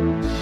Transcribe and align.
meu 0.00 0.39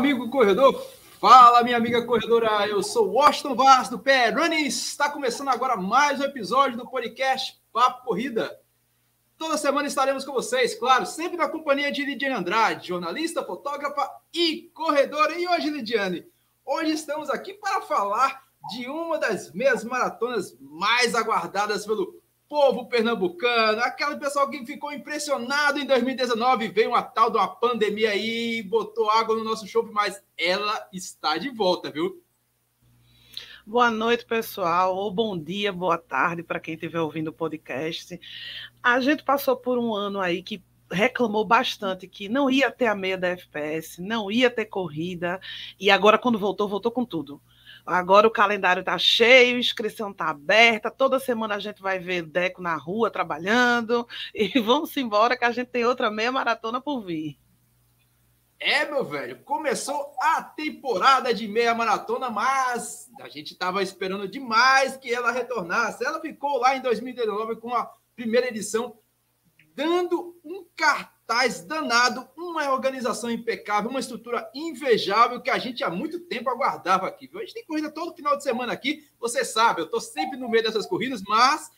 amigo 0.00 0.30
corredor. 0.30 0.82
Fala, 1.20 1.62
minha 1.62 1.76
amiga 1.76 2.02
corredora. 2.06 2.66
Eu 2.66 2.82
sou 2.82 3.12
Washington 3.12 3.54
Vaz 3.54 3.90
do 3.90 3.98
Pé 3.98 4.30
Running. 4.30 4.64
Está 4.64 5.10
começando 5.10 5.48
agora 5.48 5.76
mais 5.76 6.18
um 6.18 6.24
episódio 6.24 6.78
do 6.78 6.88
podcast 6.88 7.60
Papo 7.70 8.06
Corrida. 8.06 8.58
Toda 9.36 9.58
semana 9.58 9.86
estaremos 9.86 10.24
com 10.24 10.32
vocês, 10.32 10.74
claro, 10.74 11.04
sempre 11.04 11.36
na 11.36 11.50
companhia 11.50 11.92
de 11.92 12.02
Lidiane 12.02 12.34
Andrade, 12.34 12.88
jornalista, 12.88 13.44
fotógrafa 13.44 14.10
e 14.32 14.70
corredora. 14.72 15.38
E 15.38 15.46
hoje, 15.46 15.68
Lidiane, 15.68 16.26
hoje 16.64 16.92
estamos 16.92 17.28
aqui 17.28 17.52
para 17.52 17.82
falar 17.82 18.42
de 18.70 18.88
uma 18.88 19.18
das 19.18 19.52
meias 19.52 19.84
maratonas 19.84 20.56
mais 20.58 21.14
aguardadas 21.14 21.84
pelo 21.84 22.18
povo 22.50 22.86
pernambucano, 22.86 23.80
aquele 23.80 24.16
pessoal 24.16 24.50
que 24.50 24.66
ficou 24.66 24.92
impressionado 24.92 25.78
em 25.78 25.86
2019, 25.86 26.66
veio 26.66 26.88
uma 26.88 27.00
tal 27.00 27.30
de 27.30 27.36
uma 27.36 27.46
pandemia 27.46 28.10
aí 28.10 28.60
botou 28.64 29.08
água 29.08 29.36
no 29.36 29.44
nosso 29.44 29.68
show, 29.68 29.88
mas 29.92 30.20
ela 30.36 30.88
está 30.92 31.38
de 31.38 31.48
volta, 31.48 31.92
viu? 31.92 32.20
Boa 33.64 33.88
noite, 33.88 34.24
pessoal, 34.24 34.96
ou 34.96 35.12
bom 35.12 35.38
dia, 35.38 35.72
boa 35.72 35.96
tarde 35.96 36.42
para 36.42 36.58
quem 36.58 36.74
estiver 36.74 37.00
ouvindo 37.00 37.28
o 37.28 37.32
podcast. 37.32 38.20
A 38.82 39.00
gente 39.00 39.22
passou 39.22 39.56
por 39.56 39.78
um 39.78 39.94
ano 39.94 40.18
aí 40.18 40.42
que 40.42 40.60
reclamou 40.90 41.44
bastante 41.44 42.08
que 42.08 42.28
não 42.28 42.50
ia 42.50 42.68
ter 42.68 42.86
a 42.86 42.96
meia 42.96 43.16
da 43.16 43.28
FPS, 43.28 44.02
não 44.02 44.28
ia 44.28 44.50
ter 44.50 44.64
corrida, 44.64 45.40
e 45.78 45.88
agora, 45.88 46.18
quando 46.18 46.36
voltou, 46.36 46.68
voltou 46.68 46.90
com 46.90 47.04
tudo. 47.04 47.40
Agora 47.84 48.26
o 48.26 48.30
calendário 48.30 48.80
está 48.80 48.96
cheio, 48.98 49.58
inscrição 49.58 50.10
está 50.10 50.28
aberta, 50.28 50.90
toda 50.90 51.18
semana 51.18 51.56
a 51.56 51.58
gente 51.58 51.80
vai 51.80 51.98
ver 51.98 52.22
Deco 52.22 52.62
na 52.62 52.76
rua 52.76 53.10
trabalhando, 53.10 54.06
e 54.34 54.48
vamos 54.60 54.96
embora 54.96 55.36
que 55.36 55.44
a 55.44 55.50
gente 55.50 55.68
tem 55.68 55.84
outra 55.84 56.10
meia 56.10 56.32
maratona 56.32 56.80
por 56.80 57.02
vir. 57.04 57.38
É, 58.62 58.84
meu 58.84 59.02
velho, 59.02 59.42
começou 59.42 60.14
a 60.20 60.42
temporada 60.42 61.32
de 61.32 61.48
meia 61.48 61.74
maratona, 61.74 62.28
mas 62.28 63.08
a 63.22 63.28
gente 63.28 63.52
estava 63.54 63.82
esperando 63.82 64.28
demais 64.28 64.98
que 64.98 65.10
ela 65.10 65.32
retornasse. 65.32 66.04
Ela 66.04 66.20
ficou 66.20 66.58
lá 66.58 66.76
em 66.76 66.82
2019 66.82 67.56
com 67.56 67.74
a 67.74 67.90
primeira 68.14 68.48
edição, 68.48 68.98
dando 69.74 70.38
um 70.44 70.66
cartão 70.76 71.19
cartaz 71.30 71.60
danado, 71.60 72.28
uma 72.36 72.72
organização 72.72 73.30
impecável, 73.30 73.88
uma 73.88 74.00
estrutura 74.00 74.50
invejável 74.52 75.40
que 75.40 75.48
a 75.48 75.58
gente 75.58 75.84
há 75.84 75.88
muito 75.88 76.18
tempo 76.18 76.50
aguardava 76.50 77.06
aqui. 77.06 77.30
A 77.32 77.38
gente 77.38 77.54
tem 77.54 77.64
corrida 77.64 77.88
todo 77.88 78.16
final 78.16 78.36
de 78.36 78.42
semana 78.42 78.72
aqui, 78.72 79.06
você 79.18 79.44
sabe, 79.44 79.80
eu 79.80 79.84
estou 79.84 80.00
sempre 80.00 80.36
no 80.36 80.48
meio 80.48 80.64
dessas 80.64 80.86
corridas, 80.86 81.22
mas 81.22 81.70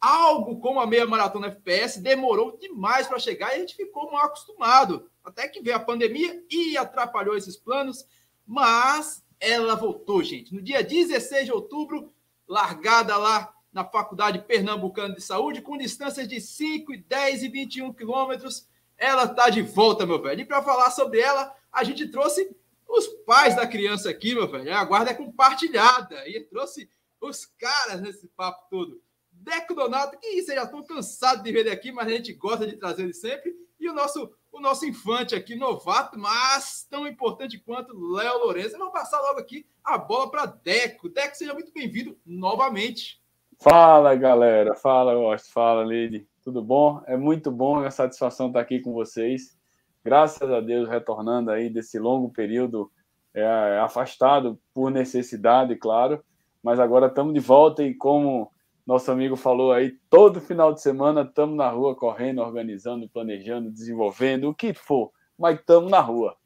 algo 0.00 0.58
como 0.58 0.80
a 0.80 0.86
meia 0.88 1.06
maratona 1.06 1.46
FPS 1.46 2.00
demorou 2.00 2.58
demais 2.58 3.06
para 3.06 3.20
chegar 3.20 3.52
e 3.52 3.56
a 3.56 3.58
gente 3.60 3.76
ficou 3.76 4.10
mal 4.10 4.26
acostumado. 4.26 5.08
Até 5.24 5.46
que 5.46 5.62
veio 5.62 5.76
a 5.76 5.80
pandemia 5.80 6.42
e 6.50 6.76
atrapalhou 6.76 7.36
esses 7.36 7.56
planos, 7.56 8.04
mas 8.44 9.24
ela 9.38 9.76
voltou, 9.76 10.22
gente. 10.24 10.52
No 10.52 10.60
dia 10.60 10.82
16 10.82 11.46
de 11.46 11.52
outubro, 11.52 12.12
largada 12.48 13.16
lá 13.16 13.54
na 13.72 13.84
Faculdade 13.84 14.40
Pernambucana 14.40 15.14
de 15.14 15.22
Saúde, 15.22 15.62
com 15.62 15.78
distâncias 15.78 16.26
de 16.26 16.40
5, 16.40 16.92
10 17.06 17.44
e 17.44 17.48
21 17.48 17.92
quilômetros 17.92 18.66
ela 18.98 19.24
está 19.24 19.50
de 19.50 19.62
volta, 19.62 20.06
meu 20.06 20.20
velho. 20.20 20.40
E 20.40 20.44
para 20.44 20.62
falar 20.62 20.90
sobre 20.90 21.20
ela, 21.20 21.54
a 21.72 21.84
gente 21.84 22.08
trouxe 22.08 22.54
os 22.88 23.06
pais 23.26 23.56
da 23.56 23.66
criança 23.66 24.08
aqui, 24.08 24.34
meu 24.34 24.48
velho. 24.48 24.74
A 24.74 24.84
guarda 24.84 25.10
é 25.10 25.14
compartilhada. 25.14 26.26
E 26.28 26.40
trouxe 26.40 26.88
os 27.20 27.44
caras 27.44 28.00
nesse 28.00 28.28
papo 28.28 28.66
todo. 28.70 29.00
Deco 29.30 29.74
Donato, 29.74 30.18
que 30.18 30.42
vocês 30.42 30.56
já 30.56 30.64
estão 30.64 30.82
cansados 30.82 31.42
de 31.42 31.52
ver 31.52 31.60
ele 31.60 31.70
aqui, 31.70 31.92
mas 31.92 32.06
a 32.06 32.10
gente 32.10 32.32
gosta 32.32 32.66
de 32.66 32.76
trazer 32.76 33.02
ele 33.02 33.12
sempre. 33.12 33.54
E 33.78 33.88
o 33.88 33.92
nosso, 33.92 34.32
o 34.50 34.60
nosso 34.60 34.86
infante 34.86 35.34
aqui, 35.34 35.54
novato, 35.54 36.18
mas 36.18 36.86
tão 36.88 37.06
importante 37.06 37.58
quanto 37.58 37.94
Léo 38.14 38.38
Lourenço. 38.38 38.78
Vamos 38.78 38.92
passar 38.92 39.20
logo 39.20 39.38
aqui 39.38 39.66
a 39.84 39.98
bola 39.98 40.30
para 40.30 40.46
Deco. 40.46 41.08
Deco, 41.08 41.36
seja 41.36 41.52
muito 41.52 41.72
bem-vindo 41.72 42.18
novamente. 42.24 43.20
Fala, 43.58 44.14
galera. 44.14 44.74
Fala, 44.74 45.14
Gosto. 45.14 45.52
Fala, 45.52 45.84
Lady. 45.84 46.26
Tudo 46.46 46.62
bom? 46.62 47.02
É 47.08 47.16
muito 47.16 47.50
bom, 47.50 47.82
é 47.82 47.88
a 47.88 47.90
satisfação 47.90 48.46
estar 48.46 48.60
aqui 48.60 48.78
com 48.78 48.92
vocês. 48.92 49.58
Graças 50.04 50.48
a 50.48 50.60
Deus, 50.60 50.88
retornando 50.88 51.50
aí 51.50 51.68
desse 51.68 51.98
longo 51.98 52.30
período 52.30 52.88
é, 53.34 53.80
afastado 53.80 54.56
por 54.72 54.88
necessidade, 54.88 55.74
claro, 55.74 56.24
mas 56.62 56.78
agora 56.78 57.08
estamos 57.08 57.34
de 57.34 57.40
volta 57.40 57.82
e 57.82 57.92
como 57.92 58.48
nosso 58.86 59.10
amigo 59.10 59.34
falou 59.34 59.72
aí, 59.72 59.98
todo 60.08 60.40
final 60.40 60.72
de 60.72 60.80
semana 60.80 61.22
estamos 61.22 61.56
na 61.56 61.68
rua 61.68 61.96
correndo, 61.96 62.40
organizando, 62.42 63.08
planejando, 63.08 63.68
desenvolvendo, 63.68 64.48
o 64.48 64.54
que 64.54 64.72
for, 64.72 65.10
mas 65.36 65.58
estamos 65.58 65.90
na 65.90 65.98
rua. 65.98 66.36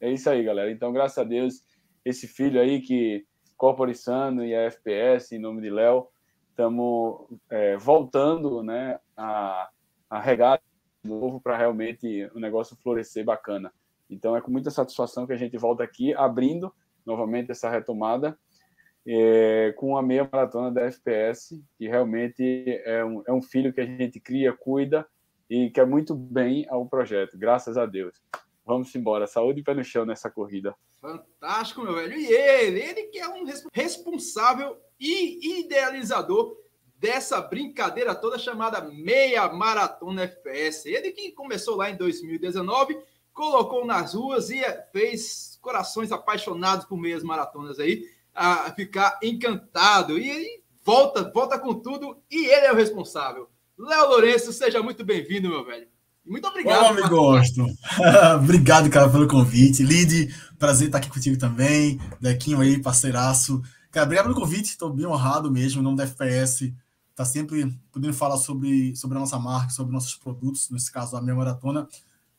É 0.00 0.12
isso 0.12 0.30
aí, 0.30 0.44
galera. 0.44 0.70
Então, 0.70 0.92
graças 0.92 1.18
a 1.18 1.24
Deus, 1.24 1.64
esse 2.04 2.28
filho 2.28 2.60
aí 2.60 2.80
que 2.80 3.26
Corporizando 3.56 4.44
e 4.44 4.54
a 4.54 4.60
FPS, 4.60 5.34
em 5.34 5.40
nome 5.40 5.60
de 5.60 5.70
Léo, 5.70 6.06
estamos 6.54 7.26
é, 7.50 7.76
voltando 7.76 8.62
né, 8.62 9.00
a, 9.16 9.68
a 10.08 10.20
regar 10.20 10.60
de 11.02 11.10
novo 11.10 11.40
para 11.40 11.56
realmente 11.56 12.30
o 12.32 12.38
negócio 12.38 12.76
florescer 12.76 13.24
bacana. 13.24 13.72
Então 14.08 14.36
é 14.36 14.40
com 14.40 14.52
muita 14.52 14.70
satisfação 14.70 15.26
que 15.26 15.32
a 15.32 15.36
gente 15.36 15.58
volta 15.58 15.82
aqui, 15.82 16.14
abrindo 16.14 16.72
novamente 17.04 17.50
essa 17.50 17.68
retomada 17.68 18.38
é, 19.06 19.74
com 19.76 19.98
a 19.98 20.02
meia 20.02 20.28
maratona 20.30 20.70
da 20.70 20.82
FPS, 20.82 21.60
que 21.76 21.88
realmente 21.88 22.64
é 22.84 23.04
um, 23.04 23.22
é 23.26 23.32
um 23.32 23.42
filho 23.42 23.72
que 23.72 23.80
a 23.80 23.86
gente 23.86 24.20
cria, 24.20 24.52
cuida 24.52 25.06
e 25.50 25.70
quer 25.70 25.86
muito 25.86 26.14
bem 26.14 26.66
ao 26.70 26.86
projeto, 26.86 27.36
graças 27.36 27.76
a 27.76 27.84
Deus. 27.84 28.22
Vamos 28.64 28.94
embora, 28.94 29.26
saúde 29.26 29.60
e 29.60 29.64
pé 29.64 29.74
no 29.74 29.84
chão 29.84 30.06
nessa 30.06 30.30
corrida. 30.30 30.74
Fantástico, 31.00 31.82
meu 31.82 31.94
velho. 31.94 32.14
E 32.14 32.32
ele, 32.32 32.80
ele 32.80 33.02
que 33.08 33.18
é 33.18 33.28
um 33.28 33.44
responsável 33.72 34.78
e 34.98 35.60
idealizador 35.60 36.56
dessa 36.98 37.40
brincadeira 37.40 38.14
toda 38.14 38.38
chamada 38.38 38.80
Meia 38.80 39.46
Maratona 39.52 40.22
FPS. 40.22 40.88
Ele 40.88 41.10
que 41.10 41.32
começou 41.32 41.76
lá 41.76 41.90
em 41.90 41.96
2019, 41.96 42.96
colocou 43.32 43.84
nas 43.84 44.14
ruas 44.14 44.50
e 44.50 44.62
fez 44.92 45.58
corações 45.60 46.12
apaixonados 46.12 46.86
por 46.86 46.96
meias 46.96 47.22
maratonas 47.22 47.78
aí 47.78 48.04
a 48.34 48.72
ficar 48.72 49.18
encantado. 49.22 50.18
E 50.18 50.30
ele 50.30 50.62
volta, 50.84 51.30
volta 51.30 51.58
com 51.58 51.74
tudo 51.74 52.16
e 52.30 52.46
ele 52.46 52.66
é 52.66 52.72
o 52.72 52.76
responsável. 52.76 53.48
Léo 53.78 54.08
Lourenço, 54.08 54.52
seja 54.52 54.82
muito 54.82 55.04
bem-vindo, 55.04 55.48
meu 55.48 55.64
velho. 55.64 55.86
Muito 56.24 56.48
obrigado. 56.48 56.78
Olá, 56.78 56.90
amigo 56.90 57.08
gosto. 57.08 57.66
obrigado, 58.40 58.88
cara, 58.88 59.10
pelo 59.10 59.28
convite. 59.28 59.82
Lid, 59.82 60.34
prazer 60.58 60.86
estar 60.86 60.98
aqui 60.98 61.10
contigo 61.10 61.36
também. 61.36 62.00
Dequinho 62.18 62.60
aí, 62.60 62.80
parceiraço. 62.80 63.60
Obrigado 64.02 64.26
pelo 64.26 64.34
convite, 64.34 64.70
estou 64.70 64.90
bem 64.90 65.06
honrado 65.06 65.50
mesmo, 65.50 65.80
em 65.80 65.84
nome 65.84 65.96
da 65.96 66.04
FPS, 66.04 66.74
tá 67.14 67.24
sempre 67.24 67.78
podendo 67.92 68.12
falar 68.12 68.36
sobre, 68.36 68.94
sobre 68.96 69.16
a 69.16 69.20
nossa 69.20 69.38
marca, 69.38 69.70
sobre 69.70 69.92
nossos 69.92 70.16
produtos, 70.16 70.68
nesse 70.70 70.90
caso 70.90 71.16
a 71.16 71.22
minha 71.22 71.34
maratona, 71.34 71.88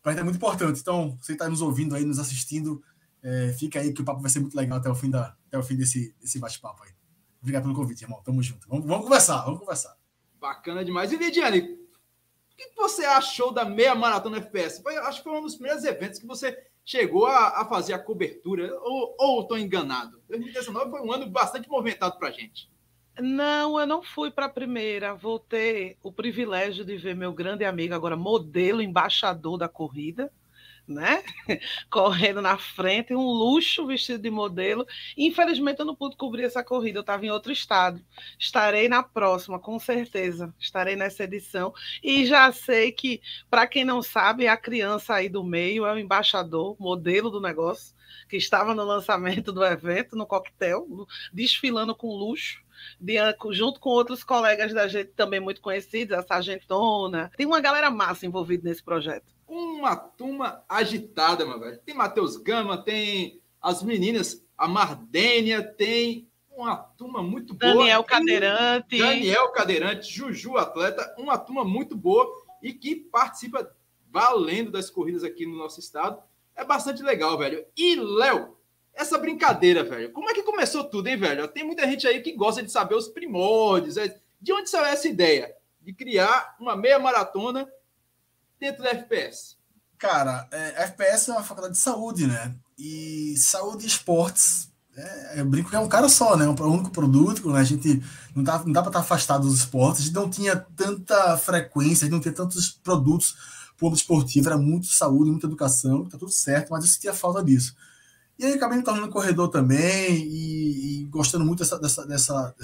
para 0.01 0.11
gente 0.11 0.21
é 0.21 0.23
muito 0.23 0.35
importante. 0.35 0.79
Então, 0.79 1.17
você 1.19 1.33
está 1.33 1.49
nos 1.49 1.61
ouvindo 1.61 1.95
aí, 1.95 2.05
nos 2.05 2.19
assistindo, 2.19 2.83
É, 3.27 3.51
fica 3.53 3.79
aí 3.79 3.91
que 3.91 4.03
o 4.03 4.05
papo 4.05 4.21
vai 4.21 4.29
ser 4.29 4.39
muito 4.39 4.55
legal 4.55 4.77
até 4.77 4.87
o 4.87 4.93
fim, 4.93 5.09
da, 5.09 5.35
até 5.47 5.57
o 5.57 5.63
fim 5.63 5.75
desse, 5.75 6.13
desse 6.21 6.37
bate-papo 6.37 6.83
aí. 6.83 6.91
Obrigado 7.41 7.63
pelo 7.63 7.73
convite, 7.73 8.03
irmão. 8.03 8.21
Tamo 8.23 8.43
junto. 8.43 8.67
Vamos, 8.67 8.85
vamos 8.85 9.03
conversar, 9.03 9.43
vamos 9.45 9.61
conversar. 9.61 9.97
Bacana 10.39 10.85
demais. 10.85 11.11
E 11.11 11.17
Lidiane, 11.17 11.59
o 11.59 12.55
que 12.55 12.71
você 12.75 13.03
achou 13.03 13.51
da 13.51 13.65
meia 13.65 13.95
maratona 13.95 14.37
FPS? 14.37 14.79
Foi, 14.83 14.95
acho 14.97 15.19
que 15.19 15.23
foi 15.23 15.39
um 15.39 15.41
dos 15.41 15.55
primeiros 15.55 15.83
eventos 15.83 16.19
que 16.19 16.27
você 16.27 16.55
chegou 16.85 17.25
a, 17.25 17.61
a 17.61 17.65
fazer 17.65 17.93
a 17.93 17.99
cobertura, 17.99 18.71
ou 18.81 19.41
estou 19.41 19.57
enganado? 19.57 20.21
2019 20.29 20.91
foi 20.91 21.01
um 21.01 21.11
ano 21.11 21.27
bastante 21.27 21.67
movimentado 21.67 22.17
para 22.17 22.29
a 22.29 22.31
gente. 22.31 22.69
Não, 23.19 23.79
eu 23.79 23.87
não 23.87 24.03
fui 24.03 24.29
para 24.29 24.45
a 24.45 24.49
primeira. 24.49 25.15
Vou 25.15 25.39
ter 25.39 25.97
o 26.03 26.11
privilégio 26.11 26.85
de 26.85 26.97
ver 26.97 27.15
meu 27.15 27.33
grande 27.33 27.65
amigo, 27.65 27.93
agora 27.93 28.15
modelo, 28.15 28.81
embaixador 28.81 29.57
da 29.57 29.69
corrida, 29.69 30.31
né? 30.87 31.23
Correndo 31.89 32.41
na 32.41 32.57
frente, 32.57 33.13
um 33.13 33.25
luxo 33.25 33.85
vestido 33.87 34.21
de 34.21 34.29
modelo. 34.29 34.85
Infelizmente, 35.17 35.79
eu 35.79 35.85
não 35.85 35.95
pude 35.95 36.15
cobrir 36.15 36.43
essa 36.43 36.63
corrida, 36.63 36.99
eu 36.99 37.01
estava 37.01 37.25
em 37.25 37.31
outro 37.31 37.51
estado. 37.51 38.01
Estarei 38.39 38.87
na 38.87 39.01
próxima, 39.01 39.59
com 39.59 39.79
certeza. 39.79 40.53
Estarei 40.59 40.95
nessa 40.95 41.23
edição. 41.23 41.73
E 42.03 42.25
já 42.25 42.51
sei 42.51 42.91
que, 42.91 43.21
para 43.49 43.67
quem 43.67 43.83
não 43.83 44.01
sabe, 44.01 44.47
a 44.47 44.57
criança 44.57 45.15
aí 45.15 45.29
do 45.29 45.43
meio 45.43 45.85
é 45.85 45.93
o 45.93 45.99
embaixador, 45.99 46.75
modelo 46.79 47.29
do 47.29 47.41
negócio, 47.41 47.95
que 48.29 48.37
estava 48.37 48.73
no 48.73 48.83
lançamento 48.83 49.51
do 49.51 49.63
evento, 49.63 50.15
no 50.15 50.25
coquetel, 50.25 50.87
desfilando 51.33 51.95
com 51.95 52.07
luxo. 52.07 52.63
junto 53.51 53.79
com 53.79 53.89
outros 53.89 54.23
colegas 54.23 54.73
da 54.73 54.87
gente 54.87 55.11
também 55.11 55.39
muito 55.39 55.61
conhecidos, 55.61 56.17
a 56.17 56.23
Sargentona. 56.23 57.31
Tem 57.35 57.45
uma 57.45 57.59
galera 57.59 57.89
massa 57.89 58.25
envolvida 58.25 58.67
nesse 58.69 58.83
projeto 58.83 59.34
uma 59.47 59.95
turma 59.95 60.63
agitada, 60.67 61.45
meu 61.45 61.59
velho. 61.59 61.79
Tem 61.85 61.95
Matheus 61.95 62.37
Gama, 62.37 62.77
tem 62.77 63.39
as 63.61 63.83
meninas, 63.83 64.43
a 64.57 64.67
Mardênia, 64.67 65.63
tem 65.63 66.27
uma 66.55 66.75
turma 66.75 67.21
muito 67.21 67.53
boa. 67.53 67.73
Daniel 67.73 68.03
Cadeirante. 68.03 68.97
Daniel 68.97 69.51
Cadeirante, 69.51 70.11
Juju 70.11 70.57
Atleta, 70.57 71.13
uma 71.17 71.37
turma 71.37 71.63
muito 71.63 71.95
boa 71.95 72.27
e 72.61 72.73
que 72.73 72.95
participa 72.95 73.69
valendo 74.09 74.71
das 74.71 74.89
corridas 74.89 75.23
aqui 75.23 75.45
no 75.45 75.57
nosso 75.57 75.79
estado. 75.79 76.21
É 76.55 76.63
bastante 76.63 77.03
legal, 77.03 77.37
velho. 77.37 77.65
E, 77.75 77.95
Léo, 77.95 78.55
essa 78.93 79.17
brincadeira, 79.17 79.83
velho, 79.83 80.11
como 80.11 80.29
é 80.29 80.33
que 80.33 80.41
começou 80.41 80.85
tudo, 80.85 81.07
hein, 81.07 81.17
velho? 81.17 81.47
Tem 81.49 81.65
muita 81.65 81.85
gente 81.85 82.07
aí 82.07 82.21
que 82.21 82.31
gosta 82.31 82.63
de 82.63 82.71
saber 82.71 82.95
os 82.95 83.09
primórdios. 83.09 83.97
É, 83.97 84.17
de 84.39 84.53
onde 84.53 84.69
saiu 84.69 84.85
essa 84.85 85.07
ideia 85.07 85.53
de 85.81 85.93
criar 85.93 86.55
uma 86.59 86.75
meia 86.75 86.97
maratona 86.97 87.69
dentro 88.65 88.83
da 88.83 88.89
FPS? 88.89 89.55
Cara, 89.97 90.47
é, 90.51 90.83
FPS 90.83 91.29
é 91.29 91.33
uma 91.33 91.43
faculdade 91.43 91.75
de 91.75 91.79
saúde, 91.79 92.27
né? 92.27 92.55
E 92.77 93.35
saúde 93.37 93.85
e 93.85 93.87
esportes, 93.87 94.69
é, 94.95 95.39
eu 95.39 95.45
brinco 95.45 95.69
que 95.69 95.75
é 95.75 95.79
um 95.79 95.87
cara 95.87 96.09
só, 96.09 96.35
né? 96.35 96.47
Um 96.47 96.55
único 96.63 96.91
produto, 96.91 97.51
né? 97.51 97.59
A 97.59 97.63
gente 97.63 98.01
não 98.35 98.43
dá, 98.43 98.59
não 98.63 98.71
dá 98.71 98.81
para 98.81 98.89
estar 98.89 98.99
afastado 98.99 99.47
dos 99.47 99.59
esportes, 99.59 100.01
a 100.01 100.05
gente 100.05 100.15
não 100.15 100.29
tinha 100.29 100.55
tanta 100.55 101.37
frequência, 101.37 102.03
a 102.03 102.05
gente 102.05 102.13
não 102.13 102.19
tinha 102.19 102.33
tantos 102.33 102.69
produtos 102.69 103.35
para 103.77 103.87
o 103.87 103.93
esportivo, 103.93 104.47
era 104.47 104.57
muito 104.57 104.87
saúde, 104.87 105.31
muita 105.31 105.47
educação, 105.47 106.05
tá 106.05 106.17
tudo 106.17 106.31
certo, 106.31 106.69
mas 106.69 106.83
eu 106.83 106.89
sentia 106.89 107.13
falta 107.13 107.43
disso. 107.43 107.75
E 108.37 108.45
aí 108.45 108.53
acabei 108.53 108.77
me 108.77 108.83
tornando 108.83 109.09
corredor 109.09 109.49
também 109.49 110.15
e, 110.15 111.01
e 111.01 111.05
gostando 111.05 111.45
muito 111.45 111.59
dessa, 111.59 111.79
dessa, 111.79 112.05
dessa, 112.05 112.55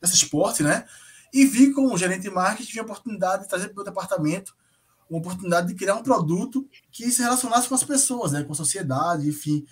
dessa, 0.00 0.14
esporte, 0.14 0.62
né? 0.62 0.84
E 1.32 1.44
vi 1.46 1.72
como 1.72 1.96
gerente 1.96 2.22
de 2.22 2.30
marketing 2.30 2.78
a 2.78 2.82
oportunidade 2.82 3.44
de 3.44 3.48
trazer 3.48 3.66
para 3.66 3.72
o 3.72 3.76
meu 3.76 3.84
departamento 3.84 4.54
uma 5.12 5.20
oportunidade 5.20 5.68
de 5.68 5.74
criar 5.74 5.94
um 5.94 6.02
produto 6.02 6.66
que 6.90 7.10
se 7.10 7.20
relacionasse 7.20 7.68
com 7.68 7.74
as 7.74 7.84
pessoas, 7.84 8.32
né, 8.32 8.42
com 8.42 8.52
a 8.52 8.56
sociedade, 8.56 9.28
enfim. 9.28 9.66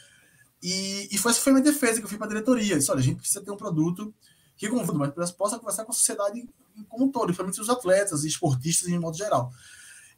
E, 0.62 1.08
e 1.10 1.18
foi 1.18 1.32
essa 1.32 1.40
foi 1.40 1.52
minha 1.52 1.64
defesa 1.64 1.98
que 1.98 2.04
eu 2.04 2.08
fui 2.08 2.18
para 2.18 2.26
a 2.26 2.28
diretoria. 2.28 2.76
Disse, 2.76 2.90
olha, 2.90 3.00
a 3.00 3.02
gente 3.02 3.16
precisa 3.16 3.40
ter 3.42 3.50
um 3.50 3.56
produto 3.56 4.14
que 4.56 4.68
confunda, 4.68 5.12
mas 5.16 5.30
possa 5.30 5.58
conversar 5.58 5.84
com 5.84 5.92
a 5.92 5.94
sociedade 5.94 6.46
como 6.88 7.06
um 7.06 7.10
todo, 7.10 7.24
principalmente 7.24 7.60
os 7.60 7.70
atletas 7.70 8.24
e 8.24 8.28
esportistas 8.28 8.88
em 8.88 8.98
modo 8.98 9.16
geral. 9.16 9.50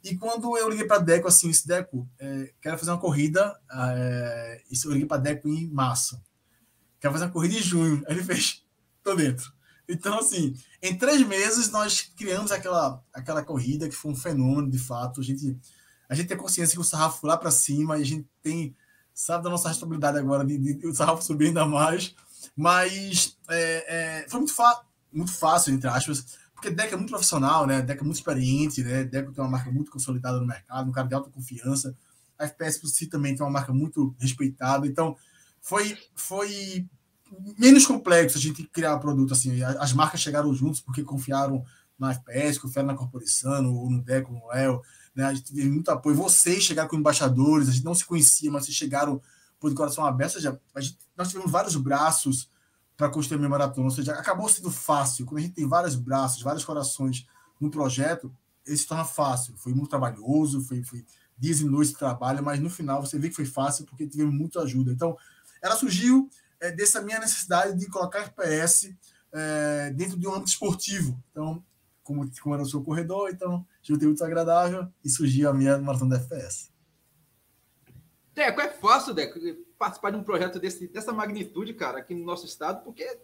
E 0.03 0.17
quando 0.17 0.57
eu 0.57 0.69
liguei 0.69 0.85
para 0.85 0.99
Deco, 0.99 1.29
assim, 1.29 1.49
esse 1.49 1.65
Deco, 1.65 2.05
é, 2.19 2.51
quero 2.61 2.77
fazer 2.77 2.91
uma 2.91 2.99
corrida, 2.99 3.57
é, 3.71 4.61
isso 4.69 4.87
eu 4.87 4.91
liguei 4.91 5.07
para 5.07 5.21
Deco 5.21 5.47
em 5.47 5.69
março. 5.69 6.21
Quero 6.99 7.13
fazer 7.13 7.25
uma 7.25 7.31
corrida 7.31 7.55
em 7.55 7.61
junho. 7.61 8.03
Aí 8.05 8.13
ele 8.13 8.23
fez, 8.23 8.61
tô 9.01 9.15
dentro. 9.15 9.53
Então, 9.87 10.17
assim, 10.19 10.55
em 10.81 10.97
três 10.97 11.25
meses 11.27 11.69
nós 11.71 12.01
criamos 12.15 12.51
aquela, 12.51 13.03
aquela 13.13 13.43
corrida 13.43 13.89
que 13.89 13.95
foi 13.95 14.11
um 14.11 14.15
fenômeno, 14.15 14.69
de 14.69 14.79
fato. 14.79 15.21
A 15.21 15.23
gente, 15.23 15.57
a 16.07 16.15
gente 16.15 16.27
tem 16.27 16.37
consciência 16.37 16.75
que 16.75 16.81
o 16.81 16.83
sarrafo 16.83 17.21
foi 17.21 17.29
lá 17.29 17.37
para 17.37 17.51
cima 17.51 17.95
a 17.95 18.03
gente 18.03 18.27
tem, 18.41 18.75
sabe, 19.13 19.43
da 19.43 19.49
nossa 19.49 19.67
responsabilidade 19.67 20.17
agora 20.17 20.45
de, 20.45 20.57
de, 20.57 20.73
de 20.75 20.87
o 20.87 20.95
sarrafo 20.95 21.23
subir 21.23 21.47
ainda 21.47 21.65
mais. 21.65 22.15
Mas 22.55 23.37
é, 23.49 24.21
é, 24.23 24.29
foi 24.29 24.39
muito, 24.39 24.53
muito 25.11 25.31
fácil, 25.31 25.73
entre 25.73 25.89
aspas, 25.89 26.37
porque 26.53 26.69
Deca 26.69 26.93
é 26.93 26.97
muito 26.97 27.09
profissional, 27.09 27.67
né? 27.67 27.81
Deca 27.81 28.01
é 28.01 28.05
muito 28.05 28.17
experiente, 28.17 28.83
né? 28.83 29.03
Deca 29.03 29.31
tem 29.31 29.43
uma 29.43 29.49
marca 29.49 29.69
muito 29.69 29.91
consolidada 29.91 30.39
no 30.39 30.47
mercado, 30.47 30.89
um 30.89 30.93
cara 30.93 31.07
de 31.07 31.13
alta 31.13 31.29
confiança. 31.29 31.95
A 32.39 32.45
FPS 32.45 32.79
por 32.79 32.87
si 32.87 33.07
também 33.07 33.35
tem 33.35 33.45
uma 33.45 33.51
marca 33.51 33.73
muito 33.73 34.15
respeitada. 34.17 34.87
Então, 34.87 35.15
foi, 35.61 35.97
foi 36.15 36.87
menos 37.57 37.85
complexo 37.85 38.37
a 38.37 38.41
gente 38.41 38.63
criar 38.63 38.97
produto 38.99 39.33
assim. 39.33 39.61
As 39.63 39.93
marcas 39.93 40.21
chegaram 40.21 40.53
juntos 40.53 40.81
porque 40.81 41.03
confiaram 41.03 41.63
na 41.97 42.11
FPS, 42.11 42.59
confiaram 42.59 42.87
na 42.87 42.95
Corporação, 42.95 43.61
no 43.61 44.01
Deco, 44.01 44.31
no 44.31 44.51
El. 44.51 44.81
Né? 45.15 45.25
A 45.25 45.33
gente 45.33 45.53
teve 45.53 45.69
muito 45.69 45.89
apoio. 45.89 46.15
Vocês 46.15 46.63
chegaram 46.63 46.89
com 46.89 46.95
embaixadores, 46.95 47.69
a 47.69 47.71
gente 47.71 47.85
não 47.85 47.95
se 47.95 48.05
conhecia, 48.05 48.51
mas 48.51 48.65
vocês 48.65 48.75
chegaram 48.75 49.21
por 49.59 49.69
de 49.69 49.75
coração 49.75 50.05
aberto. 50.05 50.35
Ou 50.35 50.41
seja, 50.41 50.59
gente, 50.79 50.97
nós 51.15 51.29
tivemos 51.29 51.51
vários 51.51 51.75
braços 51.75 52.49
para 52.97 53.09
construir 53.09 53.43
a 53.43 53.49
maratona. 53.49 53.85
Ou 53.85 53.91
seja, 53.91 54.13
acabou 54.13 54.49
sendo 54.49 54.71
fácil. 54.71 55.25
Quando 55.25 55.39
a 55.39 55.41
gente 55.41 55.53
tem 55.53 55.67
vários 55.67 55.95
braços, 55.95 56.41
vários 56.41 56.65
corações 56.65 57.25
no 57.59 57.69
projeto, 57.69 58.33
ele 58.65 58.77
se 58.77 58.87
torna 58.87 59.05
fácil. 59.05 59.55
Foi 59.57 59.73
muito 59.73 59.89
trabalhoso, 59.89 60.61
foi, 60.61 60.83
foi 60.83 61.05
dias 61.37 61.61
e 61.61 61.65
noites 61.65 61.91
de 61.93 61.99
trabalho, 61.99 62.43
mas 62.43 62.59
no 62.59 62.69
final 62.69 63.01
você 63.01 63.17
vê 63.17 63.29
que 63.29 63.35
foi 63.35 63.45
fácil 63.45 63.85
porque 63.85 64.07
tivemos 64.07 64.33
muita 64.33 64.61
ajuda. 64.61 64.91
Então, 64.91 65.17
ela 65.61 65.75
surgiu 65.75 66.29
é, 66.63 66.71
dessa 66.71 67.01
minha 67.01 67.19
necessidade 67.19 67.77
de 67.77 67.89
colocar 67.89 68.19
FPS 68.19 68.95
é, 69.33 69.91
dentro 69.91 70.17
de 70.17 70.25
um 70.25 70.31
âmbito 70.31 70.49
esportivo. 70.49 71.21
Então, 71.29 71.63
como, 72.01 72.29
como 72.41 72.55
era 72.55 72.63
o 72.63 72.65
seu 72.65 72.81
corredor, 72.81 73.29
então 73.29 73.67
juntei 73.81 74.07
muito 74.07 74.23
agradável 74.23 74.87
e 75.03 75.09
surgiu 75.09 75.49
a 75.49 75.53
minha 75.53 75.77
maratona 75.77 76.17
da 76.17 76.23
FPS. 76.23 76.71
Deco, 78.33 78.61
é 78.61 78.69
fácil, 78.69 79.13
Deco, 79.13 79.39
participar 79.77 80.11
de 80.11 80.17
um 80.17 80.23
projeto 80.23 80.57
desse, 80.57 80.87
dessa 80.87 81.11
magnitude, 81.11 81.73
cara, 81.73 81.99
aqui 81.99 82.15
no 82.15 82.25
nosso 82.25 82.45
estado, 82.45 82.83
porque 82.83 83.19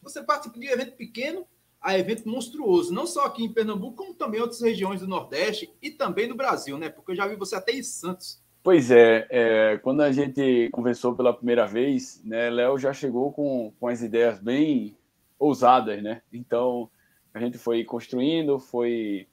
você 0.00 0.22
participa 0.22 0.58
de 0.58 0.68
um 0.68 0.70
evento 0.70 0.96
pequeno 0.96 1.44
a 1.80 1.98
evento 1.98 2.28
monstruoso, 2.28 2.92
não 2.92 3.06
só 3.06 3.26
aqui 3.26 3.44
em 3.44 3.52
Pernambuco, 3.52 3.96
como 3.96 4.14
também 4.14 4.38
em 4.38 4.42
outras 4.42 4.60
regiões 4.60 5.00
do 5.00 5.08
Nordeste 5.08 5.70
e 5.82 5.90
também 5.90 6.28
do 6.28 6.34
Brasil, 6.34 6.78
né? 6.78 6.88
Porque 6.88 7.12
eu 7.12 7.16
já 7.16 7.26
vi 7.26 7.36
você 7.36 7.54
até 7.56 7.72
em 7.72 7.82
Santos 7.82 8.42
Pois 8.66 8.90
é, 8.90 9.28
é, 9.30 9.78
quando 9.78 10.00
a 10.00 10.10
gente 10.10 10.68
conversou 10.72 11.14
pela 11.14 11.32
primeira 11.32 11.68
vez, 11.68 12.20
né, 12.24 12.50
Léo 12.50 12.76
já 12.76 12.92
chegou 12.92 13.30
com, 13.30 13.72
com 13.78 13.86
as 13.86 14.02
ideias 14.02 14.40
bem 14.40 14.98
ousadas, 15.38 16.02
né? 16.02 16.20
Então 16.32 16.90
a 17.32 17.38
gente 17.38 17.58
foi 17.58 17.84
construindo, 17.84 18.58
foi 18.58 19.28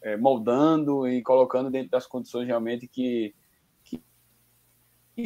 é, 0.00 0.16
moldando 0.16 1.06
e 1.06 1.20
colocando 1.20 1.70
dentro 1.70 1.90
das 1.90 2.06
condições 2.06 2.46
realmente 2.46 2.88
que 2.88 3.34
que, 3.84 4.00
que 5.14 5.22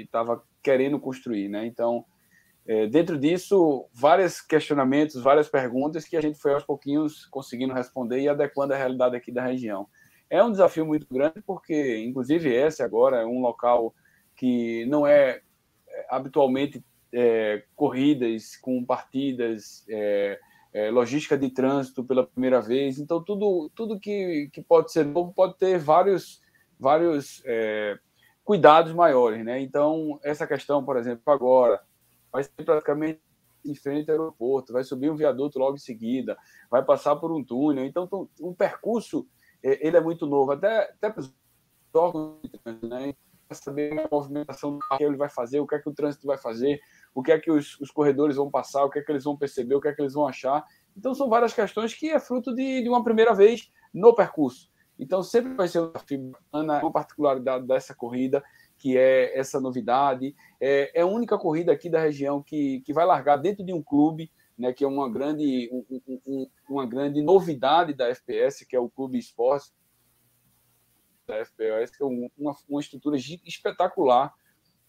estava 0.00 0.42
querendo 0.60 0.98
construir, 0.98 1.48
né? 1.48 1.64
Então 1.66 2.04
é, 2.66 2.88
dentro 2.88 3.16
disso, 3.16 3.86
vários 3.94 4.40
questionamentos, 4.40 5.22
várias 5.22 5.48
perguntas 5.48 6.06
que 6.06 6.16
a 6.16 6.20
gente 6.20 6.40
foi 6.40 6.52
aos 6.52 6.64
pouquinhos 6.64 7.24
conseguindo 7.26 7.72
responder 7.72 8.20
e 8.20 8.28
adequando 8.28 8.74
à 8.74 8.76
realidade 8.76 9.14
aqui 9.14 9.30
da 9.30 9.44
região. 9.44 9.86
É 10.30 10.42
um 10.42 10.50
desafio 10.50 10.86
muito 10.86 11.06
grande, 11.12 11.40
porque, 11.46 11.98
inclusive, 11.98 12.52
esse 12.52 12.82
agora 12.82 13.18
é 13.18 13.26
um 13.26 13.40
local 13.40 13.94
que 14.36 14.84
não 14.86 15.06
é, 15.06 15.40
é 15.88 16.06
habitualmente 16.10 16.84
é, 17.12 17.62
corridas 17.76 18.56
com 18.56 18.84
partidas, 18.84 19.84
é, 19.88 20.38
é, 20.72 20.90
logística 20.90 21.38
de 21.38 21.48
trânsito 21.50 22.02
pela 22.02 22.26
primeira 22.26 22.60
vez. 22.60 22.98
Então, 22.98 23.22
tudo, 23.22 23.70
tudo 23.74 24.00
que, 24.00 24.50
que 24.52 24.60
pode 24.60 24.90
ser 24.90 25.04
novo 25.04 25.32
pode 25.32 25.56
ter 25.56 25.78
vários, 25.78 26.42
vários 26.78 27.40
é, 27.46 27.96
cuidados 28.42 28.92
maiores. 28.92 29.44
Né? 29.44 29.60
Então, 29.60 30.18
essa 30.24 30.46
questão, 30.46 30.84
por 30.84 30.96
exemplo, 30.96 31.22
agora, 31.32 31.80
vai 32.32 32.42
ser 32.42 32.64
praticamente 32.64 33.20
em 33.64 33.74
frente 33.74 34.10
ao 34.10 34.18
aeroporto, 34.18 34.72
vai 34.72 34.84
subir 34.84 35.10
um 35.10 35.16
viaduto 35.16 35.58
logo 35.58 35.76
em 35.76 35.78
seguida, 35.78 36.36
vai 36.68 36.84
passar 36.84 37.16
por 37.16 37.32
um 37.32 37.42
túnel. 37.42 37.84
Então, 37.84 38.28
um 38.40 38.52
percurso 38.52 39.26
ele 39.64 39.96
é 39.96 40.00
muito 40.00 40.26
novo, 40.26 40.52
até, 40.52 40.90
até 40.90 41.10
para 41.10 41.20
os 41.20 41.34
órgãos, 41.92 42.40
né? 42.82 43.14
saber 43.52 43.98
a 44.00 44.08
movimentação 44.10 44.78
que 44.96 45.04
ele 45.04 45.16
vai 45.16 45.28
fazer, 45.28 45.60
o 45.60 45.66
que 45.66 45.74
é 45.74 45.78
que 45.78 45.88
o 45.88 45.94
trânsito 45.94 46.26
vai 46.26 46.36
fazer, 46.36 46.80
o 47.14 47.22
que 47.22 47.30
é 47.30 47.38
que 47.38 47.50
os, 47.50 47.78
os, 47.80 47.90
corredores 47.90 48.36
vão 48.36 48.50
passar, 48.50 48.84
o 48.84 48.90
que 48.90 48.98
é 48.98 49.02
que 49.02 49.12
eles 49.12 49.24
vão 49.24 49.36
perceber, 49.36 49.74
o 49.74 49.80
que 49.80 49.88
é 49.88 49.92
que 49.92 50.02
eles 50.02 50.14
vão 50.14 50.26
achar. 50.26 50.64
Então, 50.96 51.14
são 51.14 51.28
várias 51.28 51.52
questões 51.52 51.94
que 51.94 52.10
é 52.10 52.18
fruto 52.18 52.54
de, 52.54 52.82
de 52.82 52.88
uma 52.88 53.04
primeira 53.04 53.34
vez 53.34 53.70
no 53.92 54.14
percurso. 54.14 54.70
Então, 54.98 55.22
sempre 55.22 55.54
vai 55.54 55.68
ser 55.68 55.80
um 55.80 56.32
uma 56.52 56.92
particularidade 56.92 57.66
dessa 57.66 57.94
corrida, 57.94 58.42
que 58.78 58.96
é 58.96 59.38
essa 59.38 59.60
novidade. 59.60 60.34
É, 60.60 61.00
é 61.00 61.02
a 61.02 61.06
única 61.06 61.38
corrida 61.38 61.72
aqui 61.72 61.88
da 61.90 62.00
região 62.00 62.42
que, 62.42 62.80
que 62.80 62.92
vai 62.92 63.04
largar 63.04 63.36
dentro 63.36 63.64
de 63.64 63.72
um 63.72 63.82
clube, 63.82 64.30
né, 64.56 64.72
que 64.72 64.84
é 64.84 64.88
uma 64.88 65.10
grande, 65.10 65.68
um, 65.72 65.84
um, 66.26 66.50
uma 66.68 66.86
grande 66.86 67.20
novidade 67.20 67.92
da 67.92 68.08
FPS, 68.08 68.64
que 68.64 68.76
é 68.76 68.80
o 68.80 68.88
Clube 68.88 69.18
Esporte 69.18 69.72
da 71.26 71.36
FPS, 71.36 71.96
que 71.96 72.02
é 72.02 72.06
uma, 72.06 72.54
uma 72.68 72.80
estrutura 72.80 73.16
espetacular. 73.16 74.32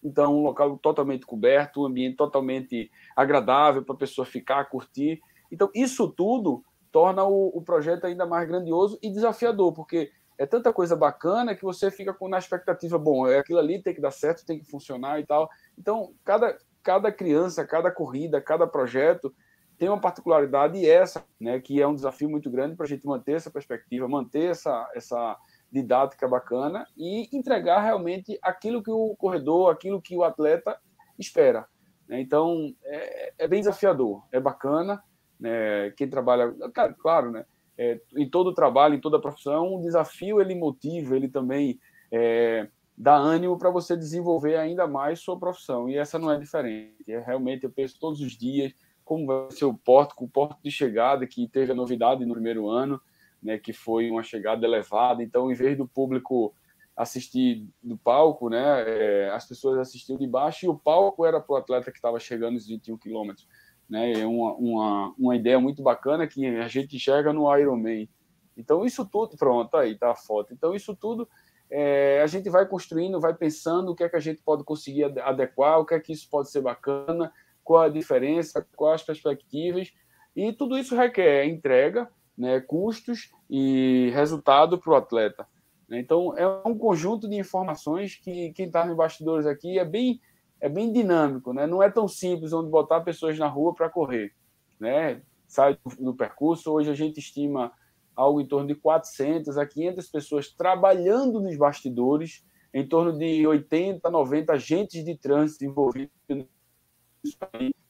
Então, 0.02 0.36
um 0.36 0.42
local 0.42 0.78
totalmente 0.78 1.26
coberto, 1.26 1.82
um 1.82 1.86
ambiente 1.86 2.16
totalmente 2.16 2.90
agradável 3.16 3.84
para 3.84 3.94
a 3.94 3.98
pessoa 3.98 4.24
ficar, 4.24 4.64
curtir. 4.66 5.20
Então, 5.50 5.70
isso 5.74 6.08
tudo 6.08 6.64
torna 6.92 7.24
o, 7.24 7.48
o 7.48 7.62
projeto 7.62 8.04
ainda 8.04 8.24
mais 8.24 8.46
grandioso 8.46 8.98
e 9.02 9.10
desafiador, 9.10 9.72
porque 9.72 10.12
é 10.38 10.46
tanta 10.46 10.72
coisa 10.72 10.94
bacana 10.94 11.54
que 11.54 11.64
você 11.64 11.90
fica 11.90 12.12
com 12.12 12.28
na 12.28 12.38
expectativa, 12.38 12.98
bom, 12.98 13.26
é 13.26 13.38
aquilo 13.38 13.58
ali 13.58 13.82
tem 13.82 13.94
que 13.94 14.00
dar 14.00 14.10
certo, 14.10 14.44
tem 14.44 14.58
que 14.58 14.70
funcionar 14.70 15.18
e 15.18 15.26
tal. 15.26 15.48
Então, 15.76 16.14
cada, 16.24 16.56
cada 16.82 17.10
criança, 17.10 17.66
cada 17.66 17.90
corrida, 17.90 18.40
cada 18.40 18.66
projeto 18.66 19.34
tem 19.78 19.88
uma 19.88 20.00
particularidade 20.00 20.88
essa, 20.88 21.24
né, 21.40 21.60
que 21.60 21.80
é 21.80 21.86
um 21.86 21.94
desafio 21.94 22.28
muito 22.28 22.50
grande 22.50 22.76
para 22.76 22.86
a 22.86 22.88
gente 22.88 23.06
manter 23.06 23.32
essa 23.32 23.50
perspectiva, 23.50 24.08
manter 24.08 24.50
essa, 24.50 24.90
essa 24.94 25.36
didática 25.70 26.26
bacana 26.26 26.86
e 26.96 27.28
entregar 27.36 27.82
realmente 27.82 28.38
aquilo 28.42 28.82
que 28.82 28.90
o 28.90 29.14
corredor, 29.16 29.70
aquilo 29.70 30.00
que 30.00 30.16
o 30.16 30.24
atleta 30.24 30.78
espera. 31.18 31.66
Né? 32.08 32.20
Então, 32.20 32.74
é, 32.84 33.32
é, 33.38 33.48
bem 33.48 33.60
desafiador, 33.60 34.22
é 34.32 34.40
bacana. 34.40 35.02
Né? 35.38 35.90
Quem 35.96 36.08
trabalha, 36.08 36.54
claro, 36.98 37.30
né? 37.30 37.44
é, 37.78 38.00
em 38.16 38.28
todo 38.28 38.54
trabalho, 38.54 38.94
em 38.94 39.00
toda 39.00 39.20
profissão, 39.20 39.74
um 39.74 39.80
desafio 39.80 40.40
ele 40.40 40.54
motiva, 40.54 41.14
ele 41.14 41.28
também 41.28 41.78
é, 42.10 42.68
dá 42.96 43.14
ânimo 43.14 43.58
para 43.58 43.70
você 43.70 43.96
desenvolver 43.96 44.56
ainda 44.56 44.86
mais 44.86 45.20
sua 45.20 45.38
profissão. 45.38 45.88
E 45.88 45.96
essa 45.96 46.18
não 46.18 46.30
é 46.30 46.38
diferente. 46.38 47.12
É, 47.12 47.18
realmente, 47.20 47.64
eu 47.64 47.70
penso 47.70 47.98
todos 48.00 48.20
os 48.20 48.32
dias 48.32 48.72
como 49.06 49.26
vai 49.26 49.50
ser 49.50 49.64
o 49.64 49.72
porto, 49.72 50.14
o 50.18 50.28
porto 50.28 50.58
de 50.62 50.70
chegada, 50.70 51.26
que 51.26 51.48
teve 51.48 51.72
a 51.72 51.74
novidade 51.74 52.26
no 52.26 52.34
primeiro 52.34 52.68
ano, 52.68 53.00
né, 53.42 53.56
que 53.56 53.72
foi 53.72 54.10
uma 54.10 54.22
chegada 54.22 54.66
elevada. 54.66 55.22
Então, 55.22 55.50
em 55.50 55.54
vez 55.54 55.78
do 55.78 55.88
público 55.88 56.54
assistir 56.94 57.66
do 57.82 57.96
palco, 57.96 58.50
né, 58.50 58.84
é, 58.86 59.30
as 59.30 59.48
pessoas 59.48 59.78
assistiam 59.78 60.18
de 60.18 60.26
baixo 60.26 60.66
e 60.66 60.68
o 60.68 60.76
palco 60.76 61.24
era 61.24 61.40
para 61.40 61.54
o 61.54 61.56
atleta 61.56 61.90
que 61.90 61.96
estava 61.96 62.20
chegando 62.20 62.54
nos 62.54 62.66
21 62.66 62.98
quilômetros 62.98 63.46
né? 63.88 64.12
É 64.12 64.26
uma, 64.26 64.54
uma, 64.54 65.14
uma 65.18 65.36
ideia 65.36 65.58
muito 65.58 65.82
bacana 65.82 66.26
que 66.26 66.44
a 66.46 66.68
gente 66.68 66.96
enxerga 66.96 67.32
no 67.32 67.54
Ironman. 67.56 68.08
Então, 68.56 68.84
isso 68.84 69.04
tudo, 69.04 69.36
pronto, 69.36 69.76
aí 69.76 69.96
tá 69.96 70.10
a 70.10 70.16
foto. 70.16 70.52
Então, 70.52 70.74
isso 70.74 70.94
tudo 70.94 71.28
é, 71.70 72.20
a 72.22 72.26
gente 72.26 72.48
vai 72.48 72.66
construindo, 72.66 73.20
vai 73.20 73.34
pensando 73.34 73.90
o 73.90 73.94
que 73.94 74.04
é 74.04 74.08
que 74.08 74.16
a 74.16 74.20
gente 74.20 74.42
pode 74.42 74.64
conseguir 74.64 75.04
adequar, 75.20 75.78
o 75.78 75.84
que 75.84 75.94
é 75.94 76.00
que 76.00 76.12
isso 76.12 76.28
pode 76.30 76.50
ser 76.50 76.62
bacana, 76.62 77.32
qual 77.66 77.82
a 77.82 77.88
diferença, 77.88 78.64
quais 78.76 79.00
as 79.00 79.06
perspectivas, 79.06 79.92
e 80.36 80.52
tudo 80.52 80.78
isso 80.78 80.94
requer 80.94 81.46
entrega, 81.46 82.08
né, 82.38 82.60
custos 82.60 83.32
e 83.50 84.10
resultado 84.14 84.78
para 84.78 84.92
o 84.92 84.96
atleta. 84.96 85.46
Então, 85.90 86.36
é 86.38 86.46
um 86.64 86.78
conjunto 86.78 87.28
de 87.28 87.36
informações 87.36 88.14
que 88.14 88.52
quem 88.52 88.66
está 88.66 88.86
nos 88.86 88.96
bastidores 88.96 89.46
aqui 89.46 89.78
é 89.78 89.84
bem 89.84 90.20
é 90.58 90.70
bem 90.70 90.90
dinâmico, 90.90 91.52
né? 91.52 91.66
Não 91.66 91.82
é 91.82 91.90
tão 91.90 92.08
simples 92.08 92.50
onde 92.50 92.70
botar 92.70 93.02
pessoas 93.02 93.38
na 93.38 93.46
rua 93.46 93.74
para 93.74 93.90
correr, 93.90 94.32
né? 94.80 95.20
Sai 95.46 95.76
do, 95.98 96.14
percurso, 96.14 96.72
hoje 96.72 96.90
a 96.90 96.94
gente 96.94 97.18
estima 97.18 97.70
algo 98.16 98.40
em 98.40 98.46
torno 98.46 98.66
de 98.66 98.74
400 98.74 99.58
a 99.58 99.66
500 99.66 100.08
pessoas 100.08 100.48
trabalhando 100.48 101.40
nos 101.40 101.56
bastidores, 101.58 102.42
em 102.72 102.88
torno 102.88 103.16
de 103.18 103.46
80, 103.46 104.08
90 104.08 104.52
agentes 104.54 105.04
de 105.04 105.14
trânsito 105.14 105.66
envolvidos 105.66 106.10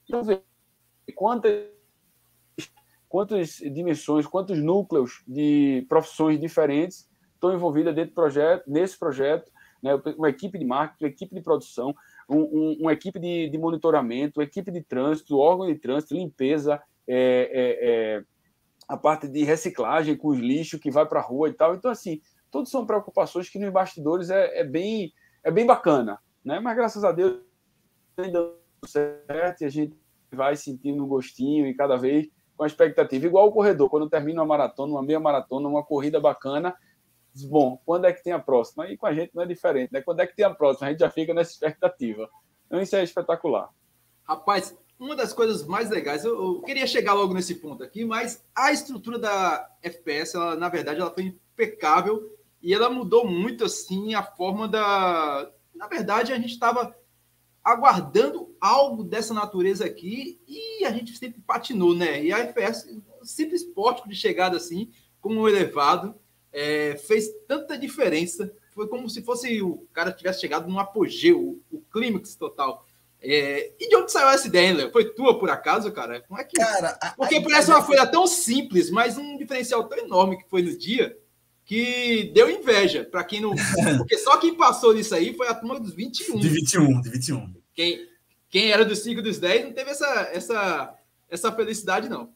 Então, 0.05 0.23
ver 0.23 0.43
quantas, 1.15 1.69
quantas 3.09 3.57
dimensões, 3.57 4.27
quantos 4.27 4.59
núcleos 4.59 5.23
de 5.27 5.85
profissões 5.89 6.41
diferentes 6.41 7.09
estão 7.35 7.53
envolvidas 7.53 7.95
dentro 7.95 8.11
do 8.11 8.15
projeto, 8.15 8.65
nesse 8.67 8.99
projeto, 8.99 9.51
né? 9.83 9.95
uma 10.17 10.29
equipe 10.29 10.59
de 10.59 10.65
marketing, 10.65 11.05
uma 11.05 11.11
equipe 11.11 11.35
de 11.35 11.41
produção, 11.41 11.95
um, 12.29 12.39
um, 12.39 12.77
uma 12.81 12.93
equipe 12.93 13.19
de, 13.19 13.49
de, 13.49 13.59
monitoramento, 13.59 14.43
equipe 14.43 14.71
de 14.71 14.83
trânsito, 14.83 15.39
órgão 15.39 15.67
de 15.67 15.77
trânsito, 15.77 16.15
limpeza, 16.15 16.83
é, 17.07 17.15
é, 17.53 18.17
é, 18.19 18.25
a 18.89 18.97
parte 18.97 19.29
de 19.29 19.45
reciclagem 19.45 20.17
com 20.17 20.29
os 20.29 20.39
lixos 20.39 20.81
que 20.81 20.91
vai 20.91 21.07
para 21.07 21.21
a 21.21 21.23
rua 21.23 21.49
e 21.49 21.53
tal. 21.53 21.75
Então, 21.75 21.91
assim, 21.91 22.21
todas 22.51 22.71
são 22.71 22.87
preocupações 22.87 23.49
que 23.49 23.59
nos 23.59 23.73
bastidores 23.73 24.31
é, 24.31 24.61
é, 24.61 24.65
bem, 24.65 25.13
é 25.45 25.51
bem 25.51 25.67
bacana, 25.67 26.19
né? 26.45 26.59
Mas 26.59 26.77
graças 26.77 27.05
a 27.05 27.13
Deus 27.13 27.41
dando 28.17 28.66
certo 28.87 29.63
e 29.63 29.65
a 29.65 29.69
gente 29.69 29.97
vai 30.33 30.57
sentindo 30.57 31.03
um 31.05 31.09
gostinho 31.09 31.67
e 31.67 31.75
cada 31.75 31.97
vez 31.97 32.29
com 32.57 32.65
a 32.65 32.67
expectativa. 32.67 33.27
Igual 33.27 33.49
o 33.49 33.53
corredor, 33.53 33.91
quando 33.91 34.09
termina 34.09 34.41
uma 34.41 34.47
maratona, 34.47 34.93
uma 34.93 35.03
meia 35.03 35.21
maratona, 35.21 35.69
uma 35.69 35.85
corrida 35.85 36.19
bacana, 36.19 36.75
bom, 37.45 37.81
quando 37.85 38.07
é 38.07 38.13
que 38.13 38.23
tem 38.23 38.33
a 38.33 38.39
próxima? 38.39 38.89
E 38.89 38.97
com 38.97 39.07
a 39.07 39.15
gente 39.15 39.35
não 39.35 39.43
é 39.43 39.47
diferente, 39.47 39.93
né? 39.93 40.01
Quando 40.01 40.21
é 40.21 40.27
que 40.27 40.35
tem 40.35 40.45
a 40.45 40.55
próxima? 40.55 40.89
A 40.89 40.91
gente 40.91 41.01
já 41.01 41.11
fica 41.11 41.35
nessa 41.35 41.53
expectativa. 41.53 42.29
Então 42.67 42.81
isso 42.81 42.97
é 42.97 43.03
espetacular. 43.03 43.71
Rapaz, 44.25 44.77
uma 44.99 45.15
das 45.15 45.33
coisas 45.33 45.67
mais 45.67 45.91
legais, 45.91 46.25
eu, 46.25 46.35
eu 46.35 46.63
queria 46.63 46.87
chegar 46.87 47.13
logo 47.13 47.35
nesse 47.35 47.57
ponto 47.57 47.83
aqui, 47.83 48.05
mas 48.05 48.45
a 48.55 48.73
estrutura 48.73 49.19
da 49.19 49.71
FPS, 49.83 50.37
ela, 50.37 50.57
na 50.57 50.69
verdade, 50.69 51.01
ela 51.01 51.13
foi 51.13 51.25
impecável 51.25 52.35
e 52.63 52.73
ela 52.73 52.89
mudou 52.89 53.29
muito, 53.29 53.65
assim, 53.65 54.15
a 54.15 54.23
forma 54.23 54.67
da... 54.67 55.51
Na 55.75 55.87
verdade, 55.87 56.33
a 56.33 56.37
gente 56.37 56.53
estava 56.53 56.97
aguardando 57.67 58.55
algo 58.61 59.03
dessa 59.03 59.35
natureza 59.35 59.85
aqui 59.85 60.41
e 60.47 60.85
a 60.85 60.93
gente 60.93 61.19
sempre 61.19 61.41
patinou, 61.41 61.97
né? 61.97 62.23
E 62.23 62.33
a 62.33 62.39
FPS, 62.39 62.89
simples 63.25 63.65
pórtico 63.65 64.09
de 64.09 64.15
chegada 64.15 64.57
assim, 64.57 64.89
como 65.21 65.41
um 65.41 65.49
elevado, 65.49 66.15
é, 66.53 66.97
fez 66.97 67.29
tanta 67.49 67.77
diferença. 67.77 68.53
Foi 68.73 68.87
como 68.87 69.11
se 69.11 69.21
fosse 69.21 69.61
o 69.61 69.85
cara 69.93 70.13
tivesse 70.13 70.41
chegado 70.41 70.69
num 70.69 70.79
apogeu, 70.79 71.41
o, 71.41 71.77
o 71.77 71.81
clímax 71.93 72.37
total. 72.37 72.87
É, 73.21 73.73
e 73.81 73.89
de 73.89 73.97
onde 73.97 74.13
saiu 74.13 74.29
essa 74.29 74.47
ideia, 74.47 74.73
Léo? 74.73 74.93
Foi 74.93 75.13
tua 75.13 75.37
por 75.37 75.51
acaso, 75.51 75.91
cara? 75.91 76.21
Como 76.21 76.41
é 76.41 76.45
que. 76.45 76.57
Cara, 76.57 76.97
a, 77.03 77.11
Porque 77.17 77.35
a 77.35 77.43
parece 77.43 77.69
uma 77.69 77.85
coisa 77.85 78.07
tão 78.07 78.29
simples, 78.29 78.91
mas 78.93 79.19
um 79.19 79.37
diferencial 79.37 79.89
tão 79.89 79.99
enorme 79.99 80.39
que 80.39 80.49
foi 80.49 80.63
no 80.63 80.79
dia 80.79 81.19
que 81.67 82.31
deu 82.33 82.49
inveja 82.49 83.05
para 83.05 83.25
quem 83.25 83.41
não. 83.41 83.53
Porque 83.99 84.17
só 84.17 84.39
quem 84.39 84.57
passou 84.57 84.95
nisso 84.95 85.15
aí 85.15 85.37
foi 85.37 85.49
a 85.49 85.55
turma 85.55 85.79
dos 85.79 85.93
21. 85.93 86.39
De 86.39 86.49
21, 86.49 87.01
de 87.01 87.11
21. 87.11 87.55
Quem, 87.75 88.09
quem 88.49 88.71
era 88.71 88.85
dos 88.85 89.01
5 89.01 89.21
dos 89.21 89.39
10 89.39 89.67
não 89.67 89.73
teve 89.73 89.91
essa, 89.91 90.31
essa, 90.33 90.95
essa 91.29 91.53
felicidade, 91.53 92.09
não. 92.09 92.33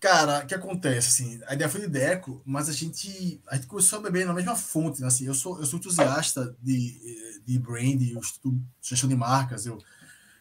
Cara, 0.00 0.40
o 0.40 0.46
que 0.46 0.54
acontece, 0.54 1.08
assim, 1.08 1.40
a 1.46 1.54
ideia 1.54 1.70
foi 1.70 1.80
de 1.80 1.86
Deco, 1.86 2.42
mas 2.44 2.68
a 2.68 2.72
gente, 2.72 3.40
a 3.46 3.54
gente 3.54 3.68
começou 3.68 4.00
a 4.00 4.02
beber 4.02 4.26
na 4.26 4.34
mesma 4.34 4.54
fonte, 4.54 5.00
né? 5.00 5.06
assim, 5.06 5.26
eu 5.26 5.32
sou, 5.32 5.58
eu 5.58 5.64
sou 5.64 5.78
entusiasta 5.78 6.54
de, 6.60 7.40
de 7.46 7.58
brand, 7.58 8.02
eu 8.02 8.20
estudo 8.20 8.60
gestão 8.82 9.08
de 9.08 9.16
marcas, 9.16 9.64
eu, 9.64 9.78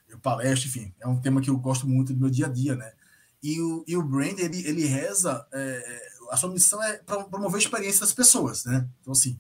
eu 0.10 0.20
palestro, 0.20 0.68
enfim, 0.68 0.94
é 1.00 1.08
um 1.08 1.22
tema 1.22 1.40
que 1.40 1.50
eu 1.50 1.56
gosto 1.56 1.88
muito 1.88 2.14
do 2.14 2.20
meu 2.20 2.30
dia 2.30 2.48
a 2.48 2.50
dia, 2.50 2.76
né? 2.76 2.92
E 3.42 3.62
o, 3.62 3.86
e 3.88 3.96
o 3.96 4.04
brand, 4.04 4.38
ele, 4.40 4.68
ele 4.68 4.86
reza, 4.86 5.46
é, 5.54 6.13
a 6.30 6.38
sua 6.38 6.52
missão 6.52 6.82
é 6.82 6.98
promover 7.30 7.56
a 7.56 7.64
experiência 7.64 8.02
das 8.02 8.14
pessoas, 8.14 8.66
né? 8.66 8.88
Então, 9.02 9.14
assim, 9.14 9.40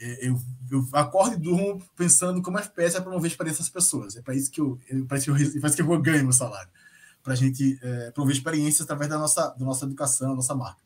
é, 0.00 0.28
eu, 0.28 0.40
eu 0.70 0.88
acordo 0.92 1.34
e 1.34 1.38
durmo 1.38 1.82
pensando 1.96 2.40
como 2.42 2.58
a 2.58 2.60
FPS 2.60 2.96
é 2.96 3.00
promover 3.00 3.26
a 3.26 3.32
experiência 3.32 3.62
das 3.62 3.70
pessoas, 3.70 4.16
é 4.16 4.22
para 4.22 4.34
isso 4.34 4.50
que 4.50 4.60
eu, 4.60 4.78
é 4.88 5.00
para 5.02 5.18
isso 5.18 5.26
que 5.26 5.30
eu, 5.30 5.66
é 5.66 5.70
que 5.70 5.82
eu 5.82 6.00
ganho 6.00 6.24
meu 6.24 6.32
salário 6.32 6.70
para 7.22 7.34
a 7.34 7.36
gente 7.36 7.78
é, 7.82 8.10
prover 8.10 8.34
experiências 8.34 8.82
através 8.82 9.10
da 9.10 9.18
nossa, 9.18 9.48
da 9.50 9.64
nossa 9.64 9.84
educação, 9.84 10.30
da 10.30 10.36
nossa 10.36 10.54
marca. 10.54 10.80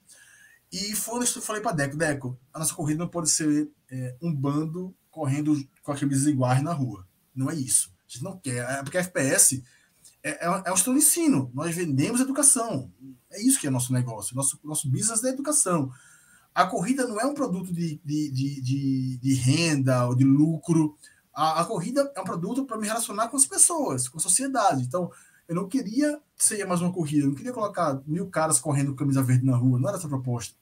E 0.72 0.94
foi 0.94 1.20
onde 1.20 1.30
eu 1.34 1.42
falei 1.42 1.62
para 1.62 1.72
Deco, 1.72 1.96
Deco, 1.96 2.38
a 2.52 2.58
nossa 2.58 2.74
corrida 2.74 2.98
não 2.98 3.08
pode 3.08 3.30
ser 3.30 3.70
é, 3.90 4.16
um 4.20 4.34
bando 4.34 4.94
correndo 5.10 5.56
com 5.82 5.92
as 5.92 6.00
camisas 6.00 6.26
iguais 6.26 6.62
na 6.62 6.72
rua. 6.72 7.06
Não 7.34 7.48
é 7.48 7.54
isso. 7.54 7.92
A 8.00 8.12
gente 8.12 8.24
não 8.24 8.36
quer, 8.36 8.68
é, 8.68 8.82
porque 8.82 8.98
a 8.98 9.00
FPS 9.00 9.62
é, 10.24 10.46
é, 10.46 10.62
é 10.66 10.72
estudo 10.72 10.98
de 10.98 11.04
ensino. 11.04 11.50
Nós 11.52 11.74
vendemos 11.76 12.20
educação. 12.20 12.90
É 13.30 13.40
isso 13.40 13.60
que 13.60 13.66
é 13.66 13.70
nosso 13.70 13.92
negócio. 13.92 14.34
Nosso, 14.34 14.58
nosso 14.64 14.90
business 14.90 15.22
é 15.22 15.28
educação. 15.28 15.90
A 16.54 16.66
corrida 16.66 17.06
não 17.06 17.20
é 17.20 17.26
um 17.26 17.34
produto 17.34 17.72
de, 17.72 18.00
de, 18.04 18.30
de, 18.30 18.60
de, 18.62 19.18
de 19.18 19.34
renda 19.34 20.06
ou 20.06 20.14
de 20.14 20.24
lucro. 20.24 20.96
A, 21.34 21.60
a 21.60 21.64
corrida 21.64 22.10
é 22.16 22.20
um 22.20 22.24
produto 22.24 22.64
para 22.64 22.78
me 22.78 22.86
relacionar 22.86 23.28
com 23.28 23.36
as 23.36 23.44
pessoas, 23.44 24.08
com 24.08 24.18
a 24.18 24.20
sociedade. 24.20 24.82
Então, 24.82 25.10
eu 25.46 25.54
não 25.54 25.68
queria 25.68 26.20
que 26.36 26.44
seria 26.44 26.66
mais 26.66 26.80
uma 26.80 26.92
corrida, 26.92 27.24
eu 27.24 27.28
não 27.28 27.34
queria 27.34 27.52
colocar 27.52 28.00
mil 28.06 28.28
caras 28.28 28.58
correndo 28.58 28.94
camisa 28.94 29.22
verde 29.22 29.44
na 29.44 29.56
rua, 29.56 29.78
não 29.78 29.88
era 29.88 29.98
essa 29.98 30.06
a 30.06 30.10
proposta. 30.10 30.56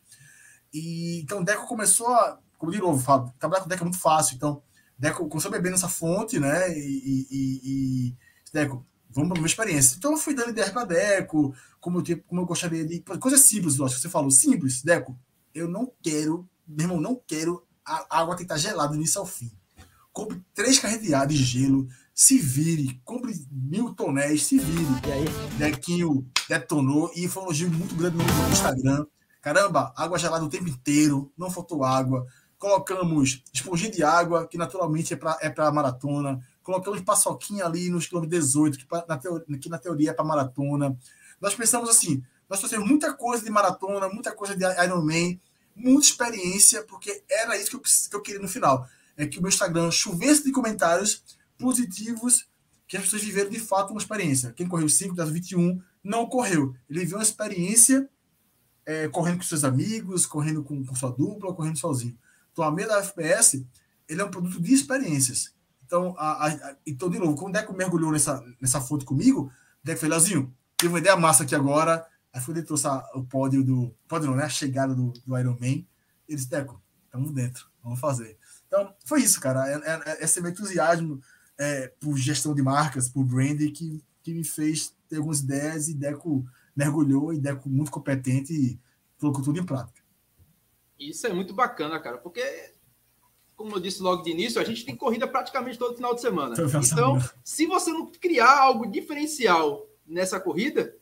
E, 0.73 1.21
então 1.21 1.40
o 1.40 1.45
Deco 1.45 1.66
começou 1.66 2.09
a, 2.09 2.38
como 2.59 2.73
de 2.73 2.78
novo, 2.78 3.02
falo, 3.02 3.33
trabalhar 3.38 3.61
com 3.61 3.66
o 3.66 3.69
Deco 3.69 3.83
é 3.83 3.85
muito 3.85 4.00
fácil, 4.00 4.35
então 4.35 4.62
Deco 4.99 5.28
começou 5.28 5.50
a 5.50 5.52
beber 5.52 5.71
nessa 5.71 5.88
fonte, 5.88 6.38
né? 6.38 6.76
E, 6.76 7.26
e, 7.31 7.61
e 8.11 8.16
Deco, 8.52 8.85
vamos 9.14 9.31
para 9.31 9.38
uma 9.38 9.47
experiência. 9.47 9.97
Então 9.97 10.12
eu 10.12 10.19
fui 10.19 10.35
dando 10.35 10.50
ideia 10.50 10.71
para 10.71 10.85
Deco, 10.85 11.54
como 11.81 11.99
eu, 12.00 12.23
como 12.26 12.40
eu 12.40 12.47
gostaria 12.47 12.85
de. 12.85 13.00
Coisas 13.00 13.40
simples, 13.40 13.76
lógico, 13.76 14.00
você 14.00 14.09
falou, 14.09 14.31
simples, 14.31 14.83
Deco, 14.83 15.19
eu 15.54 15.69
não 15.69 15.90
quero, 16.02 16.49
meu 16.66 16.85
irmão, 16.85 17.00
não 17.00 17.21
quero 17.26 17.66
a 17.85 18.21
água 18.21 18.37
que 18.37 18.42
está 18.42 18.57
gelada 18.57 18.90
do 18.90 18.97
início 18.97 19.21
ao 19.21 19.26
fim. 19.26 19.50
compre 20.12 20.40
três 20.54 20.78
carreteadas 20.78 21.37
de 21.37 21.42
gelo, 21.42 21.88
se 22.14 22.38
vire, 22.38 23.00
compre 23.04 23.35
mil 23.50 23.95
tonéis, 23.95 24.45
se 24.45 24.59
vire. 24.59 24.87
E 25.07 25.12
aí, 25.12 25.25
Dequinho 25.59 26.26
detonou 26.49 27.11
e 27.14 27.28
foi 27.28 27.42
um 27.42 27.47
elogio 27.47 27.71
muito 27.71 27.95
grande 27.95 28.16
no 28.16 28.52
Instagram. 28.52 29.07
Caramba, 29.40 29.92
água 29.97 30.19
gelada 30.19 30.45
o 30.45 30.49
tempo 30.49 30.69
inteiro, 30.69 31.33
não 31.37 31.50
faltou 31.50 31.85
água. 31.85 32.26
Colocamos 32.59 33.42
esponjinha 33.52 33.90
de 33.90 34.04
água, 34.04 34.47
que 34.47 34.57
naturalmente 34.57 35.14
é 35.14 35.16
para 35.16 35.38
é 35.40 35.71
maratona. 35.73 36.40
Colocamos 36.62 37.00
paçoquinha 37.00 37.64
ali 37.64 37.90
nos 37.90 38.07
quilômetros 38.07 38.40
18, 38.40 38.78
que, 38.78 38.87
na 39.09 39.16
teoria, 39.16 39.59
que 39.59 39.69
na 39.69 39.78
teoria 39.78 40.11
é 40.11 40.12
para 40.12 40.25
maratona. 40.25 40.97
Nós 41.40 41.54
pensamos 41.54 41.88
assim, 41.88 42.23
nós 42.49 42.59
trouxemos 42.59 42.88
muita 42.88 43.12
coisa 43.14 43.45
de 43.45 43.50
maratona, 43.50 44.09
muita 44.09 44.33
coisa 44.33 44.57
de 44.57 44.64
Ironman, 44.85 45.40
muita 45.75 46.07
experiência, 46.07 46.83
porque 46.85 47.23
era 47.28 47.57
isso 47.57 47.71
que 47.71 47.76
eu, 47.76 47.81
que 47.81 48.16
eu 48.16 48.23
queria 48.23 48.40
no 48.40 48.49
final. 48.49 48.87
É 49.16 49.26
que 49.26 49.38
o 49.38 49.42
meu 49.42 49.49
Instagram 49.49 49.90
chovesse 49.90 50.45
de 50.45 50.52
comentários 50.52 51.23
positivos 51.59 52.47
que 52.87 52.97
as 52.97 53.04
pessoas 53.04 53.23
viveram 53.23 53.50
de 53.50 53.59
fato 53.59 53.90
uma 53.90 54.00
experiência. 54.00 54.52
Quem 54.52 54.69
correu 54.69 54.88
5 54.88 55.14
das 55.14 55.31
21 55.31 55.81
não 56.04 56.26
correu. 56.26 56.75
Ele 56.90 57.00
viveu 57.00 57.19
uma 57.19 57.23
experiência 57.23 58.09
é, 58.85 59.09
correndo 59.09 59.38
com 59.38 59.45
seus 59.45 59.64
amigos, 59.64 60.26
correndo 60.26 60.62
com, 60.62 60.85
com, 60.85 60.95
sua 60.95 61.11
dupla, 61.11 61.54
correndo 61.54 61.78
sozinho. 61.78 62.19
Então, 62.52 62.64
a 62.64 62.71
meia 62.71 62.88
da 62.88 62.99
FPS, 62.99 63.64
ele 64.09 64.21
é 64.21 64.25
um 64.25 64.31
produto 64.31 64.61
de 64.61 64.75
experiências. 64.75 65.54
Então, 65.93 66.15
a, 66.17 66.49
a, 66.49 66.77
então 66.87 67.11
de 67.11 67.19
novo, 67.19 67.37
quando 67.37 67.51
o 67.51 67.53
Deco 67.53 67.75
mergulhou 67.75 68.11
nessa, 68.11 68.43
nessa 68.59 68.81
foto 68.81 69.05
comigo, 69.05 69.43
o 69.43 69.85
Deco 69.85 70.01
falou, 70.01 70.17
Leozinho, 70.17 70.57
tive 70.75 70.91
uma 70.91 70.99
ideia 70.99 71.15
massa 71.19 71.43
aqui 71.43 71.55
agora, 71.55 72.07
aí 72.33 72.41
foi 72.41 72.55
ele 72.55 72.63
trouxe 72.63 72.87
o 73.15 73.23
pódio 73.23 73.63
do... 73.63 73.95
Pódio 74.09 74.31
não, 74.31 74.37
né? 74.39 74.45
A 74.45 74.49
chegada 74.49 74.95
do, 74.95 75.13
do 75.13 75.39
Iron 75.39 75.59
Man. 75.61 75.67
Ele 75.67 75.87
disse, 76.29 76.49
Deco, 76.49 76.83
estamos 77.05 77.31
dentro, 77.33 77.69
vamos 77.85 78.01
fazer. 78.01 78.39
Então, 78.67 78.95
foi 79.05 79.21
isso, 79.21 79.39
cara. 79.39 79.69
É, 79.69 79.75
é, 79.75 80.13
é 80.13 80.25
esse 80.25 80.41
meu 80.41 80.51
entusiasmo 80.51 81.21
é, 81.59 81.89
por 82.01 82.17
gestão 82.17 82.55
de 82.55 82.63
marcas, 82.63 83.11
por 83.11 83.23
branding, 83.23 83.71
que, 83.71 84.03
que 84.23 84.33
me 84.33 84.45
fez 84.45 84.97
ter 85.11 85.17
algumas 85.17 85.41
ideias 85.41 85.89
e 85.89 85.95
Deco 85.95 86.43
mergulhou 86.75 87.35
e 87.35 87.39
Deco 87.39 87.69
muito 87.69 87.91
competente 87.91 88.55
e 88.55 88.81
colocou 89.19 89.45
tudo 89.45 89.61
em 89.61 89.67
prática. 89.67 90.01
Isso 90.99 91.27
é 91.27 91.35
muito 91.35 91.53
bacana, 91.53 92.01
cara, 92.01 92.17
porque, 92.17 92.73
como 93.56 93.76
eu 93.76 93.80
disse 93.80 94.02
logo 94.02 94.23
de 94.23 94.30
início, 94.30 94.61
a 94.61 94.64
gente 94.64 94.85
tem 94.85 94.97
corrida 94.97 95.26
praticamente 95.26 95.78
todo 95.78 95.97
final 95.97 96.14
de 96.14 96.21
semana. 96.21 96.54
Então, 96.85 97.18
se 97.44 97.66
você 97.66 97.90
não 97.90 98.06
criar 98.06 98.59
algo 98.59 98.90
diferencial 98.90 99.87
nessa 100.06 100.40
corrida, 100.40 100.97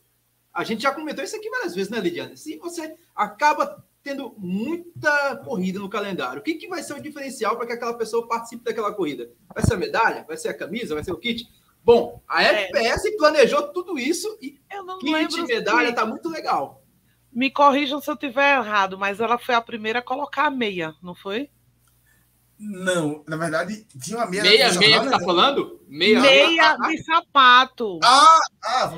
a 0.53 0.63
gente 0.63 0.83
já 0.83 0.93
comentou 0.93 1.23
isso 1.23 1.35
aqui 1.35 1.49
várias 1.49 1.73
vezes, 1.73 1.89
né, 1.89 1.99
Lidiane? 1.99 2.37
Se 2.37 2.57
você 2.57 2.95
acaba 3.15 3.83
tendo 4.03 4.33
muita 4.37 5.37
corrida 5.37 5.79
no 5.79 5.89
calendário. 5.89 6.39
O 6.39 6.43
que, 6.43 6.55
que 6.55 6.67
vai 6.67 6.81
ser 6.81 6.93
o 6.93 7.01
diferencial 7.01 7.55
para 7.55 7.67
que 7.67 7.73
aquela 7.73 7.93
pessoa 7.93 8.27
participe 8.27 8.63
daquela 8.63 8.93
corrida? 8.93 9.29
Vai 9.53 9.63
ser 9.63 9.75
a 9.75 9.77
medalha? 9.77 10.25
Vai 10.27 10.37
ser 10.37 10.49
a 10.49 10.57
camisa? 10.57 10.95
Vai 10.95 11.03
ser 11.03 11.11
o 11.11 11.17
kit? 11.17 11.47
Bom, 11.83 12.21
a 12.27 12.43
é. 12.43 12.65
FPS 12.65 13.15
planejou 13.17 13.67
tudo 13.69 13.97
isso 13.97 14.37
e 14.41 14.59
kit 14.99 15.39
e 15.39 15.43
medalha 15.43 15.89
está 15.89 16.05
muito 16.05 16.29
legal. 16.29 16.83
Me 17.31 17.49
corrijam 17.49 18.01
se 18.01 18.09
eu 18.09 18.17
tiver 18.17 18.57
errado, 18.57 18.97
mas 18.97 19.19
ela 19.19 19.37
foi 19.37 19.55
a 19.55 19.61
primeira 19.61 19.99
a 19.99 20.03
colocar 20.03 20.47
a 20.47 20.51
meia, 20.51 20.93
não 21.01 21.15
foi? 21.15 21.49
Não, 22.61 23.23
na 23.27 23.37
verdade, 23.37 23.87
tinha 23.99 24.17
uma 24.17 24.27
meia. 24.27 24.43
Meia, 24.43 24.71
meia 24.73 24.99
que 25.01 25.09
tá 25.09 25.17
né? 25.17 25.25
falando? 25.25 25.79
Meia, 25.87 26.21
meia 26.21 26.75
de 26.75 27.03
sapato. 27.03 27.99
Ah, 28.03 28.39
ah, 28.63 28.91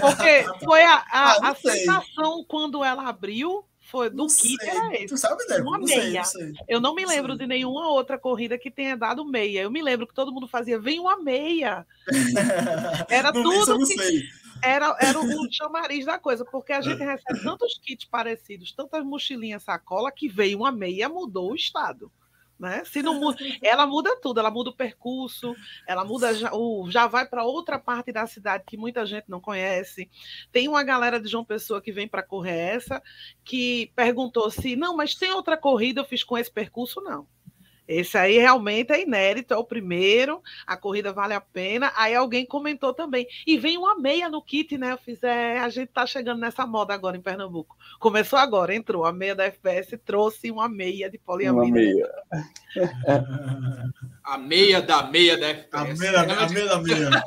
Porque 0.00 0.46
foi 0.64 0.82
a, 0.82 0.94
a, 0.94 1.02
ah, 1.10 1.50
a 1.50 1.54
sensação 1.56 2.44
quando 2.46 2.84
ela 2.84 3.08
abriu 3.08 3.64
foi 3.80 4.08
do 4.08 4.28
kit 4.28 4.56
era 4.62 4.94
esse. 4.94 5.06
Tu 5.06 5.16
sabe, 5.16 5.44
né? 5.48 5.58
Uma 5.58 5.78
meia. 5.78 6.22
Sei, 6.22 6.52
eu 6.68 6.80
não 6.80 6.94
me 6.94 7.04
lembro 7.04 7.36
de 7.36 7.44
nenhuma 7.44 7.88
outra 7.88 8.16
corrida 8.16 8.56
que 8.56 8.70
tenha 8.70 8.96
dado 8.96 9.24
meia. 9.24 9.62
Eu 9.62 9.70
me 9.70 9.82
lembro 9.82 10.06
que 10.06 10.14
todo 10.14 10.32
mundo 10.32 10.46
fazia, 10.46 10.78
vem 10.78 11.00
uma 11.00 11.16
meia. 11.16 11.84
Era 13.10 13.32
tudo 13.32 13.84
que... 13.84 14.28
Era, 14.62 14.96
era 15.00 15.20
o 15.20 15.52
chamariz 15.52 16.04
da 16.04 16.18
coisa, 16.18 16.44
porque 16.44 16.72
a 16.72 16.80
gente 16.80 16.98
recebe 17.04 17.42
tantos 17.44 17.78
kits 17.78 18.04
parecidos, 18.04 18.72
tantas 18.72 19.04
mochilinhas, 19.04 19.62
sacola, 19.62 20.10
que 20.10 20.28
veio 20.28 20.58
uma 20.58 20.72
meia, 20.72 21.08
mudou 21.08 21.52
o 21.52 21.54
estado. 21.54 22.10
Né? 22.58 22.82
Se 22.84 23.02
não 23.02 23.14
muda, 23.20 23.38
ela 23.62 23.86
muda 23.86 24.16
tudo, 24.20 24.40
ela 24.40 24.50
muda 24.50 24.70
o 24.70 24.76
percurso, 24.76 25.54
ela 25.86 26.04
muda 26.04 26.34
já, 26.34 26.52
o, 26.52 26.90
já 26.90 27.06
vai 27.06 27.24
para 27.26 27.44
outra 27.44 27.78
parte 27.78 28.10
da 28.10 28.26
cidade 28.26 28.64
que 28.66 28.76
muita 28.76 29.06
gente 29.06 29.26
não 29.28 29.40
conhece. 29.40 30.10
Tem 30.50 30.66
uma 30.66 30.82
galera 30.82 31.20
de 31.20 31.28
João 31.28 31.44
Pessoa 31.44 31.80
que 31.80 31.92
vem 31.92 32.08
para 32.08 32.22
correr 32.22 32.58
essa 32.58 33.00
que 33.44 33.92
perguntou 33.94 34.50
se 34.50 34.74
não, 34.74 34.96
mas 34.96 35.14
tem 35.14 35.32
outra 35.32 35.56
corrida 35.56 36.00
eu 36.00 36.04
fiz 36.04 36.24
com 36.24 36.36
esse 36.36 36.50
percurso 36.50 37.00
não. 37.00 37.28
Esse 37.88 38.18
aí 38.18 38.36
realmente 38.36 38.92
é 38.92 39.00
inédito, 39.00 39.54
é 39.54 39.56
o 39.56 39.64
primeiro, 39.64 40.42
a 40.66 40.76
corrida 40.76 41.10
vale 41.10 41.32
a 41.32 41.40
pena. 41.40 41.90
Aí 41.96 42.14
alguém 42.14 42.44
comentou 42.44 42.92
também. 42.92 43.26
E 43.46 43.56
vem 43.56 43.78
uma 43.78 43.98
meia 43.98 44.28
no 44.28 44.42
kit, 44.42 44.76
né? 44.76 44.92
Eu 44.92 44.98
fiz, 44.98 45.22
é, 45.22 45.58
a 45.58 45.70
gente 45.70 45.88
tá 45.88 46.04
chegando 46.04 46.38
nessa 46.38 46.66
moda 46.66 46.92
agora 46.92 47.16
em 47.16 47.22
Pernambuco. 47.22 47.74
Começou 47.98 48.38
agora, 48.38 48.74
entrou. 48.74 49.06
A 49.06 49.12
meia 49.12 49.34
da 49.34 49.44
FPS 49.44 49.96
trouxe 50.04 50.50
uma 50.50 50.68
meia 50.68 51.08
de 51.08 51.16
poliamida. 51.16 51.64
Uma 51.64 51.72
meia. 51.72 52.10
a 54.22 54.36
meia 54.36 54.82
da 54.82 55.04
meia 55.04 55.38
da 55.38 55.48
FPS. 55.48 55.90
A 55.90 55.94
meia, 55.94 56.20
a 56.20 56.48
meia 56.50 56.66
da 56.66 56.78
meia. 56.82 57.22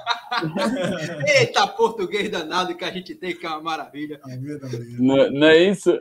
Eita, 1.40 1.66
português 1.68 2.30
danado 2.30 2.76
que 2.76 2.86
a 2.86 2.92
gente 2.92 3.16
tem, 3.16 3.36
que 3.36 3.46
é 3.48 3.50
uma 3.50 3.62
maravilha. 3.62 4.20
A 4.24 4.28
meia 4.28 4.60
da 4.60 4.70
meia. 4.70 4.98
Não, 5.00 5.32
não 5.32 5.48
é 5.48 5.58
isso? 5.58 6.00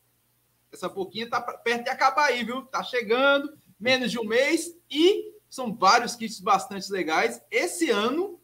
essa 0.71 0.89
boquinha 0.89 1.29
tá 1.29 1.41
perto 1.41 1.85
de 1.85 1.89
acabar 1.89 2.25
aí, 2.25 2.43
viu? 2.43 2.63
Tá 2.63 2.83
chegando, 2.83 3.51
menos 3.79 4.11
de 4.11 4.19
um 4.19 4.25
mês 4.25 4.75
e 4.89 5.33
são 5.49 5.73
vários 5.73 6.15
kits 6.15 6.39
bastante 6.39 6.91
legais. 6.91 7.41
Esse 7.49 7.89
ano, 7.89 8.39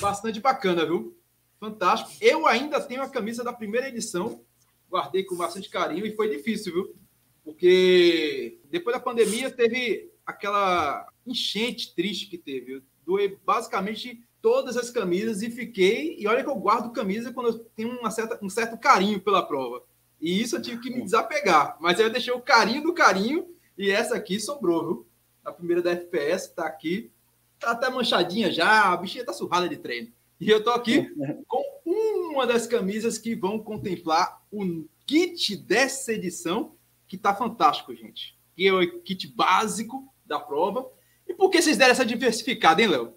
bastante 0.00 0.40
bacana, 0.40 0.86
viu? 0.86 1.16
Fantástico. 1.58 2.12
Eu 2.20 2.46
ainda 2.46 2.80
tenho 2.80 3.02
a 3.02 3.08
camisa 3.08 3.42
da 3.42 3.52
primeira 3.52 3.88
edição, 3.88 4.44
guardei 4.90 5.24
com 5.24 5.36
bastante 5.36 5.68
carinho 5.68 6.06
e 6.06 6.14
foi 6.14 6.28
difícil, 6.28 6.72
viu? 6.72 6.96
Porque 7.44 8.60
depois 8.70 8.94
da 8.94 9.02
pandemia 9.02 9.50
teve 9.50 10.12
aquela 10.24 11.08
enchente 11.26 11.94
triste 11.94 12.26
que 12.26 12.38
teve. 12.38 12.74
Eu 12.74 12.82
doei 13.04 13.38
basicamente 13.44 14.22
todas 14.40 14.76
as 14.76 14.90
camisas 14.90 15.42
e 15.42 15.50
fiquei. 15.50 16.16
E 16.18 16.26
olha 16.26 16.44
que 16.44 16.50
eu 16.50 16.54
guardo 16.54 16.92
camisa 16.92 17.32
quando 17.32 17.48
eu 17.48 17.58
tenho 17.74 17.98
uma 17.98 18.10
certa, 18.10 18.38
um 18.42 18.48
certo 18.48 18.78
carinho 18.78 19.20
pela 19.20 19.42
prova. 19.42 19.82
E 20.20 20.40
isso 20.42 20.56
eu 20.56 20.62
tive 20.62 20.80
que 20.80 20.90
me 20.90 21.02
desapegar. 21.02 21.76
Mas 21.80 21.98
aí 21.98 22.06
eu 22.06 22.10
deixei 22.10 22.32
o 22.32 22.40
carinho 22.40 22.82
do 22.82 22.94
carinho 22.94 23.46
e 23.76 23.90
essa 23.90 24.16
aqui 24.16 24.40
sobrou, 24.40 24.86
viu? 24.86 25.06
A 25.44 25.52
primeira 25.52 25.80
da 25.80 25.92
FPS 25.92 26.52
tá 26.54 26.66
aqui. 26.66 27.10
Tá 27.58 27.72
até 27.72 27.88
manchadinha 27.88 28.52
já, 28.52 28.92
a 28.92 28.96
bichinha 28.96 29.24
tá 29.24 29.32
surrada 29.32 29.68
de 29.68 29.76
treino. 29.76 30.12
E 30.40 30.48
eu 30.48 30.62
tô 30.62 30.70
aqui 30.70 31.08
com 31.46 31.64
uma 31.84 32.46
das 32.46 32.66
camisas 32.66 33.18
que 33.18 33.34
vão 33.34 33.58
contemplar 33.58 34.42
o 34.50 34.84
kit 35.06 35.56
dessa 35.56 36.12
edição, 36.12 36.74
que 37.06 37.16
tá 37.16 37.34
fantástico, 37.34 37.94
gente. 37.94 38.36
Que 38.54 38.68
é 38.68 38.72
o 38.72 39.00
kit 39.00 39.26
básico 39.28 40.12
da 40.26 40.38
prova. 40.38 40.88
E 41.26 41.34
por 41.34 41.50
que 41.50 41.62
vocês 41.62 41.76
deram 41.76 41.92
essa 41.92 42.04
diversificada, 42.04 42.82
hein, 42.82 42.88
Léo? 42.88 43.14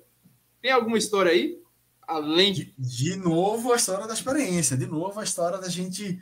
Tem 0.62 0.72
alguma 0.72 0.98
história 0.98 1.32
aí? 1.32 1.60
Além 2.08 2.54
de... 2.54 2.74
de 2.78 3.16
novo 3.16 3.72
a 3.72 3.76
história 3.76 4.08
da 4.08 4.14
experiência, 4.14 4.76
de 4.76 4.86
novo 4.86 5.20
a 5.20 5.24
história 5.24 5.58
da 5.58 5.70
gente 5.70 6.22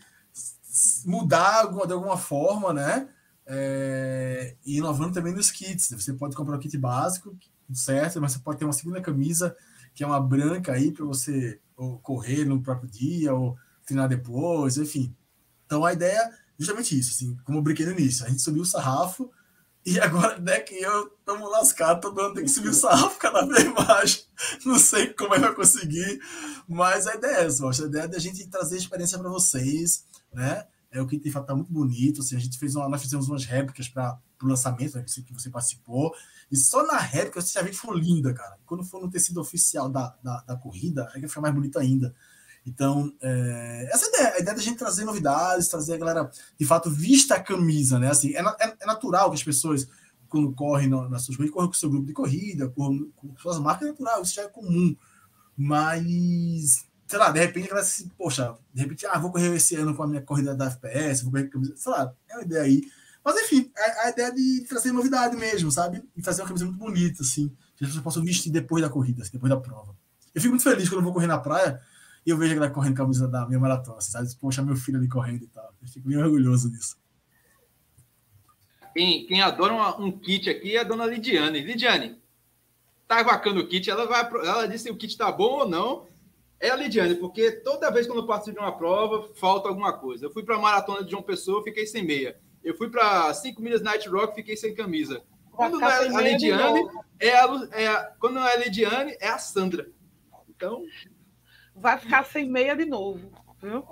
mudar 1.06 1.66
de 1.66 1.94
alguma 1.94 2.18
forma, 2.18 2.74
né? 2.74 3.10
É, 3.46 4.56
e 4.66 4.78
inovando 4.78 5.14
também 5.14 5.34
nos 5.34 5.52
kits. 5.52 5.90
Você 5.92 6.14
pode 6.14 6.36
comprar 6.36 6.56
o 6.56 6.60
kit 6.60 6.78
básico, 6.78 7.36
certo? 7.74 8.22
Mas 8.22 8.34
você 8.34 8.40
pode 8.40 8.60
ter 8.60 8.66
uma 8.66 8.74
segunda 8.74 9.02
camisa 9.02 9.56
que 9.94 10.04
é 10.04 10.08
uma 10.08 10.22
branca 10.22 10.74
aí 10.74 10.92
para 10.92 11.06
você 11.06 11.60
correr 12.02 12.46
no 12.46 12.62
próprio 12.62 12.90
dia 12.90 13.34
ou 13.34 13.58
treinar 13.86 14.08
depois, 14.08 14.78
enfim. 14.78 15.16
Então 15.66 15.86
a 15.86 15.94
ideia 15.94 16.20
é 16.20 16.32
justamente 16.58 16.98
isso, 16.98 17.12
assim, 17.12 17.38
como 17.44 17.58
eu 17.58 17.62
brinquei 17.62 17.86
no 17.86 17.94
início, 17.94 18.26
a 18.26 18.30
gente 18.30 18.42
subiu 18.42 18.64
o 18.64 18.66
sarrafo 18.66 19.32
e 19.86 20.00
agora, 20.02 20.38
né, 20.40 20.60
que 20.60 20.76
eu 20.76 21.08
estamos 21.20 21.50
lascados, 21.52 22.02
todo 22.02 22.22
mundo 22.22 22.36
tem 22.36 22.44
que 22.44 22.50
subir 22.50 22.70
o 22.70 22.74
sarrafo 22.74 23.18
cada 23.18 23.46
vez 23.46 23.66
mais. 23.74 24.28
Não 24.66 24.78
sei 24.78 25.14
como 25.14 25.34
é 25.34 25.38
que 25.38 25.46
vai 25.46 25.56
conseguir, 25.56 26.20
mas 26.68 27.08
a 27.08 27.16
ideia 27.16 27.38
é 27.38 27.46
essa, 27.46 27.68
a 27.68 27.88
ideia 27.88 28.04
é 28.04 28.08
da 28.08 28.20
gente 28.20 28.48
trazer 28.48 28.78
experiência 28.78 29.18
para 29.18 29.30
vocês, 29.30 30.06
né? 30.34 30.66
É 30.92 31.02
o 31.02 31.08
que 31.08 31.20
de 31.20 31.32
fato 31.32 31.46
tá 31.46 31.56
muito 31.56 31.72
bonito. 31.72 32.22
Assim, 32.22 32.36
a 32.36 32.40
gente 32.40 32.58
fez 32.58 32.76
uma, 32.76 32.90
nós 32.90 33.02
fizemos 33.02 33.28
umas 33.28 33.46
réplicas 33.46 33.88
para 33.88 34.20
o 34.42 34.48
lançamento 34.48 34.98
né, 34.98 35.04
que, 35.04 35.34
você, 35.34 35.50
participou. 35.50 36.14
E 36.52 36.58
só 36.58 36.86
na 36.86 36.98
réplica 36.98 37.42
já 37.42 37.62
viu 37.62 37.72
que 37.72 37.78
foi 37.78 38.00
linda, 38.00 38.34
cara. 38.34 38.58
Quando 38.66 38.84
for 38.84 39.02
no 39.02 39.10
tecido 39.10 39.40
oficial 39.40 39.90
da, 39.90 40.16
da, 40.24 40.42
da 40.42 40.56
corrida, 40.56 41.10
aí 41.14 41.22
vai 41.22 41.30
ficar 41.30 41.42
mais 41.42 41.54
bonito 41.54 41.78
ainda. 41.78 42.14
Então, 42.66 43.14
é, 43.22 43.90
essa 43.92 44.06
é 44.06 44.08
a 44.08 44.10
ideia, 44.10 44.34
a 44.36 44.40
ideia 44.40 44.58
da 44.58 44.64
gente 44.64 44.78
trazer 44.78 45.06
novidades, 45.06 45.68
trazer 45.68 45.94
a 45.94 45.98
galera, 45.98 46.32
de 46.58 46.66
fato, 46.66 46.90
vista 46.90 47.36
a 47.36 47.40
camisa, 47.40 47.98
né? 48.00 48.10
Assim, 48.10 48.34
é, 48.36 48.42
é, 48.42 48.78
é 48.82 48.86
natural 48.86 49.30
que 49.30 49.36
as 49.36 49.44
pessoas, 49.44 49.88
quando 50.28 50.52
correm 50.54 50.88
no, 50.88 51.08
nas 51.08 51.24
suas 51.24 51.38
corridas, 51.38 51.56
com 51.56 51.74
seu 51.74 51.90
grupo 51.90 52.06
de 52.06 52.14
corrida, 52.14 52.68
com 52.70 53.12
suas 53.38 53.60
marcas, 53.60 53.88
é 53.88 53.92
natural, 53.92 54.22
isso 54.22 54.36
já 54.36 54.44
é 54.44 54.48
comum. 54.48 54.96
Mas 55.56 56.89
sei 57.10 57.18
lá, 57.18 57.32
de 57.32 57.40
repente 57.40 57.72
ela 57.72 57.84
se, 57.84 58.08
poxa, 58.16 58.56
de 58.72 58.84
repente, 58.84 59.04
ah, 59.08 59.18
vou 59.18 59.32
correr 59.32 59.52
esse 59.56 59.76
ano 59.76 59.96
com 59.96 60.04
a 60.04 60.08
minha 60.08 60.22
corrida 60.22 60.56
da 60.56 60.68
FPS, 60.68 61.24
vou 61.24 61.32
correr 61.32 61.50
com 61.50 61.64
sei 61.64 61.92
lá, 61.92 62.14
é 62.30 62.36
uma 62.36 62.44
ideia 62.44 62.62
aí. 62.62 62.84
Mas 63.26 63.36
enfim, 63.42 63.72
a, 63.76 64.06
a 64.06 64.10
ideia 64.12 64.32
de 64.32 64.64
trazer 64.70 64.92
novidade 64.92 65.36
mesmo, 65.36 65.72
sabe? 65.72 66.04
E 66.16 66.22
fazer 66.22 66.44
uma 66.44 66.48
camisa 66.48 66.66
muito 66.66 66.78
bonita, 66.78 67.24
assim, 67.24 67.50
que 67.76 67.84
as 67.84 67.90
pessoas 67.90 68.04
possam 68.04 68.24
vestir 68.24 68.52
depois 68.52 68.84
da 68.84 68.90
corrida, 68.92 69.24
assim, 69.24 69.32
depois 69.34 69.50
da 69.50 69.60
prova. 69.60 69.96
Eu 70.36 70.40
fico 70.40 70.52
muito 70.52 70.64
feliz 70.64 70.88
quando 70.88 71.00
eu 71.00 71.04
vou 71.04 71.14
correr 71.14 71.26
na 71.26 71.40
praia 71.40 71.82
e 72.24 72.30
eu 72.30 72.38
vejo 72.38 72.52
a 72.52 72.56
galera 72.56 72.74
correndo 72.74 72.96
com 72.96 73.02
a 73.02 73.06
camisa 73.06 73.28
da 73.28 73.48
minha 73.48 73.60
maratona, 73.60 74.02
sabe? 74.02 74.30
Poxa, 74.40 74.62
meu 74.62 74.76
filho 74.76 75.00
ali 75.00 75.10
correndo 75.10 75.44
e 75.44 75.48
tal. 75.48 75.74
Eu 75.82 75.88
fico 75.88 76.08
bem 76.08 76.18
orgulhoso 76.18 76.70
disso. 76.70 76.96
Quem, 78.94 79.26
quem 79.26 79.42
adora 79.42 79.74
uma, 79.74 80.00
um 80.00 80.12
kit 80.12 80.48
aqui 80.48 80.76
é 80.76 80.82
a 80.82 80.84
dona 80.84 81.08
Lidiane. 81.08 81.62
Lidiane, 81.62 82.22
tá 83.08 83.24
vacando 83.24 83.62
o 83.62 83.68
kit, 83.68 83.90
ela 83.90 84.06
vai, 84.06 84.22
ela 84.46 84.68
disse 84.68 84.84
se 84.84 84.92
o 84.92 84.96
kit 84.96 85.18
tá 85.18 85.32
bom 85.32 85.62
ou 85.62 85.68
não 85.68 86.09
é 86.60 86.70
a 86.70 86.76
Lidiane, 86.76 87.16
porque 87.16 87.52
toda 87.52 87.90
vez 87.90 88.06
que 88.06 88.12
eu 88.12 88.26
participo 88.26 88.60
de 88.60 88.64
uma 88.64 88.78
prova, 88.78 89.30
falta 89.36 89.70
alguma 89.70 89.94
coisa. 89.98 90.26
Eu 90.26 90.32
fui 90.32 90.44
para 90.44 90.56
a 90.56 90.60
maratona 90.60 91.04
de 91.04 91.12
João 91.12 91.24
Pessoa, 91.24 91.64
fiquei 91.64 91.88
sem 91.88 92.04
meia. 92.04 92.38
Eu 92.64 92.76
fui 92.76 92.90
para 92.90 93.34
5 93.34 93.62
milhas 93.62 93.82
Night 93.82 94.10
Rock, 94.10 94.36
fiquei 94.36 94.58
sem 94.58 94.76
camisa. 94.76 95.24
Quando 95.52 95.80
não 95.80 95.90
é 95.90 96.08
a 96.08 96.22
Lidiane, 96.22 96.90
é 97.20 97.38
a, 97.38 97.70
é 97.72 97.88
a, 97.88 98.04
quando 98.20 98.36
não 98.36 98.48
é 98.48 98.54
a 98.54 98.58
Lidiane, 98.58 99.16
é 99.20 99.30
a 99.30 99.38
Sandra. 99.38 99.90
Então. 100.50 100.84
Vai 101.76 101.98
ficar 101.98 102.26
sem 102.26 102.50
meia 102.50 102.76
de 102.76 102.86
novo. 102.86 103.32
Viu? 103.62 103.86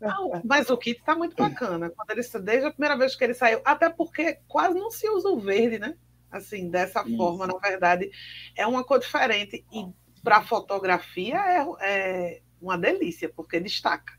Não, 0.00 0.40
mas 0.44 0.70
o 0.70 0.76
kit 0.76 1.00
está 1.00 1.14
muito 1.14 1.36
bacana. 1.36 1.90
Quando 1.90 2.10
ele, 2.10 2.22
desde 2.44 2.66
a 2.66 2.70
primeira 2.70 2.96
vez 2.96 3.16
que 3.16 3.24
ele 3.24 3.34
saiu, 3.34 3.60
até 3.64 3.90
porque 3.90 4.38
quase 4.46 4.78
não 4.78 4.90
se 4.90 5.08
usa 5.08 5.28
o 5.28 5.40
verde, 5.40 5.78
né? 5.78 5.96
Assim, 6.30 6.68
dessa 6.68 7.02
Isso. 7.02 7.16
forma, 7.16 7.46
na 7.46 7.58
verdade, 7.58 8.10
é 8.56 8.66
uma 8.66 8.84
cor 8.84 8.98
diferente. 8.98 9.64
E 9.72 9.86
para 10.22 10.42
fotografia 10.42 11.36
é, 11.36 11.66
é 11.80 12.40
uma 12.60 12.76
delícia, 12.76 13.28
porque 13.28 13.60
destaca. 13.60 14.18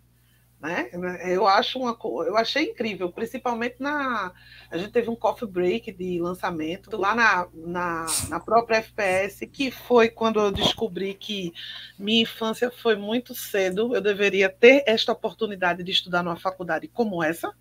Né? 0.61 0.89
Eu 1.23 1.47
acho 1.47 1.79
uma 1.79 1.97
eu 2.27 2.35
achei 2.35 2.71
incrível, 2.71 3.09
principalmente 3.09 3.77
na 3.79 4.33
a 4.69 4.77
gente 4.77 4.91
teve 4.91 5.09
um 5.09 5.15
coffee 5.15 5.47
break 5.47 5.89
de 5.93 6.19
lançamento 6.19 6.97
lá 6.97 7.15
na, 7.15 7.47
na, 7.53 8.05
na 8.27 8.39
própria 8.41 8.79
FPS, 8.79 9.47
que 9.47 9.71
foi 9.71 10.09
quando 10.09 10.37
eu 10.37 10.51
descobri 10.51 11.13
que 11.13 11.53
minha 11.97 12.23
infância 12.23 12.69
foi 12.69 12.97
muito 12.97 13.33
cedo, 13.33 13.95
eu 13.95 14.01
deveria 14.01 14.49
ter 14.49 14.83
esta 14.85 15.13
oportunidade 15.13 15.81
de 15.81 15.91
estudar 15.93 16.23
numa 16.23 16.35
faculdade 16.35 16.89
como 16.89 17.23
essa, 17.23 17.53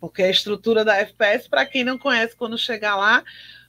porque 0.00 0.24
a 0.24 0.30
estrutura 0.30 0.84
da 0.84 0.96
FPS, 0.96 1.48
para 1.48 1.64
quem 1.64 1.84
não 1.84 1.96
conhece, 1.96 2.34
quando 2.34 2.58
chegar 2.58 2.96
lá, 2.96 3.22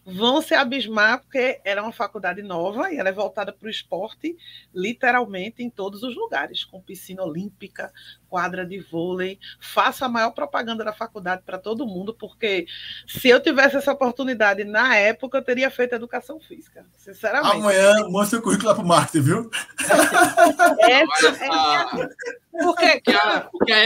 vão 0.06 0.40
se 0.42 0.54
abismar, 0.54 1.22
porque 1.22 1.60
era 1.66 1.82
uma 1.82 1.92
faculdade 1.92 2.44
nova 2.44 2.92
e 2.92 2.98
ela 2.98 3.10
é 3.10 3.12
voltada 3.12 3.52
para 3.52 3.68
o 3.68 3.72
esporte, 3.72 4.38
literalmente 4.74 5.64
em 5.64 5.70
todos 5.70 6.04
os 6.04 6.16
lugares, 6.16 6.64
com 6.64 6.80
piscina 6.80 7.24
olímpica, 7.24 7.92
quadra 8.30 8.66
de 8.66 8.80
vôlei. 8.80 9.40
Faço 9.60 10.04
a 10.06 10.10
maior 10.10 10.32
propaganda 10.32 10.84
da 10.84 10.94
faculdade 10.94 11.44
para 11.46 11.58
todo 11.58 11.88
mundo, 11.88 12.14
porque 12.14 12.66
se 13.08 13.30
eu 13.30 13.40
tivesse 13.40 13.78
essa 13.78 13.92
oportunidade 13.92 14.64
na 14.64 14.96
época, 14.96 15.38
eu 15.38 15.44
teria 15.44 15.70
feito 15.70 15.96
educação 15.96 16.40
física, 16.40 16.86
sinceramente. 16.98 17.56
Amanhã 17.56 18.08
mostra 18.10 18.40
o 18.40 18.42
currículo 18.42 18.70
lá 18.70 18.76
para 18.76 18.84
o 18.84 18.88
marketing, 18.88 19.22
viu? 19.22 19.50
Essa, 20.80 21.46
é, 21.46 21.86
porque, 22.52 23.02
porque 23.02 23.12
a, 23.12 23.42
porque 23.52 23.72
a 23.74 23.82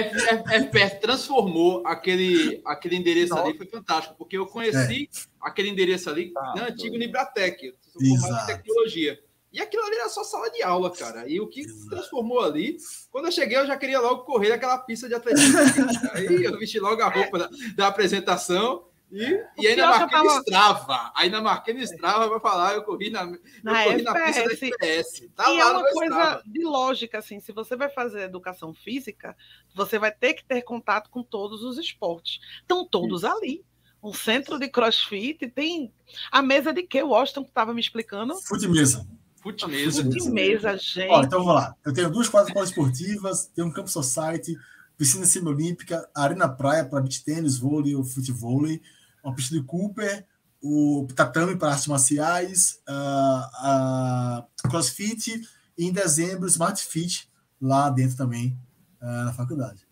FPS 0.56 1.00
transformou 1.00 1.86
aquele, 1.86 2.62
aquele 2.66 2.96
endereço 2.96 3.36
ali, 3.38 3.58
foi 3.58 3.68
fantástico, 3.68 4.16
porque 4.18 4.38
eu 4.38 4.46
conheci 4.46 5.10
é. 5.14 5.28
aquele 5.42 5.70
endereço 5.70 6.10
ali 6.10 6.32
ah, 6.38 6.54
na 6.56 6.68
antiga 6.68 6.98
Nibratec, 6.98 7.74
de 7.98 8.46
tecnologia. 8.46 9.20
E 9.52 9.60
aquilo 9.60 9.84
ali 9.84 9.96
era 9.96 10.10
só 10.10 10.24
sala 10.24 10.50
de 10.52 10.62
aula, 10.62 10.92
cara. 10.92 11.28
E 11.28 11.40
o 11.40 11.48
que 11.48 11.62
Exato. 11.62 11.90
transformou 11.90 12.40
ali, 12.42 12.78
quando 13.10 13.26
eu 13.26 13.32
cheguei, 13.32 13.58
eu 13.58 13.66
já 13.66 13.76
queria 13.76 14.00
logo 14.00 14.24
correr 14.24 14.50
naquela 14.50 14.78
pista 14.78 15.08
de 15.08 15.16
atletismo. 15.16 15.58
aí 16.14 16.44
eu 16.44 16.58
vesti 16.60 16.80
logo 16.80 17.02
a 17.02 17.10
roupa 17.10 17.40
da, 17.40 17.50
da 17.76 17.88
apresentação 17.88 18.90
e, 19.12 19.44
e 19.58 19.68
ainda 19.68 19.88
marquei 19.88 20.08
tava... 20.10 20.24
no 20.24 20.40
Strava. 20.42 21.12
Ainda 21.16 21.42
marquei 21.42 21.74
no 21.74 21.82
Strava 21.82 22.30
para 22.30 22.40
falar, 22.40 22.74
eu 22.76 22.84
corri 22.84 23.10
na, 23.10 23.26
na, 23.64 23.86
eu 23.86 23.92
corri 23.92 24.04
na 24.04 24.14
pista 24.14 24.44
da 24.44 24.54
FPS. 24.54 25.30
Tá 25.36 25.52
e 25.52 25.60
é 25.60 25.66
uma 25.66 25.82
coisa 25.82 26.16
Strava. 26.16 26.44
de 26.46 26.64
lógica, 26.64 27.18
assim, 27.18 27.40
se 27.40 27.52
você 27.52 27.76
vai 27.76 27.90
fazer 27.90 28.22
educação 28.22 28.74
física, 28.74 29.36
você 29.74 29.98
vai 29.98 30.12
ter 30.12 30.36
que 30.36 30.46
ter 30.46 30.62
contato 30.62 31.10
com 31.10 31.24
todos 31.24 31.64
os 31.64 31.78
esportes. 31.80 32.40
Estão 32.62 32.86
todos 32.86 33.24
Isso. 33.24 33.32
ali. 33.32 33.66
Um 34.02 34.14
centro 34.14 34.58
de 34.58 34.70
crossfit, 34.70 35.50
tem 35.50 35.94
a 36.32 36.42
mesa 36.42 36.72
de 36.72 36.84
que 36.84 37.02
o 37.04 37.10
Washington 37.10 37.42
estava 37.42 37.74
me 37.74 37.82
explicando? 37.82 38.34
Fute 38.36 38.66
mesa. 38.68 39.06
Fute 39.52 39.68
mesa. 39.68 40.04
Fute 40.04 40.30
mesa, 40.30 40.78
gente. 40.78 41.12
Ó, 41.12 41.24
então 41.24 41.40
vamos 41.40 41.56
lá. 41.56 41.76
Eu 41.86 41.94
tenho 41.94 42.10
duas 42.10 42.30
quadras 42.30 42.70
esportivas, 42.70 43.48
tenho 43.48 43.68
um 43.68 43.72
campo 43.72 43.90
society, 43.90 44.58
piscina 44.98 45.26
semi-olímpica, 45.26 46.10
arena 46.16 46.48
praia 46.48 46.86
para 46.86 47.02
beach 47.02 47.24
tênis, 47.24 47.58
vôlei 47.58 47.96
ou 47.96 48.04
futevôlei 48.04 48.82
uma 49.24 49.36
pista 49.36 49.56
de 49.56 49.64
Cooper, 49.64 50.26
o 50.62 51.08
tatame 51.16 51.56
para 51.58 51.72
artes 51.72 51.88
marciais, 51.88 52.82
a, 52.88 54.46
a 54.64 54.70
CrossFit 54.70 55.42
e 55.78 55.86
em 55.86 55.92
dezembro 55.92 56.48
Smart 56.48 56.84
Fit 56.84 57.30
lá 57.62 57.90
dentro 57.90 58.18
também 58.18 58.58
uh, 59.02 59.26
na 59.26 59.34
faculdade. 59.34 59.88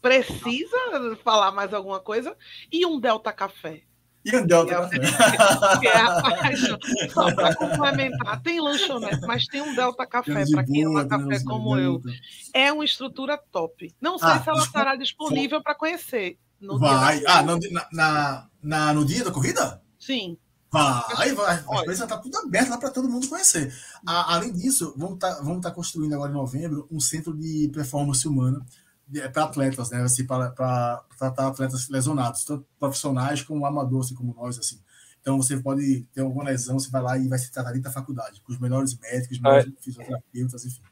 Precisa 0.00 1.16
falar 1.22 1.52
mais 1.52 1.72
alguma 1.72 2.00
coisa? 2.00 2.36
E 2.72 2.84
um 2.84 2.98
Delta 2.98 3.32
Café? 3.32 3.84
E 4.24 4.36
um 4.36 4.46
Delta 4.46 4.72
Café. 4.72 4.98
é 4.98 6.56
só 7.10 7.34
para 7.34 7.54
complementar, 7.56 8.40
tem 8.42 8.60
lanchonete, 8.60 9.20
mas 9.26 9.46
tem 9.46 9.62
um 9.62 9.74
Delta 9.74 10.06
Café 10.06 10.44
para 10.50 10.64
quem 10.64 10.84
ama 10.84 11.06
café 11.06 11.42
como 11.44 11.76
eu. 11.76 12.00
É 12.54 12.72
uma 12.72 12.84
estrutura 12.84 13.38
top. 13.50 13.92
Não 14.00 14.18
sei 14.18 14.28
ah, 14.28 14.42
se 14.42 14.48
ela 14.48 14.62
estará 14.62 14.96
disponível 14.96 15.62
para 15.62 15.74
conhecer. 15.74 16.38
No 16.60 16.78
vai. 16.78 17.22
ah, 17.26 17.42
no, 17.42 17.58
na, 17.92 18.48
na, 18.62 18.94
no 18.94 19.04
dia 19.04 19.24
da 19.24 19.32
corrida? 19.32 19.82
Sim. 19.98 20.38
Vai, 20.70 21.34
vai. 21.34 21.56
A 21.56 21.84
coisa 21.84 22.04
está 22.04 22.16
tudo 22.16 22.38
aberta 22.38 22.70
lá 22.70 22.78
para 22.78 22.90
todo 22.90 23.08
mundo 23.08 23.28
conhecer. 23.28 23.74
A, 24.06 24.36
além 24.36 24.52
disso, 24.52 24.94
vamos 24.96 25.14
estar 25.14 25.34
tá, 25.34 25.42
vamos 25.42 25.60
tá 25.60 25.70
construindo 25.70 26.14
agora 26.14 26.30
em 26.30 26.34
novembro 26.34 26.86
um 26.90 27.00
centro 27.00 27.36
de 27.36 27.68
performance 27.74 28.26
humana 28.26 28.60
é, 28.60 28.81
para 29.32 29.44
atletas, 29.44 29.90
né? 29.90 30.02
Assim, 30.02 30.26
para 30.26 30.50
tratar 31.18 31.48
atletas 31.48 31.88
lesionados, 31.88 32.44
tanto 32.44 32.66
profissionais 32.78 33.42
como 33.42 33.66
amadores, 33.66 34.06
assim, 34.06 34.14
como 34.14 34.34
nós, 34.34 34.58
assim. 34.58 34.80
Então 35.20 35.36
você 35.36 35.56
pode 35.56 36.02
ter 36.12 36.20
alguma 36.20 36.44
lesão, 36.44 36.78
você 36.78 36.90
vai 36.90 37.02
lá 37.02 37.18
e 37.18 37.28
vai 37.28 37.38
se 37.38 37.50
tratar 37.50 37.70
dentro 37.70 37.84
da 37.84 37.92
faculdade, 37.92 38.40
com 38.40 38.52
os 38.52 38.58
melhores 38.58 38.98
médicos, 38.98 39.36
os 39.36 39.42
melhores 39.42 39.66
é. 39.66 39.82
fisioterapeutas, 39.82 40.64
enfim 40.64 40.91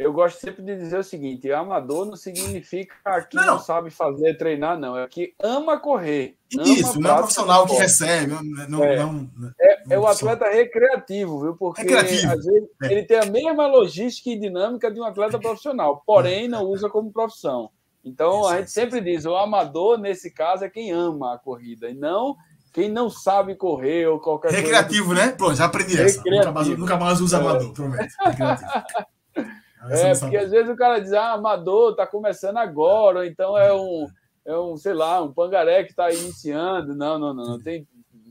eu 0.00 0.14
gosto 0.14 0.40
sempre 0.40 0.62
de 0.62 0.76
dizer 0.78 0.98
o 0.98 1.04
seguinte: 1.04 1.52
amador 1.52 2.06
não 2.06 2.16
significa 2.16 2.94
que 3.28 3.36
não, 3.36 3.44
não 3.44 3.58
sabe 3.58 3.90
fazer, 3.90 4.34
treinar, 4.38 4.78
não. 4.78 4.96
É 4.96 5.06
que 5.06 5.34
ama 5.38 5.78
correr. 5.78 6.36
Isso, 6.50 6.92
ama 6.92 7.00
não 7.00 7.10
é 7.10 7.16
profissional 7.18 7.66
que 7.66 7.74
recebe. 7.74 8.32
Não, 8.66 8.82
é, 8.82 8.96
não, 8.96 9.30
é, 9.60 9.82
é 9.90 9.98
o 9.98 10.06
atleta 10.06 10.48
recreativo, 10.48 11.42
viu? 11.42 11.54
Porque 11.54 11.82
recreativo. 11.82 12.32
às 12.32 12.44
vezes 12.46 12.68
é. 12.82 12.92
ele 12.92 13.02
tem 13.04 13.18
a 13.18 13.26
mesma 13.26 13.66
logística 13.66 14.30
e 14.30 14.40
dinâmica 14.40 14.90
de 14.90 14.98
um 14.98 15.04
atleta 15.04 15.38
profissional, 15.38 16.02
porém 16.06 16.48
não 16.48 16.64
usa 16.64 16.88
como 16.88 17.12
profissão. 17.12 17.70
Então 18.02 18.48
a 18.48 18.56
gente 18.56 18.70
sempre 18.70 19.02
diz: 19.02 19.26
o 19.26 19.36
amador, 19.36 19.98
nesse 19.98 20.30
caso, 20.30 20.64
é 20.64 20.70
quem 20.70 20.90
ama 20.90 21.34
a 21.34 21.38
corrida, 21.38 21.90
e 21.90 21.94
não 21.94 22.36
quem 22.72 22.88
não 22.88 23.10
sabe 23.10 23.54
correr 23.54 24.06
ou 24.06 24.18
qualquer 24.18 24.52
Recreativo, 24.52 25.08
coisa. 25.08 25.26
né? 25.26 25.32
Pronto, 25.32 25.56
já 25.56 25.66
aprendi 25.66 26.00
essa. 26.00 26.22
Nunca 26.24 26.52
mais, 26.52 26.68
nunca 26.68 26.96
mais 26.96 27.20
usa 27.20 27.38
amador, 27.38 27.72
prometo. 27.74 28.14
Recreativo. 28.24 28.70
É, 29.88 30.14
porque 30.18 30.36
às 30.36 30.50
vezes 30.50 30.68
o 30.70 30.76
cara 30.76 30.98
diz, 30.98 31.12
ah, 31.12 31.32
amador, 31.32 31.94
tá 31.94 32.06
começando 32.06 32.58
agora, 32.58 33.20
ou 33.20 33.24
então 33.24 33.56
é 33.56 33.72
um, 33.72 34.06
é 34.44 34.58
um 34.58 34.76
sei 34.76 34.92
lá, 34.92 35.22
um 35.22 35.32
pangaré 35.32 35.84
que 35.84 35.90
está 35.90 36.10
iniciando. 36.10 36.94
Não, 36.94 37.18
não, 37.18 37.32
não, 37.32 37.44
não. 37.44 37.58
Tem 37.58 37.86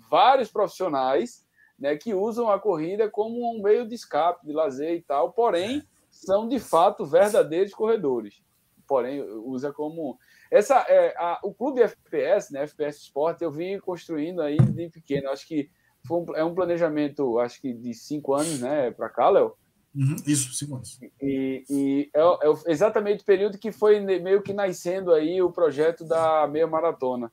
vários 0.09 0.51
profissionais 0.51 1.45
né, 1.77 1.95
que 1.95 2.13
usam 2.13 2.49
a 2.49 2.59
corrida 2.59 3.09
como 3.09 3.55
um 3.55 3.61
meio 3.61 3.87
de 3.87 3.95
escape, 3.95 4.45
de 4.45 4.53
lazer 4.53 4.95
e 4.95 5.01
tal, 5.01 5.31
porém 5.31 5.83
são 6.11 6.47
de 6.47 6.59
fato 6.59 7.05
verdadeiros 7.05 7.73
corredores. 7.73 8.41
Porém, 8.87 9.21
usa 9.21 9.71
como 9.71 10.17
essa 10.51 10.83
é 10.89 11.13
a, 11.15 11.39
o 11.43 11.53
clube 11.53 11.81
FPS, 11.81 12.51
né, 12.51 12.63
FPS 12.63 13.03
Sport, 13.03 13.41
eu 13.41 13.51
vim 13.51 13.79
construindo 13.79 14.41
aí 14.41 14.57
de 14.57 14.89
pequeno. 14.89 15.29
Acho 15.29 15.47
que 15.47 15.69
um, 16.09 16.25
é 16.35 16.43
um 16.43 16.55
planejamento, 16.55 17.37
acho 17.39 17.61
que 17.61 17.71
de 17.71 17.93
cinco 17.93 18.33
anos, 18.33 18.59
né, 18.59 18.89
para 18.91 19.09
cá, 19.09 19.29
Léo. 19.29 19.55
Uhum, 19.95 20.15
isso, 20.25 20.53
cinco 20.53 20.75
anos. 20.75 20.99
E, 21.21 21.63
e 21.69 22.09
é, 22.13 22.21
é, 22.21 22.71
exatamente 22.71 23.21
o 23.21 23.25
período 23.25 23.57
que 23.57 23.71
foi 23.71 23.99
meio 23.99 24.41
que 24.41 24.53
nascendo 24.53 25.11
aí 25.11 25.41
o 25.41 25.51
projeto 25.51 26.05
da 26.05 26.47
meia 26.47 26.67
maratona. 26.67 27.31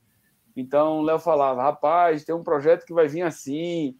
Então, 0.55 0.99
o 0.99 1.01
Léo 1.03 1.19
falava, 1.19 1.61
rapaz, 1.61 2.25
tem 2.25 2.33
um 2.33 2.43
projeto 2.43 2.85
que 2.85 2.93
vai 2.93 3.07
vir 3.07 3.21
assim. 3.21 3.95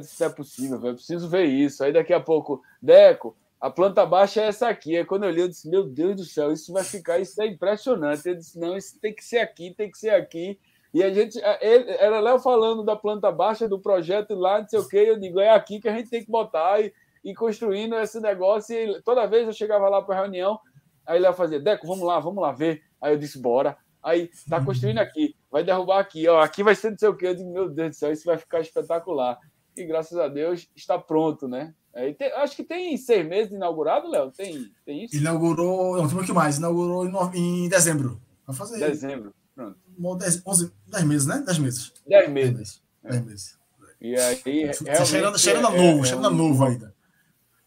Disse, 0.00 0.20
não 0.20 0.26
é 0.26 0.30
possível, 0.30 0.80
eu 0.82 0.94
preciso 0.94 1.28
ver 1.28 1.44
isso. 1.44 1.84
Aí 1.84 1.92
daqui 1.92 2.12
a 2.12 2.20
pouco, 2.20 2.62
Deco, 2.82 3.36
a 3.60 3.70
planta 3.70 4.04
baixa 4.04 4.40
é 4.40 4.46
essa 4.46 4.68
aqui. 4.68 4.96
Aí 4.96 5.04
quando 5.04 5.24
eu 5.24 5.30
li, 5.30 5.40
eu 5.42 5.48
disse, 5.48 5.68
meu 5.68 5.84
Deus 5.84 6.16
do 6.16 6.24
céu, 6.24 6.52
isso 6.52 6.72
vai 6.72 6.84
ficar, 6.84 7.18
isso 7.18 7.40
é 7.40 7.46
impressionante. 7.46 8.26
Eu 8.26 8.34
disse, 8.34 8.58
não, 8.58 8.76
isso 8.76 8.98
tem 9.00 9.14
que 9.14 9.24
ser 9.24 9.38
aqui, 9.38 9.74
tem 9.74 9.90
que 9.90 9.98
ser 9.98 10.10
aqui. 10.10 10.58
E 10.92 11.02
a 11.02 11.12
gente, 11.12 11.38
ele, 11.60 11.90
era 11.92 12.20
Léo 12.20 12.38
falando 12.38 12.82
da 12.84 12.94
planta 12.94 13.30
baixa, 13.30 13.68
do 13.68 13.80
projeto 13.80 14.34
lá, 14.34 14.60
não 14.60 14.68
sei 14.68 14.78
o 14.78 14.88
quê. 14.88 15.04
Eu 15.06 15.18
digo, 15.18 15.40
é 15.40 15.50
aqui 15.50 15.80
que 15.80 15.88
a 15.88 15.96
gente 15.96 16.08
tem 16.08 16.24
que 16.24 16.30
botar 16.30 16.80
e, 16.80 16.92
e 17.24 17.34
construindo 17.34 17.96
esse 17.96 18.20
negócio. 18.20 18.76
E 18.76 19.02
toda 19.02 19.26
vez 19.26 19.46
eu 19.46 19.52
chegava 19.52 19.88
lá 19.88 20.02
para 20.02 20.16
a 20.16 20.20
reunião, 20.22 20.58
aí 21.06 21.18
Léo 21.18 21.32
fazia, 21.32 21.58
Deco, 21.58 21.86
vamos 21.86 22.04
lá, 22.06 22.20
vamos 22.20 22.42
lá 22.42 22.52
ver. 22.52 22.82
Aí 23.00 23.12
eu 23.12 23.18
disse, 23.18 23.40
bora. 23.40 23.76
Aí 24.02 24.30
tá 24.50 24.62
construindo 24.62 24.98
aqui, 24.98 25.34
vai 25.50 25.64
derrubar 25.64 25.98
aqui, 25.98 26.28
ó, 26.28 26.40
aqui 26.40 26.62
vai 26.62 26.74
ser 26.74 26.90
não 26.90 26.98
sei 26.98 27.08
o 27.08 27.16
quê. 27.16 27.28
Eu 27.28 27.34
digo, 27.34 27.50
meu 27.50 27.70
Deus 27.70 27.90
do 27.90 27.96
céu, 27.96 28.12
isso 28.12 28.26
vai 28.26 28.36
ficar 28.36 28.60
espetacular. 28.60 29.38
E 29.74 29.84
graças 29.84 30.18
a 30.18 30.28
Deus 30.28 30.68
está 30.76 30.98
pronto, 30.98 31.48
né? 31.48 31.74
É, 31.94 32.12
tem, 32.12 32.30
acho 32.32 32.54
que 32.54 32.64
tem 32.64 32.96
seis 32.98 33.26
meses 33.26 33.48
de 33.48 33.56
inaugurado, 33.56 34.10
Léo. 34.10 34.30
Tem, 34.30 34.70
tem 34.84 35.04
isso? 35.04 35.16
Inaugurou, 35.16 35.96
não 35.96 36.06
tem 36.06 36.16
muito 36.16 36.34
mais, 36.34 36.58
inaugurou 36.58 37.06
em, 37.32 37.64
em 37.64 37.68
dezembro. 37.68 38.20
Vai 38.46 38.54
fazer. 38.54 38.78
Dezembro, 38.78 39.34
pronto. 39.54 39.78
10, 40.18 40.42
11, 40.46 40.72
10 40.88 41.04
meses, 41.04 41.26
né? 41.26 41.42
10 41.46 41.58
meses. 41.58 41.92
10 42.06 42.28
meses. 42.28 42.82
10 43.02 43.24
meses. 43.24 43.58
E 44.00 44.14
aí, 44.16 44.70
tá 44.84 45.04
cheirando, 45.04 45.38
cheirando 45.38 45.68
é, 45.68 45.76
novo, 45.78 46.00
é, 46.00 46.04
cheirando 46.04 46.26
é, 46.26 46.30
novo 46.30 46.64
ainda. 46.64 46.93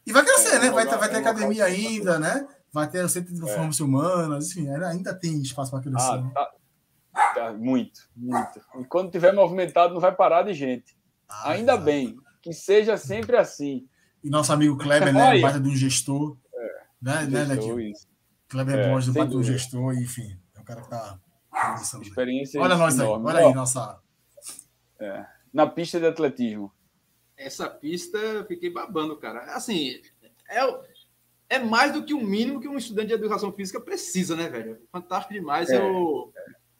E 0.07 0.13
vai 0.13 0.23
crescer, 0.23 0.55
é, 0.55 0.59
né? 0.59 0.69
Vai, 0.71 0.87
ter, 0.87 0.97
vai 0.97 1.09
ter 1.09 1.17
academia 1.17 1.65
ainda, 1.65 2.17
né? 2.17 2.47
Vai 2.71 2.89
ter 2.89 3.03
o 3.03 3.09
centro 3.09 3.33
de 3.33 3.41
performance 3.41 3.81
é. 3.81 3.85
humanas, 3.85 4.51
enfim, 4.51 4.69
ainda 4.69 5.13
tem 5.13 5.41
espaço 5.41 5.69
para 5.69 5.81
crescer. 5.81 6.11
Ah, 6.11 6.21
né? 6.21 6.31
tá, 6.33 6.51
tá, 7.35 7.53
muito, 7.53 8.07
muito. 8.15 8.61
E 8.79 8.85
quando 8.85 9.11
tiver 9.11 9.33
movimentado, 9.33 9.93
não 9.93 9.99
vai 9.99 10.15
parar 10.15 10.43
de 10.43 10.53
gente. 10.53 10.97
Ah, 11.27 11.51
ainda 11.51 11.73
exato. 11.73 11.83
bem 11.83 12.17
que 12.41 12.53
seja 12.53 12.95
sempre 12.95 13.35
assim. 13.35 13.85
E 14.23 14.29
nosso 14.29 14.53
amigo 14.53 14.77
Kleber, 14.77 15.13
né? 15.13 15.41
Baita 15.41 15.59
de 15.59 15.67
um 15.67 15.75
gestor. 15.75 16.37
É, 16.53 16.83
né, 17.01 17.25
né, 17.25 17.45
gestor, 17.45 17.75
né 17.75 17.91
Kleber 18.47 18.79
é, 18.79 18.89
Borges, 18.89 19.13
baita 19.13 19.31
de 19.31 19.37
um 19.37 19.43
gestor, 19.43 19.93
enfim. 19.93 20.39
É 20.55 20.59
um 20.61 20.63
cara 20.63 20.81
que 20.83 20.89
tá. 20.89 21.19
Experiência 22.01 22.61
olha 22.61 22.77
nós 22.77 22.97
aí, 22.97 23.07
olha 23.07 23.39
aí, 23.39 23.53
nossa. 23.53 23.99
É, 25.01 25.25
na 25.53 25.67
pista 25.67 25.99
de 25.99 26.05
atletismo. 26.05 26.71
Essa 27.37 27.69
pista, 27.69 28.17
eu 28.17 28.45
fiquei 28.45 28.69
babando, 28.69 29.15
cara. 29.15 29.41
Assim, 29.55 30.01
é, 30.49 30.79
é 31.49 31.59
mais 31.59 31.93
do 31.93 32.03
que 32.03 32.13
o 32.13 32.21
mínimo 32.21 32.59
que 32.59 32.67
um 32.67 32.77
estudante 32.77 33.09
de 33.09 33.13
educação 33.13 33.53
física 33.53 33.79
precisa, 33.79 34.35
né, 34.35 34.49
velho? 34.49 34.79
Fantástico 34.91 35.33
demais. 35.33 35.69
É, 35.69 35.77
eu, 35.77 36.33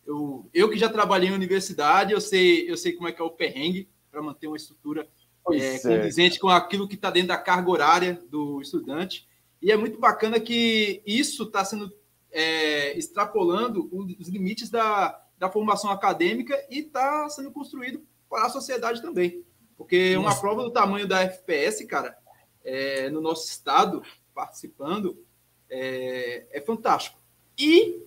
eu, 0.05 0.49
eu 0.53 0.69
que 0.69 0.77
já 0.77 0.89
trabalhei 0.89 1.29
em 1.29 1.33
universidade, 1.33 2.11
eu 2.11 2.19
sei, 2.19 2.69
eu 2.69 2.75
sei 2.75 2.93
como 2.93 3.07
é 3.07 3.11
que 3.11 3.21
é 3.21 3.25
o 3.25 3.29
perrengue 3.29 3.87
para 4.09 4.21
manter 4.21 4.47
uma 4.47 4.57
estrutura 4.57 5.07
é, 5.53 5.79
condizente 5.79 6.39
com 6.39 6.49
aquilo 6.49 6.87
que 6.87 6.95
está 6.95 7.09
dentro 7.09 7.29
da 7.29 7.37
carga 7.37 7.69
horária 7.69 8.21
do 8.29 8.61
estudante. 8.61 9.27
E 9.61 9.71
é 9.71 9.77
muito 9.77 9.99
bacana 9.99 10.39
que 10.39 11.01
isso 11.05 11.43
está 11.43 11.63
sendo 11.63 11.93
é, 12.31 12.97
extrapolando 12.97 13.89
os 14.19 14.27
limites 14.27 14.69
da, 14.69 15.19
da 15.37 15.49
formação 15.49 15.89
acadêmica 15.89 16.55
e 16.69 16.79
está 16.79 17.29
sendo 17.29 17.51
construído 17.51 18.03
para 18.29 18.45
a 18.45 18.49
sociedade 18.49 19.01
também. 19.01 19.43
Porque 19.77 20.15
Nossa. 20.15 20.27
uma 20.27 20.41
prova 20.41 20.63
do 20.63 20.71
tamanho 20.71 21.07
da 21.07 21.21
FPS, 21.21 21.85
cara, 21.85 22.17
é, 22.65 23.09
no 23.09 23.21
nosso 23.21 23.47
estado, 23.47 24.01
participando, 24.33 25.23
é, 25.69 26.47
é 26.51 26.61
fantástico. 26.61 27.19
E 27.57 28.01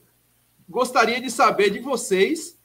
gostaria 0.68 1.20
de 1.20 1.30
saber 1.30 1.70
de 1.70 1.78
vocês 1.78 2.58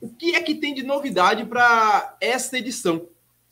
o 0.00 0.08
que 0.08 0.34
é 0.34 0.42
que 0.42 0.54
tem 0.54 0.74
de 0.74 0.82
novidade 0.82 1.44
para 1.44 2.16
esta 2.20 2.58
edição. 2.58 3.08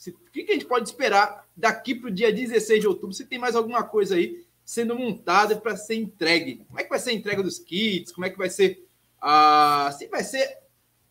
O 0.06 0.30
que 0.32 0.46
a 0.48 0.52
gente 0.52 0.64
pode 0.64 0.88
esperar 0.88 1.46
daqui 1.56 1.94
para 1.94 2.08
o 2.08 2.12
dia 2.12 2.32
16 2.32 2.80
de 2.80 2.86
outubro? 2.86 3.14
Se 3.14 3.26
tem 3.26 3.38
mais 3.38 3.54
alguma 3.56 3.82
coisa 3.82 4.14
aí 4.14 4.44
sendo 4.64 4.96
montada 4.96 5.56
para 5.56 5.76
ser 5.76 5.96
entregue. 5.96 6.64
Como 6.66 6.78
é 6.78 6.84
que 6.84 6.90
vai 6.90 6.98
ser 6.98 7.10
a 7.10 7.14
entrega 7.14 7.42
dos 7.42 7.58
kits? 7.58 8.12
Como 8.12 8.24
é 8.24 8.30
que 8.30 8.38
vai 8.38 8.48
ser 8.48 8.86
a. 9.20 9.92
Se 9.98 10.06
vai 10.06 10.22
ser 10.22 10.58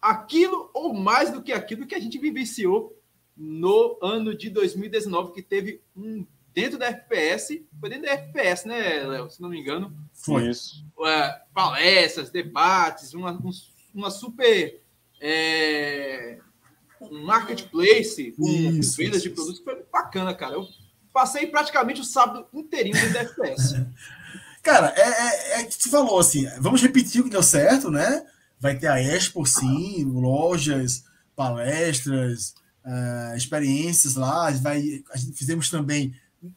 aquilo 0.02 0.71
ou 0.73 0.93
mais 0.93 1.30
do 1.30 1.41
que 1.41 1.52
aquilo 1.52 1.86
que 1.86 1.95
a 1.95 1.99
gente 1.99 2.17
vivenciou 2.17 2.97
no 3.39 3.97
ano 4.04 4.36
de 4.36 4.49
2019, 4.49 5.32
que 5.32 5.41
teve 5.41 5.82
um 5.95 6.28
dentro 6.54 6.78
da 6.78 6.88
FPS, 6.88 7.65
foi 7.80 7.89
dentro 7.89 8.06
da 8.06 8.12
FPS, 8.12 8.67
né, 8.67 9.04
Léo? 9.04 9.30
Se 9.30 9.41
não 9.41 9.49
me 9.49 9.60
engano. 9.60 9.95
Foi 10.13 10.49
isso. 10.49 10.86
É, 11.06 11.41
palestras, 11.54 12.30
debates, 12.30 13.13
uma, 13.13 13.39
uma 13.95 14.12
super. 14.12 14.82
É, 15.21 16.39
um 17.02 17.23
marketplace 17.23 18.34
com 18.34 18.45
isso, 18.45 18.97
vendas 18.97 19.17
isso, 19.17 19.30
de 19.30 19.30
produtos, 19.30 19.62
foi 19.62 19.84
bacana, 19.89 20.34
cara. 20.34 20.56
Eu 20.56 20.67
passei 21.13 21.47
praticamente 21.47 22.02
o 22.02 22.06
sábado 22.06 22.45
inteirinho 22.54 22.95
dentro 22.95 23.13
da 23.13 23.19
FPS. 23.21 23.86
Cara, 24.62 24.93
é, 24.97 25.02
é, 25.02 25.62
é 25.62 25.63
que 25.63 25.73
você 25.73 25.89
falou 25.89 26.19
assim, 26.19 26.45
vamos 26.60 26.82
repetir 26.82 27.21
o 27.21 27.23
que 27.23 27.30
deu 27.30 27.41
certo, 27.41 27.89
né? 27.89 28.25
Vai 28.60 28.78
ter 28.78 28.88
a 28.88 29.02
Expo, 29.02 29.45
sim, 29.45 30.04
lojas, 30.04 31.06
palestras, 31.34 32.54
uh, 32.86 33.36
experiências 33.36 34.15
lá. 34.15 34.50
Vai, 34.52 35.04
a 35.12 35.18
gente 35.18 35.38
fizemos 35.38 35.70
também, 35.70 36.13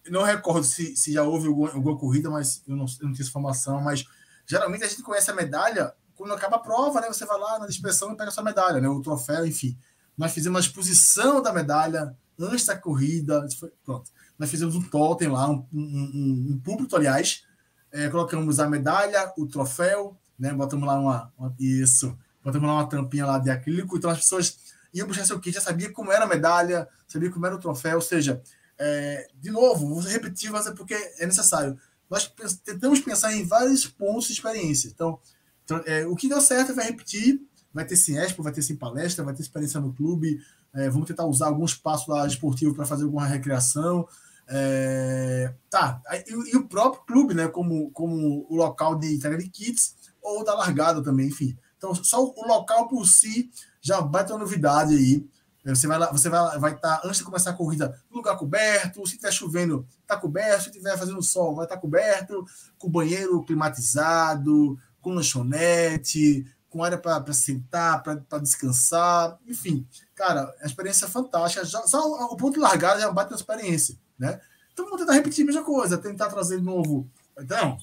não 0.08 0.22
recordo 0.22 0.64
se, 0.64 0.96
se 0.96 1.12
já 1.12 1.22
houve 1.22 1.48
alguma, 1.48 1.70
alguma 1.70 1.98
corrida, 1.98 2.30
mas 2.30 2.62
eu 2.66 2.76
não, 2.76 2.86
eu 3.00 3.06
não 3.08 3.14
tenho 3.14 3.26
informação, 3.26 3.80
mas 3.80 4.04
geralmente 4.46 4.84
a 4.84 4.88
gente 4.88 5.02
conhece 5.02 5.30
a 5.30 5.34
medalha 5.34 5.92
quando 6.14 6.34
acaba 6.34 6.56
a 6.56 6.60
prova, 6.60 7.00
né? 7.00 7.08
Você 7.08 7.24
vai 7.24 7.38
lá 7.38 7.58
na 7.58 7.66
inspeção 7.66 8.12
e 8.12 8.16
pega 8.16 8.28
a 8.28 8.32
sua 8.32 8.44
medalha, 8.44 8.80
né? 8.80 8.88
O 8.88 9.00
troféu, 9.00 9.46
enfim. 9.46 9.76
Nós 10.16 10.32
fizemos 10.32 10.56
uma 10.56 10.66
exposição 10.66 11.42
da 11.42 11.52
medalha 11.52 12.14
antes 12.38 12.66
da 12.66 12.76
corrida. 12.76 13.46
Foi, 13.58 13.72
pronto 13.84 14.10
nós 14.42 14.50
fizemos 14.50 14.74
um 14.74 14.82
totem 14.82 15.28
lá, 15.28 15.48
um, 15.48 15.64
um, 15.72 16.48
um, 16.50 16.60
púlpito, 16.64 16.96
aliás, 16.96 17.44
é, 17.92 18.08
colocamos 18.08 18.58
a 18.58 18.68
medalha, 18.68 19.32
o 19.38 19.46
troféu, 19.46 20.18
né, 20.36 20.52
botamos 20.52 20.84
lá 20.84 20.98
uma, 20.98 21.32
uma, 21.38 21.54
isso, 21.60 22.18
botamos 22.42 22.66
lá 22.66 22.74
uma 22.74 22.88
tampinha 22.88 23.24
lá 23.24 23.38
de 23.38 23.50
acrílico, 23.50 23.96
então 23.96 24.10
as 24.10 24.18
pessoas 24.18 24.58
iam 24.92 25.06
buscar 25.06 25.24
seu 25.24 25.40
kit, 25.40 25.54
já 25.54 25.60
sabia 25.60 25.90
como 25.90 26.12
era 26.12 26.24
a 26.24 26.28
medalha, 26.28 26.88
sabia 27.08 27.30
como 27.30 27.46
era 27.46 27.54
o 27.54 27.58
troféu, 27.58 27.96
ou 27.96 28.02
seja, 28.02 28.42
é, 28.78 29.28
de 29.40 29.50
novo, 29.50 29.88
vou 29.88 30.00
repetir, 30.00 30.50
é 30.54 30.70
porque 30.72 30.94
é 31.18 31.26
necessário. 31.26 31.78
Nós 32.10 32.32
tentamos 32.64 33.00
pensar 33.00 33.32
em 33.34 33.46
vários 33.46 33.86
pontos 33.86 34.26
de 34.26 34.32
experiência. 34.32 34.88
Então, 34.88 35.18
então 35.64 35.82
é, 35.86 36.06
o 36.06 36.14
que 36.14 36.28
deu 36.28 36.40
certo 36.40 36.74
vai 36.74 36.86
repetir, 36.86 37.40
vai 37.72 37.86
ter 37.86 37.96
sim 37.96 38.18
expo, 38.18 38.42
vai 38.42 38.52
ter 38.52 38.62
sim 38.62 38.76
palestra, 38.76 39.24
vai 39.24 39.34
ter 39.34 39.42
experiência 39.42 39.80
no 39.80 39.92
clube, 39.92 40.40
é, 40.74 40.90
vamos 40.90 41.06
tentar 41.06 41.24
usar 41.24 41.46
algum 41.46 41.64
espaço 41.64 42.10
lá 42.10 42.26
esportivo 42.26 42.74
para 42.74 42.84
fazer 42.84 43.04
alguma 43.04 43.26
recreação, 43.26 44.06
é, 44.48 45.54
tá, 45.70 46.02
e, 46.26 46.52
e, 46.52 46.56
o 46.56 46.68
próprio 46.68 47.04
clube, 47.04 47.34
né, 47.34 47.48
como, 47.48 47.90
como 47.92 48.46
o 48.50 48.56
local 48.56 48.98
de 48.98 49.14
entrega 49.14 49.38
de 49.38 49.48
kits 49.48 49.94
ou 50.20 50.44
da 50.44 50.54
largada 50.54 51.02
também, 51.02 51.28
enfim. 51.28 51.56
Então, 51.78 51.94
só 51.94 52.22
o 52.22 52.46
local 52.46 52.88
por 52.88 53.06
si 53.06 53.50
já 53.82 54.00
vai 54.00 54.24
ter 54.24 54.32
uma 54.32 54.38
novidade 54.38 54.94
aí. 54.94 55.26
Você 55.64 55.86
vai 55.86 55.98
lá, 55.98 56.10
você 56.10 56.28
vai, 56.28 56.58
vai 56.58 56.72
estar, 56.72 56.96
tá, 56.96 57.02
antes 57.04 57.18
de 57.18 57.24
começar 57.24 57.50
a 57.50 57.54
corrida, 57.54 58.00
lugar 58.10 58.36
coberto. 58.36 59.06
Se 59.06 59.14
estiver 59.14 59.30
chovendo, 59.30 59.86
está 60.00 60.16
coberto. 60.16 60.62
Se 60.62 60.70
estiver 60.70 60.96
fazendo 60.96 61.22
sol, 61.22 61.54
vai 61.54 61.66
estar 61.66 61.76
tá 61.76 61.80
coberto. 61.80 62.44
Com 62.78 62.90
banheiro 62.90 63.44
climatizado, 63.44 64.78
com 65.00 65.12
lanchonete, 65.12 66.46
com 66.70 66.82
área 66.82 66.96
para 66.96 67.32
sentar, 67.32 68.02
para 68.02 68.38
descansar. 68.40 69.38
Enfim, 69.46 69.86
cara, 70.14 70.52
a 70.62 70.66
experiência 70.66 71.04
é 71.04 71.08
fantástica. 71.08 71.64
Já, 71.64 71.82
só 71.82 72.00
o 72.32 72.36
ponto 72.36 72.54
de 72.54 72.60
largada 72.60 73.00
já 73.00 73.10
bate 73.10 73.30
na 73.30 73.36
experiência 73.36 74.00
né? 74.22 74.40
Então 74.72 74.84
vamos 74.84 75.00
tentar 75.00 75.14
repetir 75.14 75.42
a 75.42 75.46
mesma 75.46 75.64
coisa, 75.64 75.98
tentar 75.98 76.28
trazer 76.28 76.58
de 76.58 76.62
novo. 76.62 77.10
Então, 77.36 77.76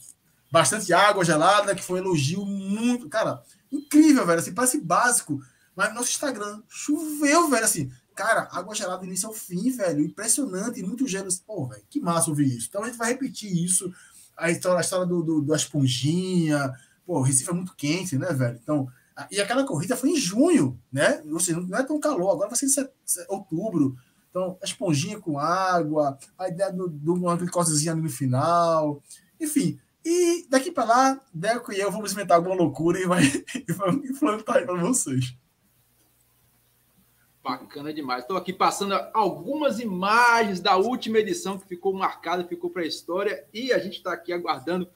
bastante 0.49 0.93
água 0.93 1.25
gelada, 1.25 1.75
que 1.75 1.83
foi 1.83 1.99
um 1.99 2.05
elogio 2.05 2.45
muito. 2.45 3.09
Cara, 3.09 3.43
incrível, 3.69 4.25
velho. 4.25 4.39
Assim, 4.39 4.53
parece 4.53 4.79
básico. 4.79 5.41
Mas 5.79 5.87
no 5.91 5.95
nosso 5.95 6.09
Instagram 6.09 6.61
choveu, 6.67 7.49
velho. 7.49 7.63
Assim, 7.63 7.89
cara, 8.13 8.49
água 8.51 8.75
gelada 8.75 8.99
do 8.99 9.05
início 9.05 9.29
ao 9.29 9.33
fim, 9.33 9.71
velho. 9.71 10.03
Impressionante, 10.03 10.83
muito 10.83 11.07
gelo. 11.07 11.29
Pô, 11.47 11.67
velho, 11.67 11.81
que 11.89 12.01
massa 12.01 12.29
ouvir 12.29 12.57
isso. 12.57 12.67
Então 12.67 12.83
a 12.83 12.87
gente 12.87 12.97
vai 12.97 13.13
repetir 13.13 13.49
isso. 13.49 13.89
A 14.35 14.51
história, 14.51 14.79
a 14.79 14.81
história 14.81 15.05
do, 15.05 15.23
do, 15.23 15.41
da 15.41 15.55
esponjinha. 15.55 16.73
Pô, 17.05 17.19
o 17.19 17.21
Recife 17.21 17.49
é 17.49 17.53
muito 17.53 17.73
quente, 17.77 18.17
né, 18.17 18.27
velho? 18.33 18.59
Então, 18.61 18.89
e 19.31 19.39
aquela 19.39 19.65
corrida 19.65 19.95
foi 19.95 20.09
em 20.09 20.17
junho, 20.17 20.77
né? 20.91 21.23
Ou 21.31 21.39
seja, 21.39 21.61
não 21.61 21.77
é 21.77 21.83
tão 21.83 21.97
calor. 21.97 22.31
Agora 22.31 22.49
vai 22.49 22.57
ser 22.57 22.65
em 22.65 22.87
outubro 23.29 23.95
Então, 24.29 24.57
a 24.61 24.65
esponjinha 24.65 25.17
com 25.17 25.39
água, 25.39 26.17
a 26.37 26.49
ideia 26.49 26.73
do, 26.73 26.89
do 26.89 27.13
uma 27.13 27.37
glicosezinha 27.37 27.95
no 27.95 28.09
final, 28.09 29.01
enfim. 29.39 29.79
E 30.03 30.45
daqui 30.49 30.71
para 30.71 30.83
lá, 30.83 31.21
Deco 31.33 31.71
e 31.71 31.79
eu 31.79 31.89
vamos 31.89 32.11
inventar 32.11 32.35
alguma 32.35 32.55
loucura 32.55 32.99
e 32.99 33.05
vai 33.05 33.23
e 33.55 33.71
aí 34.49 34.65
para 34.65 34.75
vocês. 34.75 35.39
Bacana 37.43 37.93
demais. 37.93 38.23
Estou 38.23 38.35
aqui 38.35 38.51
passando 38.51 38.93
algumas 39.13 39.79
imagens 39.79 40.59
da 40.59 40.75
última 40.75 41.19
edição 41.19 41.57
que 41.57 41.67
ficou 41.67 41.93
marcada, 41.93 42.43
ficou 42.43 42.69
para 42.69 42.83
a 42.83 42.87
história, 42.87 43.45
e 43.53 43.71
a 43.71 43.79
gente 43.79 43.97
está 43.97 44.13
aqui 44.13 44.33
aguardando. 44.33 44.89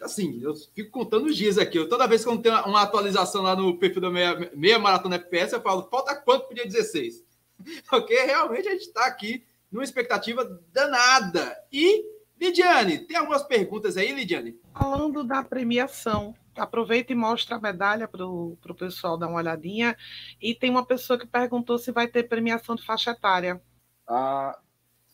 Assim, 0.00 0.40
eu 0.42 0.54
fico 0.74 0.90
contando 0.90 1.26
os 1.26 1.36
dias 1.36 1.58
aqui. 1.58 1.78
Eu, 1.78 1.88
toda 1.88 2.06
vez 2.06 2.24
que 2.24 2.30
eu 2.30 2.38
tenho 2.38 2.54
uma 2.64 2.82
atualização 2.82 3.42
lá 3.42 3.54
no 3.54 3.76
perfil 3.76 4.00
da 4.00 4.10
meia, 4.10 4.50
meia 4.54 4.78
Maratona 4.78 5.16
FPS, 5.16 5.52
eu 5.52 5.60
falo, 5.60 5.88
falta 5.90 6.14
quanto 6.14 6.46
para 6.46 6.52
o 6.52 6.54
dia 6.54 6.64
16? 6.64 7.22
Porque 7.90 8.14
realmente 8.14 8.68
a 8.68 8.72
gente 8.72 8.86
está 8.86 9.04
aqui 9.04 9.44
numa 9.70 9.84
expectativa 9.84 10.44
danada. 10.72 11.54
E, 11.72 12.04
Lidiane, 12.40 12.98
tem 12.98 13.16
algumas 13.16 13.42
perguntas 13.42 13.96
aí, 13.96 14.12
Lidiane? 14.12 14.58
Falando 14.72 15.22
da 15.22 15.42
premiação, 15.42 16.34
aproveita 16.62 17.12
e 17.12 17.16
mostra 17.16 17.56
a 17.56 17.60
medalha 17.60 18.06
para 18.06 18.24
o 18.26 18.56
pessoal 18.78 19.16
dar 19.16 19.28
uma 19.28 19.38
olhadinha. 19.38 19.96
E 20.40 20.54
tem 20.54 20.70
uma 20.70 20.84
pessoa 20.84 21.18
que 21.18 21.26
perguntou 21.26 21.78
se 21.78 21.92
vai 21.92 22.06
ter 22.06 22.24
premiação 22.24 22.74
de 22.74 22.84
faixa 22.84 23.10
etária. 23.10 23.60
A 24.06 24.58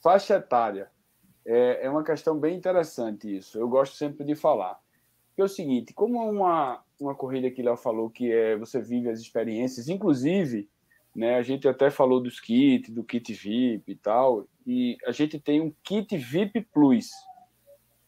faixa 0.03 0.37
etária 0.37 0.91
é, 1.45 1.87
é 1.87 1.91
uma 1.91 2.03
questão 2.03 2.39
bem 2.39 2.57
interessante 2.57 3.37
isso. 3.37 3.59
Eu 3.59 3.69
gosto 3.69 3.97
sempre 3.97 4.25
de 4.25 4.35
falar. 4.35 4.79
Que 5.35 5.43
é 5.43 5.45
o 5.45 5.49
seguinte, 5.49 5.93
como 5.93 6.19
uma, 6.19 6.83
uma 6.99 7.15
corrida 7.15 7.51
que 7.51 7.63
Léo 7.63 7.77
falou 7.77 8.09
que 8.09 8.33
é 8.33 8.57
você 8.57 8.81
vive 8.81 9.11
as 9.11 9.21
experiências, 9.21 9.89
inclusive, 9.89 10.69
né, 11.15 11.37
a 11.37 11.43
gente 11.43 11.69
até 11.69 11.91
falou 11.91 12.21
dos 12.21 12.41
kits, 12.41 12.91
do 12.91 13.05
kit 13.05 13.33
VIP 13.33 13.93
e 13.93 13.97
tal, 13.97 14.47
e 14.67 14.97
a 15.07 15.13
gente 15.13 15.39
tem 15.39 15.61
um 15.61 15.73
kit 15.83 16.17
VIP 16.17 16.63
Plus, 16.73 17.11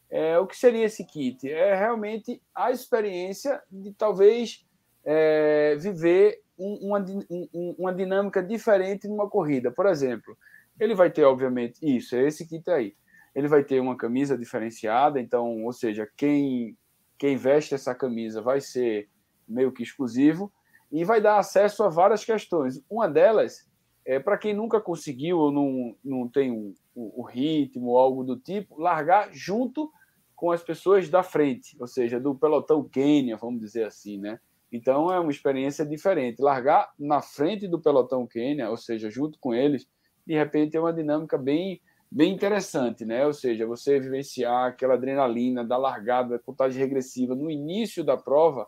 é, 0.09 0.39
o 0.39 0.47
que 0.47 0.57
seria 0.57 0.85
esse 0.85 1.05
kit? 1.05 1.49
É 1.49 1.75
realmente 1.75 2.41
a 2.53 2.71
experiência 2.71 3.61
de 3.71 3.93
talvez 3.93 4.65
é, 5.05 5.75
viver 5.79 6.41
um, 6.57 6.89
uma, 6.89 7.05
um, 7.29 7.75
uma 7.77 7.93
dinâmica 7.93 8.41
diferente 8.41 9.07
numa 9.07 9.29
corrida. 9.29 9.71
Por 9.71 9.85
exemplo, 9.85 10.37
ele 10.79 10.95
vai 10.95 11.11
ter, 11.11 11.23
obviamente, 11.23 11.79
isso, 11.81 12.15
é 12.15 12.27
esse 12.27 12.47
kit 12.47 12.69
aí. 12.69 12.95
Ele 13.35 13.47
vai 13.47 13.63
ter 13.63 13.79
uma 13.79 13.95
camisa 13.95 14.37
diferenciada, 14.37 15.19
então, 15.19 15.63
ou 15.63 15.71
seja, 15.71 16.09
quem, 16.17 16.75
quem 17.17 17.37
veste 17.37 17.75
essa 17.75 17.93
camisa 17.93 18.41
vai 18.41 18.59
ser 18.59 19.07
meio 19.47 19.71
que 19.71 19.83
exclusivo 19.83 20.51
e 20.91 21.05
vai 21.05 21.21
dar 21.21 21.37
acesso 21.37 21.83
a 21.83 21.89
várias 21.89 22.25
questões. 22.25 22.83
Uma 22.89 23.07
delas 23.07 23.69
é 24.03 24.19
para 24.19 24.37
quem 24.39 24.55
nunca 24.55 24.81
conseguiu 24.81 25.37
ou 25.37 25.51
não, 25.51 25.95
não 26.03 26.27
tem 26.27 26.51
o, 26.51 26.73
o, 26.95 27.21
o 27.21 27.23
ritmo 27.23 27.89
ou 27.89 27.97
algo 27.97 28.23
do 28.23 28.35
tipo, 28.37 28.79
largar 28.81 29.29
junto 29.31 29.91
com 30.39 30.53
as 30.53 30.63
pessoas 30.63 31.09
da 31.09 31.21
frente, 31.21 31.75
ou 31.81 31.85
seja, 31.85 32.17
do 32.17 32.33
pelotão 32.33 32.81
Quênia, 32.87 33.35
vamos 33.35 33.59
dizer 33.59 33.83
assim, 33.83 34.17
né? 34.17 34.39
Então 34.71 35.11
é 35.11 35.19
uma 35.19 35.31
experiência 35.31 35.85
diferente. 35.85 36.41
Largar 36.41 36.93
na 36.97 37.21
frente 37.21 37.67
do 37.67 37.77
pelotão 37.77 38.25
Quênia, 38.25 38.69
ou 38.69 38.77
seja, 38.77 39.09
junto 39.09 39.37
com 39.37 39.53
eles, 39.53 39.85
de 40.25 40.33
repente 40.33 40.77
é 40.77 40.79
uma 40.79 40.93
dinâmica 40.93 41.37
bem 41.37 41.81
bem 42.09 42.33
interessante, 42.33 43.03
né? 43.03 43.27
Ou 43.27 43.33
seja, 43.33 43.67
você 43.67 43.99
vivenciar 43.99 44.69
aquela 44.69 44.93
adrenalina 44.93 45.63
da 45.63 45.75
largada, 45.75 46.37
da 46.37 46.39
contagem 46.39 46.79
regressiva 46.79 47.35
no 47.35 47.51
início 47.51 48.01
da 48.01 48.15
prova 48.15 48.65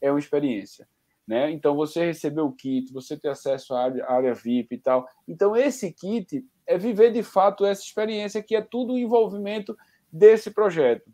é 0.00 0.10
uma 0.10 0.18
experiência, 0.18 0.88
né? 1.28 1.50
Então 1.50 1.76
você 1.76 2.02
receber 2.06 2.40
o 2.40 2.50
kit, 2.50 2.90
você 2.94 3.14
ter 3.14 3.28
acesso 3.28 3.74
à 3.74 3.84
área, 3.84 4.04
à 4.06 4.14
área 4.14 4.34
VIP 4.34 4.74
e 4.74 4.78
tal. 4.78 5.06
Então 5.28 5.54
esse 5.54 5.92
kit 5.92 6.42
é 6.66 6.78
viver 6.78 7.12
de 7.12 7.22
fato 7.22 7.66
essa 7.66 7.82
experiência 7.82 8.42
que 8.42 8.56
é 8.56 8.62
tudo 8.62 8.96
envolvimento 8.96 9.76
desse 10.12 10.50
projeto. 10.50 11.10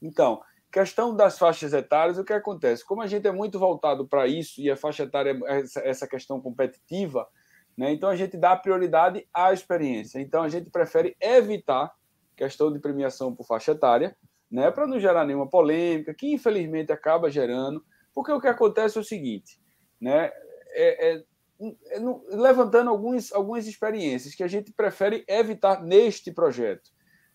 Então, 0.00 0.42
questão 0.72 1.14
das 1.14 1.38
faixas 1.38 1.72
etárias, 1.72 2.18
o 2.18 2.24
que 2.24 2.32
acontece? 2.32 2.84
Como 2.84 3.02
a 3.02 3.06
gente 3.06 3.28
é 3.28 3.32
muito 3.32 3.58
voltado 3.58 4.08
para 4.08 4.26
isso 4.26 4.60
e 4.60 4.70
a 4.70 4.76
faixa 4.76 5.02
etária 5.02 5.38
é 5.46 5.62
essa 5.88 6.06
questão 6.06 6.40
competitiva, 6.40 7.28
né? 7.76 7.92
então 7.92 8.08
a 8.08 8.16
gente 8.16 8.36
dá 8.36 8.56
prioridade 8.56 9.28
à 9.32 9.52
experiência. 9.52 10.18
Então 10.18 10.42
a 10.42 10.48
gente 10.48 10.70
prefere 10.70 11.14
evitar 11.20 11.92
questão 12.34 12.72
de 12.72 12.78
premiação 12.78 13.34
por 13.34 13.46
faixa 13.46 13.72
etária, 13.72 14.16
né? 14.50 14.70
para 14.70 14.86
não 14.86 14.98
gerar 14.98 15.26
nenhuma 15.26 15.48
polêmica, 15.48 16.14
que 16.14 16.32
infelizmente 16.32 16.90
acaba 16.90 17.30
gerando, 17.30 17.84
porque 18.14 18.32
o 18.32 18.40
que 18.40 18.48
acontece 18.48 18.96
é 18.96 19.00
o 19.00 19.04
seguinte, 19.04 19.60
né? 20.00 20.30
É, 20.74 21.14
é, 21.14 21.16
é, 21.16 21.24
levantando 22.30 22.90
alguns, 22.90 23.32
algumas 23.32 23.66
experiências 23.66 24.34
que 24.34 24.42
a 24.42 24.48
gente 24.48 24.72
prefere 24.72 25.24
evitar 25.28 25.82
neste 25.82 26.32
projeto. 26.32 26.90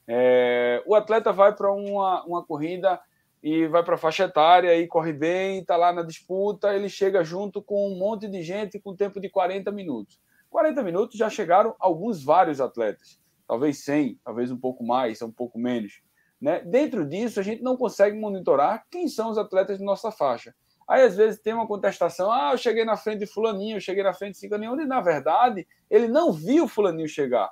É, 0.07 0.81
o 0.85 0.95
atleta 0.95 1.33
vai 1.33 1.53
para 1.53 1.71
uma, 1.71 2.23
uma 2.23 2.45
corrida 2.45 2.99
e 3.43 3.67
vai 3.67 3.83
para 3.83 3.95
a 3.95 3.97
faixa 3.97 4.23
etária 4.23 4.75
e 4.77 4.87
corre 4.87 5.11
bem, 5.11 5.59
está 5.59 5.75
lá 5.75 5.91
na 5.91 6.01
disputa, 6.01 6.73
ele 6.73 6.87
chega 6.87 7.23
junto 7.23 7.61
com 7.61 7.91
um 7.91 7.97
monte 7.97 8.27
de 8.27 8.41
gente 8.41 8.79
com 8.79 8.95
tempo 8.95 9.19
de 9.19 9.29
40 9.29 9.71
minutos. 9.71 10.19
40 10.49 10.81
minutos 10.81 11.17
já 11.17 11.29
chegaram 11.29 11.75
alguns 11.77 12.23
vários 12.23 12.61
atletas, 12.61 13.19
talvez 13.45 13.83
100, 13.83 14.19
talvez 14.23 14.49
um 14.49 14.57
pouco 14.57 14.83
mais, 14.83 15.21
um 15.21 15.31
pouco 15.31 15.59
menos. 15.59 16.01
Né? 16.41 16.61
Dentro 16.61 17.05
disso, 17.05 17.39
a 17.39 17.43
gente 17.43 17.61
não 17.61 17.75
consegue 17.75 18.17
monitorar 18.17 18.85
quem 18.89 19.07
são 19.07 19.29
os 19.29 19.37
atletas 19.37 19.77
de 19.77 19.83
nossa 19.83 20.09
faixa. 20.09 20.55
Aí, 20.87 21.01
às 21.01 21.17
vezes, 21.17 21.41
tem 21.41 21.53
uma 21.53 21.67
contestação: 21.67 22.31
ah, 22.31 22.51
eu 22.53 22.57
cheguei 22.57 22.85
na 22.85 22.95
frente 22.95 23.19
de 23.19 23.25
Fulaninho, 23.25 23.77
eu 23.77 23.81
cheguei 23.81 24.03
na 24.03 24.13
frente 24.13 24.33
de 24.33 24.37
Cicaninho, 24.37 24.71
onde, 24.71 24.85
na 24.85 25.01
verdade, 25.01 25.67
ele 25.89 26.07
não 26.07 26.31
viu 26.31 26.67
Fulaninho 26.67 27.09
chegar 27.09 27.51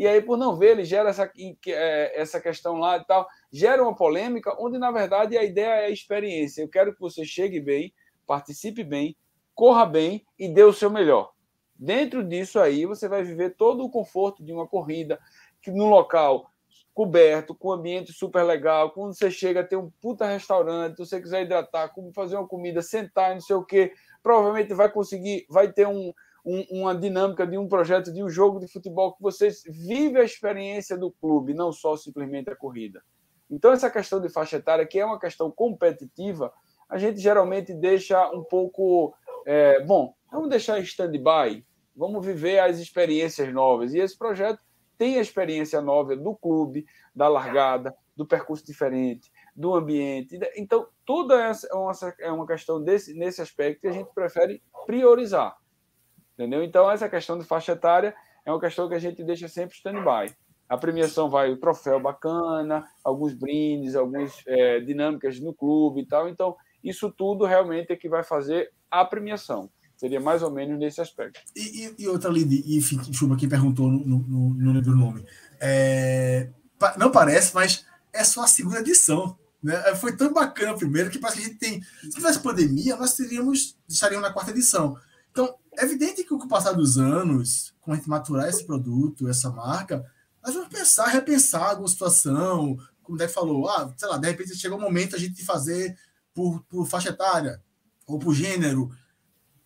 e 0.00 0.06
aí, 0.06 0.22
por 0.22 0.38
não 0.38 0.56
ver, 0.56 0.70
ele 0.70 0.84
gera 0.86 1.10
essa, 1.10 1.30
é, 1.66 2.18
essa 2.18 2.40
questão 2.40 2.78
lá 2.78 2.96
e 2.96 3.04
tal, 3.04 3.28
gera 3.52 3.82
uma 3.82 3.94
polêmica, 3.94 4.56
onde, 4.58 4.78
na 4.78 4.90
verdade, 4.90 5.36
a 5.36 5.44
ideia 5.44 5.82
é 5.82 5.84
a 5.84 5.90
experiência. 5.90 6.62
Eu 6.62 6.70
quero 6.70 6.94
que 6.94 7.00
você 7.02 7.22
chegue 7.22 7.60
bem, 7.60 7.92
participe 8.26 8.82
bem, 8.82 9.14
corra 9.54 9.84
bem 9.84 10.24
e 10.38 10.48
dê 10.48 10.62
o 10.62 10.72
seu 10.72 10.88
melhor. 10.88 11.34
Dentro 11.76 12.24
disso 12.24 12.58
aí, 12.58 12.86
você 12.86 13.10
vai 13.10 13.22
viver 13.22 13.56
todo 13.58 13.84
o 13.84 13.90
conforto 13.90 14.42
de 14.42 14.54
uma 14.54 14.66
corrida, 14.66 15.20
que 15.60 15.70
num 15.70 15.90
local 15.90 16.50
coberto, 16.94 17.54
com 17.54 17.70
ambiente 17.70 18.10
super 18.10 18.42
legal, 18.42 18.92
quando 18.92 19.12
você 19.12 19.30
chega, 19.30 19.62
tem 19.62 19.78
um 19.78 19.90
puta 20.00 20.24
restaurante, 20.24 20.96
se 20.96 21.04
você 21.04 21.20
quiser 21.20 21.42
hidratar, 21.42 21.92
fazer 22.14 22.36
uma 22.36 22.48
comida, 22.48 22.80
sentar, 22.80 23.34
não 23.34 23.40
sei 23.42 23.54
o 23.54 23.62
quê, 23.66 23.92
provavelmente 24.22 24.72
vai 24.72 24.90
conseguir, 24.90 25.44
vai 25.50 25.70
ter 25.70 25.86
um, 25.86 26.10
um, 26.50 26.80
uma 26.80 26.94
dinâmica 26.94 27.46
de 27.46 27.56
um 27.56 27.68
projeto, 27.68 28.12
de 28.12 28.24
um 28.24 28.28
jogo 28.28 28.58
de 28.58 28.66
futebol, 28.66 29.12
que 29.14 29.22
você 29.22 29.48
vive 29.68 30.18
a 30.18 30.24
experiência 30.24 30.98
do 30.98 31.12
clube, 31.12 31.54
não 31.54 31.70
só 31.70 31.96
simplesmente 31.96 32.50
a 32.50 32.56
corrida. 32.56 33.00
Então, 33.48 33.72
essa 33.72 33.88
questão 33.88 34.20
de 34.20 34.28
faixa 34.28 34.56
etária, 34.56 34.86
que 34.86 34.98
é 34.98 35.04
uma 35.04 35.20
questão 35.20 35.50
competitiva, 35.50 36.52
a 36.88 36.98
gente 36.98 37.20
geralmente 37.20 37.72
deixa 37.72 38.28
um 38.30 38.42
pouco. 38.42 39.14
É, 39.46 39.80
bom, 39.84 40.12
vamos 40.30 40.48
deixar 40.48 40.78
em 40.80 40.82
stand-by, 40.82 41.64
vamos 41.94 42.24
viver 42.26 42.58
as 42.58 42.78
experiências 42.78 43.52
novas. 43.52 43.94
E 43.94 43.98
esse 43.98 44.18
projeto 44.18 44.60
tem 44.98 45.18
a 45.18 45.22
experiência 45.22 45.80
nova 45.80 46.16
do 46.16 46.34
clube, 46.34 46.84
da 47.14 47.28
largada, 47.28 47.94
do 48.16 48.26
percurso 48.26 48.66
diferente, 48.66 49.30
do 49.54 49.74
ambiente. 49.74 50.38
Então, 50.56 50.88
tudo 51.06 51.32
essa 51.34 51.66
é 51.70 51.74
uma, 51.74 52.42
é 52.42 52.46
questão 52.46 52.82
desse, 52.82 53.14
nesse 53.14 53.40
aspecto 53.40 53.80
que 53.80 53.88
a 53.88 53.92
gente 53.92 54.10
prefere 54.12 54.62
priorizar. 54.84 55.56
Entendeu? 56.40 56.64
Então, 56.64 56.90
essa 56.90 57.06
questão 57.06 57.38
de 57.38 57.44
faixa 57.44 57.72
etária 57.72 58.14
é 58.46 58.50
uma 58.50 58.58
questão 58.58 58.88
que 58.88 58.94
a 58.94 58.98
gente 58.98 59.22
deixa 59.22 59.46
sempre 59.46 59.76
stand-by. 59.76 60.34
A 60.66 60.78
premiação 60.78 61.28
vai 61.28 61.52
o 61.52 61.58
troféu 61.58 62.00
bacana, 62.00 62.88
alguns 63.04 63.34
brindes, 63.34 63.94
algumas 63.94 64.32
é, 64.46 64.80
dinâmicas 64.80 65.38
no 65.38 65.52
clube 65.52 66.00
e 66.00 66.06
tal. 66.06 66.30
Então, 66.30 66.56
isso 66.82 67.10
tudo 67.10 67.44
realmente 67.44 67.92
é 67.92 67.96
que 67.96 68.08
vai 68.08 68.24
fazer 68.24 68.70
a 68.90 69.04
premiação. 69.04 69.68
Seria 69.98 70.18
mais 70.18 70.42
ou 70.42 70.50
menos 70.50 70.78
nesse 70.78 70.98
aspecto. 71.02 71.38
E, 71.54 71.88
e, 71.88 72.04
e 72.04 72.08
outra 72.08 72.30
ali, 72.30 72.42
e 72.42 72.80
Chuba 73.12 73.34
aqui 73.34 73.46
perguntou 73.46 73.88
no, 73.88 73.98
no, 73.98 74.54
no, 74.54 74.72
no 74.72 74.96
nome. 74.96 75.26
É, 75.60 76.48
não 76.96 77.10
parece, 77.10 77.54
mas 77.54 77.84
é 78.14 78.24
só 78.24 78.44
a 78.44 78.48
segunda 78.48 78.80
edição. 78.80 79.38
Né? 79.62 79.76
Foi 79.96 80.16
tão 80.16 80.32
bacana 80.32 80.74
primeiro 80.74 81.10
que 81.10 81.18
parece 81.18 81.38
que 81.38 81.44
a 81.44 81.48
gente 81.48 81.58
tem. 81.58 81.82
Se 82.00 82.08
tivesse 82.08 82.38
pandemia, 82.38 82.96
nós 82.96 83.14
teríamos, 83.14 83.76
estaríamos 83.86 84.26
na 84.26 84.32
quarta 84.32 84.52
edição. 84.52 84.96
Então, 85.30 85.54
é 85.78 85.84
evidente 85.84 86.22
que 86.22 86.28
com 86.28 86.36
o 86.36 86.48
passar 86.48 86.72
dos 86.72 86.98
anos, 86.98 87.74
com 87.80 87.92
a 87.92 87.96
gente 87.96 88.08
maturar 88.08 88.48
esse 88.48 88.64
produto, 88.64 89.28
essa 89.28 89.50
marca, 89.50 90.04
nós 90.42 90.54
vamos 90.54 90.68
pensar, 90.68 91.06
repensar 91.06 91.70
alguma 91.70 91.88
situação, 91.88 92.76
como 93.02 93.16
o 93.16 93.18
Deck 93.18 93.32
falou, 93.32 93.68
ah, 93.68 93.92
sei 93.96 94.08
lá, 94.08 94.16
de 94.16 94.28
repente 94.28 94.56
chegou 94.56 94.78
o 94.78 94.80
momento 94.80 95.16
a 95.16 95.18
gente 95.18 95.34
de 95.34 95.44
fazer 95.44 95.96
por, 96.34 96.62
por 96.64 96.86
faixa 96.86 97.10
etária 97.10 97.62
ou 98.06 98.18
por 98.18 98.34
gênero. 98.34 98.90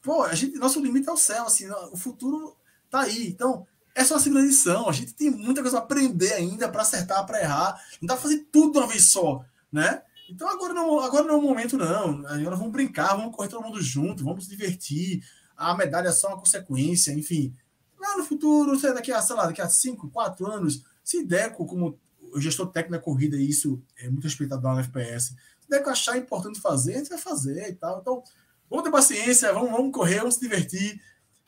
Pô, 0.03 0.23
a 0.23 0.35
gente, 0.35 0.57
nosso 0.59 0.81
limite 0.81 1.09
é 1.09 1.13
o 1.13 1.17
céu, 1.17 1.47
assim, 1.47 1.69
o 1.93 1.97
futuro 1.97 2.57
tá 2.91 3.01
aí. 3.01 3.29
Então, 3.29 3.67
é 3.95 4.05
só 4.05 4.17
a 4.17 4.19
segunda 4.19 4.43
edição. 4.43 4.89
A 4.89 4.93
gente 4.93 5.15
tem 5.15 5.31
muita 5.31 5.63
coisa 5.63 5.79
a 5.79 5.81
aprender 5.81 6.33
ainda 6.33 6.69
para 6.69 6.83
acertar, 6.83 7.25
para 7.25 7.41
errar. 7.41 7.81
Não 8.03 8.07
dá 8.07 8.15
para 8.15 8.23
fazer 8.23 8.47
tudo 8.51 8.73
de 8.73 8.79
uma 8.79 8.87
vez 8.89 9.05
só, 9.05 9.45
né? 9.71 10.03
Então 10.29 10.49
agora 10.49 10.75
não, 10.75 11.01
agora 11.01 11.25
não 11.25 11.35
é 11.35 11.39
o 11.39 11.43
momento, 11.43 11.77
não. 11.77 12.27
Agora 12.27 12.57
vamos 12.57 12.73
brincar, 12.73 13.15
vamos 13.15 13.35
correr 13.35 13.49
todo 13.49 13.63
mundo 13.63 13.81
junto, 13.81 14.25
vamos 14.25 14.45
se 14.45 14.51
divertir 14.51 15.23
a 15.57 15.75
medalha 15.75 16.09
é 16.09 16.13
só 16.13 16.29
uma 16.29 16.39
consequência, 16.39 17.13
enfim. 17.13 17.55
lá 17.99 18.17
no 18.17 18.25
futuro, 18.25 18.81
daqui 18.95 19.13
a, 19.13 19.23
sei 19.23 19.37
lá, 19.37 19.47
daqui 19.47 19.63
a 19.63 19.69
5, 19.69 20.11
4 20.11 20.47
anos, 20.47 20.85
se 21.03 21.25
Deco, 21.25 21.67
como 21.67 21.99
gestor 22.37 22.67
técnico 22.71 22.99
da 22.99 23.05
corrida, 23.05 23.37
isso 23.37 23.83
é 23.97 24.09
muito 24.09 24.25
respeitado 24.25 24.63
no 24.63 24.81
FPS, 24.81 25.35
se 25.61 25.69
Deco 25.69 25.89
achar 25.91 26.17
importante 26.17 26.61
fazer, 26.61 26.95
a 26.95 26.99
gente 26.99 27.09
vai 27.09 27.19
fazer 27.19 27.69
e 27.69 27.75
tal. 27.75 28.01
Então, 28.01 28.23
vamos 28.69 28.85
ter 28.85 28.91
paciência, 28.91 29.53
vamos, 29.53 29.71
vamos 29.71 29.93
correr, 29.93 30.19
vamos 30.19 30.35
se 30.35 30.41
divertir, 30.41 31.01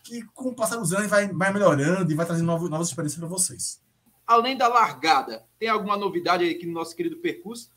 que 0.03 0.23
com 0.35 0.51
o 0.51 0.55
passar 0.55 0.77
dos 0.77 0.93
anos 0.93 1.11
vai, 1.11 1.29
vai 1.29 1.53
melhorando 1.53 2.11
e 2.11 2.15
vai 2.15 2.25
trazendo 2.25 2.47
novas, 2.47 2.71
novas 2.71 2.89
experiências 2.89 3.19
para 3.19 3.29
vocês. 3.29 3.81
Além 4.27 4.57
da 4.57 4.69
largada, 4.69 5.45
tem 5.59 5.69
alguma 5.69 5.97
novidade 5.97 6.49
aqui 6.49 6.67
no 6.67 6.73
nosso 6.73 6.95
querido 6.95 7.19
percurso? 7.19 7.71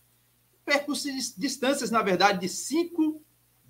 Percurso 0.66 1.04
de 1.04 1.36
distâncias, 1.38 1.92
na 1.92 2.02
verdade, 2.02 2.40
de 2.40 2.50
5, 2.50 3.22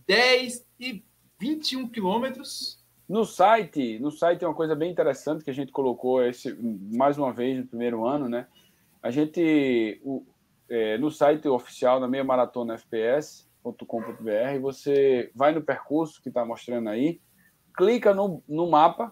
10 0.05 0.65
e 0.79 1.05
21 1.39 1.87
quilômetros. 1.87 2.79
No 3.07 3.25
site, 3.25 3.97
no 3.99 4.11
site 4.11 4.43
é 4.43 4.47
uma 4.47 4.53
coisa 4.53 4.75
bem 4.75 4.91
interessante 4.91 5.43
que 5.43 5.49
a 5.49 5.53
gente 5.53 5.71
colocou 5.71 6.23
esse, 6.23 6.55
mais 6.93 7.17
uma 7.17 7.33
vez 7.33 7.57
no 7.57 7.65
primeiro 7.65 8.05
ano, 8.05 8.29
né? 8.29 8.45
A 9.01 9.09
gente, 9.09 9.99
o, 10.03 10.23
é, 10.69 10.97
no 10.97 11.09
site 11.09 11.47
oficial 11.47 11.99
da 11.99 12.07
Meia 12.07 12.23
Maratona 12.23 12.75
FPS.com.br, 12.75 14.59
você 14.61 15.31
vai 15.33 15.53
no 15.53 15.61
percurso 15.61 16.21
que 16.21 16.29
está 16.29 16.45
mostrando 16.45 16.89
aí, 16.89 17.19
clica 17.75 18.13
no, 18.13 18.43
no 18.47 18.69
mapa 18.69 19.11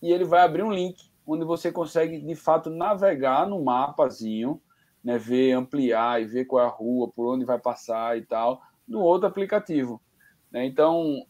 e 0.00 0.12
ele 0.12 0.24
vai 0.24 0.40
abrir 0.40 0.62
um 0.62 0.72
link 0.72 1.10
onde 1.26 1.44
você 1.44 1.72
consegue 1.72 2.20
de 2.20 2.34
fato 2.36 2.70
navegar 2.70 3.46
no 3.48 3.62
mapazinho, 3.62 4.62
né, 5.02 5.18
ver, 5.18 5.52
ampliar 5.52 6.22
e 6.22 6.24
ver 6.24 6.44
qual 6.44 6.62
é 6.62 6.66
a 6.66 6.70
rua, 6.70 7.10
por 7.10 7.34
onde 7.34 7.44
vai 7.44 7.58
passar 7.58 8.16
e 8.16 8.22
tal, 8.22 8.62
no 8.86 9.00
outro 9.00 9.26
aplicativo. 9.26 10.00
Né? 10.50 10.64
Então, 10.64 11.26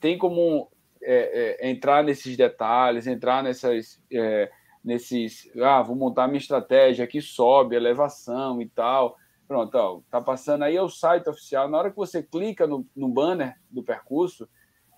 tem 0.00 0.18
como 0.18 0.70
é, 1.02 1.58
é, 1.60 1.70
entrar 1.70 2.02
nesses 2.02 2.36
detalhes, 2.36 3.06
entrar 3.06 3.42
nessas, 3.42 4.02
é, 4.12 4.50
nesses, 4.84 5.50
ah, 5.62 5.82
vou 5.82 5.96
montar 5.96 6.26
minha 6.26 6.38
estratégia, 6.38 7.04
aqui 7.04 7.20
sobe, 7.20 7.76
elevação 7.76 8.60
e 8.60 8.68
tal. 8.68 9.16
Pronto, 9.46 9.74
ó, 9.76 10.00
tá 10.10 10.20
passando 10.20 10.64
aí 10.64 10.76
é 10.76 10.82
o 10.82 10.88
site 10.88 11.28
oficial. 11.28 11.68
Na 11.68 11.78
hora 11.78 11.90
que 11.90 11.96
você 11.96 12.22
clica 12.22 12.66
no, 12.66 12.84
no 12.94 13.08
banner 13.08 13.54
do 13.70 13.82
percurso, 13.82 14.48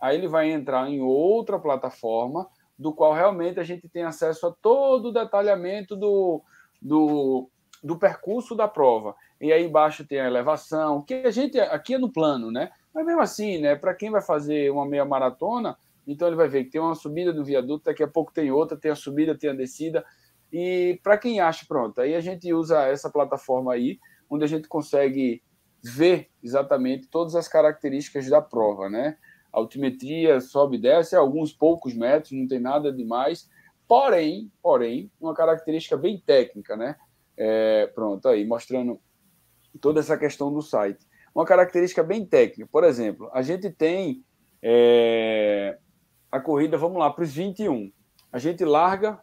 aí 0.00 0.16
ele 0.16 0.28
vai 0.28 0.50
entrar 0.50 0.88
em 0.88 1.00
outra 1.00 1.58
plataforma, 1.58 2.48
do 2.78 2.92
qual 2.92 3.12
realmente 3.12 3.58
a 3.58 3.64
gente 3.64 3.88
tem 3.88 4.04
acesso 4.04 4.46
a 4.46 4.52
todo 4.52 5.08
o 5.08 5.12
detalhamento 5.12 5.96
do, 5.96 6.42
do, 6.80 7.50
do 7.82 7.98
percurso 7.98 8.54
da 8.54 8.68
prova. 8.68 9.14
E 9.40 9.52
aí 9.52 9.66
embaixo 9.66 10.06
tem 10.06 10.20
a 10.20 10.26
elevação, 10.26 11.02
que 11.02 11.14
a 11.14 11.30
gente 11.30 11.58
aqui 11.58 11.94
é 11.94 11.98
no 11.98 12.10
plano, 12.10 12.50
né? 12.50 12.70
Mas 12.98 13.06
mesmo 13.06 13.20
assim, 13.20 13.58
né, 13.58 13.76
para 13.76 13.94
quem 13.94 14.10
vai 14.10 14.20
fazer 14.20 14.72
uma 14.72 14.84
meia 14.84 15.04
maratona, 15.04 15.78
então 16.04 16.26
ele 16.26 16.36
vai 16.36 16.48
ver 16.48 16.64
que 16.64 16.70
tem 16.70 16.80
uma 16.80 16.96
subida 16.96 17.32
do 17.32 17.44
viaduto, 17.44 17.84
daqui 17.84 18.02
a 18.02 18.08
pouco 18.08 18.32
tem 18.32 18.50
outra, 18.50 18.76
tem 18.76 18.90
a 18.90 18.96
subida, 18.96 19.38
tem 19.38 19.50
a 19.50 19.54
descida. 19.54 20.04
E 20.52 20.98
para 21.00 21.16
quem 21.16 21.38
acha, 21.38 21.64
pronto, 21.64 22.00
aí 22.00 22.16
a 22.16 22.20
gente 22.20 22.52
usa 22.52 22.88
essa 22.88 23.08
plataforma 23.08 23.72
aí, 23.72 24.00
onde 24.28 24.42
a 24.42 24.48
gente 24.48 24.66
consegue 24.66 25.40
ver 25.80 26.28
exatamente 26.42 27.06
todas 27.06 27.36
as 27.36 27.46
características 27.46 28.28
da 28.28 28.42
prova, 28.42 28.90
né? 28.90 29.16
altimetria 29.52 30.40
sobe 30.40 30.76
e 30.76 30.80
desce 30.80 31.14
alguns 31.14 31.52
poucos 31.52 31.94
metros, 31.94 32.32
não 32.32 32.48
tem 32.48 32.58
nada 32.58 32.92
demais. 32.92 33.48
Porém, 33.86 34.50
porém, 34.60 35.08
uma 35.20 35.34
característica 35.34 35.96
bem 35.96 36.18
técnica, 36.18 36.76
né? 36.76 36.96
É, 37.36 37.86
pronto, 37.94 38.26
aí, 38.26 38.44
mostrando 38.44 39.00
toda 39.80 40.00
essa 40.00 40.18
questão 40.18 40.52
do 40.52 40.60
site. 40.60 41.06
Uma 41.38 41.44
característica 41.44 42.02
bem 42.02 42.26
técnica, 42.26 42.68
por 42.68 42.82
exemplo, 42.82 43.30
a 43.32 43.42
gente 43.42 43.70
tem 43.70 44.24
é, 44.60 45.78
a 46.32 46.40
corrida, 46.40 46.76
vamos 46.76 46.98
lá, 46.98 47.12
para 47.12 47.22
os 47.22 47.32
21. 47.32 47.92
A 48.32 48.40
gente 48.40 48.64
larga, 48.64 49.20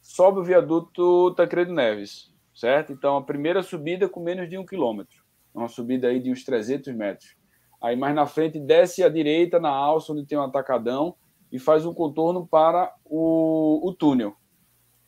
sobe 0.00 0.40
o 0.40 0.42
viaduto 0.42 1.34
Tancredo 1.34 1.70
Neves, 1.70 2.32
certo? 2.54 2.94
Então, 2.94 3.18
a 3.18 3.22
primeira 3.22 3.62
subida 3.62 4.08
com 4.08 4.20
menos 4.20 4.48
de 4.48 4.56
um 4.56 4.64
quilômetro, 4.64 5.22
uma 5.54 5.68
subida 5.68 6.08
aí 6.08 6.18
de 6.18 6.32
uns 6.32 6.44
300 6.44 6.94
metros. 6.94 7.36
Aí 7.78 7.94
mais 7.94 8.14
na 8.14 8.24
frente 8.24 8.58
desce 8.58 9.04
à 9.04 9.10
direita 9.10 9.60
na 9.60 9.68
alça 9.68 10.14
onde 10.14 10.24
tem 10.24 10.38
um 10.38 10.44
atacadão 10.44 11.14
e 11.52 11.58
faz 11.58 11.84
um 11.84 11.92
contorno 11.92 12.46
para 12.46 12.90
o, 13.04 13.86
o 13.86 13.92
túnel, 13.92 14.34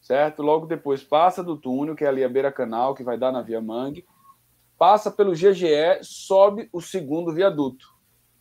certo? 0.03 0.43
Logo 0.43 0.67
depois 0.67 1.03
passa 1.03 1.43
do 1.43 1.57
túnel, 1.57 1.97
que 1.97 2.05
é 2.05 2.09
ali 2.09 2.23
a 2.23 2.29
beira 2.29 2.53
canal, 2.53 2.95
que 2.95 3.03
vai 3.03 3.17
dar 3.17 3.33
na 3.33 3.41
Via 3.41 3.63
Mangue, 3.63 4.05
passa 4.79 5.11
pelo 5.11 5.33
GGE, 5.33 6.03
sobe 6.03 6.69
o 6.73 6.81
segundo 6.81 7.33
viaduto, 7.33 7.95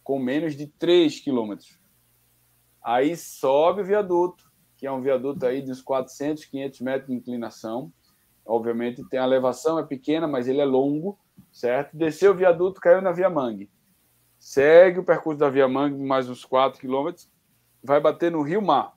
com 0.04 0.20
menos 0.20 0.56
de 0.56 0.68
3 0.68 1.20
quilômetros. 1.20 1.80
Aí 2.84 3.16
sobe 3.16 3.82
o 3.82 3.86
viaduto, 3.86 4.52
que 4.78 4.86
é 4.86 4.92
um 4.92 5.02
viaduto 5.02 5.46
aí 5.46 5.62
de 5.62 5.72
uns 5.72 5.82
400, 5.82 6.46
500 6.46 6.82
metros 6.82 7.08
de 7.08 7.16
inclinação. 7.16 7.92
Obviamente 8.46 9.04
tem 9.10 9.20
a 9.20 9.24
elevação, 9.24 9.80
é 9.80 9.84
pequena, 9.84 10.28
mas 10.28 10.48
ele 10.48 10.62
é 10.62 10.66
longo, 10.66 11.18
certo? 11.52 11.98
Desceu 11.98 12.32
o 12.32 12.36
viaduto, 12.36 12.80
caiu 12.80 13.02
na 13.02 13.12
Via 13.12 13.30
Mangue 13.30 13.70
segue 14.46 15.00
o 15.00 15.04
percurso 15.04 15.40
da 15.40 15.50
Via 15.50 15.68
Mangue 15.68 15.98
mais 15.98 16.30
uns 16.30 16.46
4 16.46 16.80
quilômetros, 16.80 17.28
vai 17.84 18.00
bater 18.00 18.32
no 18.32 18.44
Rio 18.44 18.62
Mar. 18.62 18.96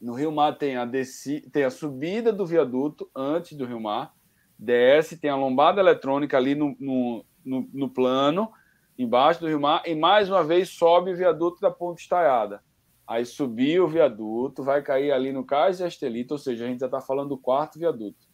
No 0.00 0.14
Rio 0.14 0.32
Mar 0.32 0.56
tem 0.56 0.74
a, 0.76 0.86
desci, 0.86 1.42
tem 1.52 1.64
a 1.64 1.70
subida 1.70 2.32
do 2.32 2.46
viaduto 2.46 3.10
antes 3.14 3.58
do 3.58 3.66
Rio 3.66 3.78
Mar, 3.78 4.14
desce, 4.58 5.18
tem 5.18 5.30
a 5.30 5.36
lombada 5.36 5.80
eletrônica 5.80 6.36
ali 6.36 6.54
no, 6.54 6.76
no, 6.78 7.24
no, 7.44 7.68
no 7.72 7.88
plano, 7.88 8.50
embaixo 8.98 9.40
do 9.40 9.48
Rio 9.48 9.60
Mar, 9.60 9.82
e 9.86 9.94
mais 9.94 10.28
uma 10.28 10.44
vez 10.44 10.70
sobe 10.70 11.12
o 11.12 11.16
viaduto 11.16 11.60
da 11.60 11.70
Ponte 11.70 12.02
Estaiada. 12.02 12.62
Aí 13.06 13.24
subiu 13.24 13.84
o 13.84 13.88
viaduto, 13.88 14.62
vai 14.62 14.82
cair 14.82 15.12
ali 15.12 15.32
no 15.32 15.44
Cais 15.44 15.80
Estelita, 15.80 16.34
ou 16.34 16.38
seja, 16.38 16.64
a 16.64 16.68
gente 16.68 16.80
já 16.80 16.86
está 16.86 17.00
falando 17.00 17.30
do 17.30 17.38
quarto 17.38 17.78
viaduto. 17.78 18.26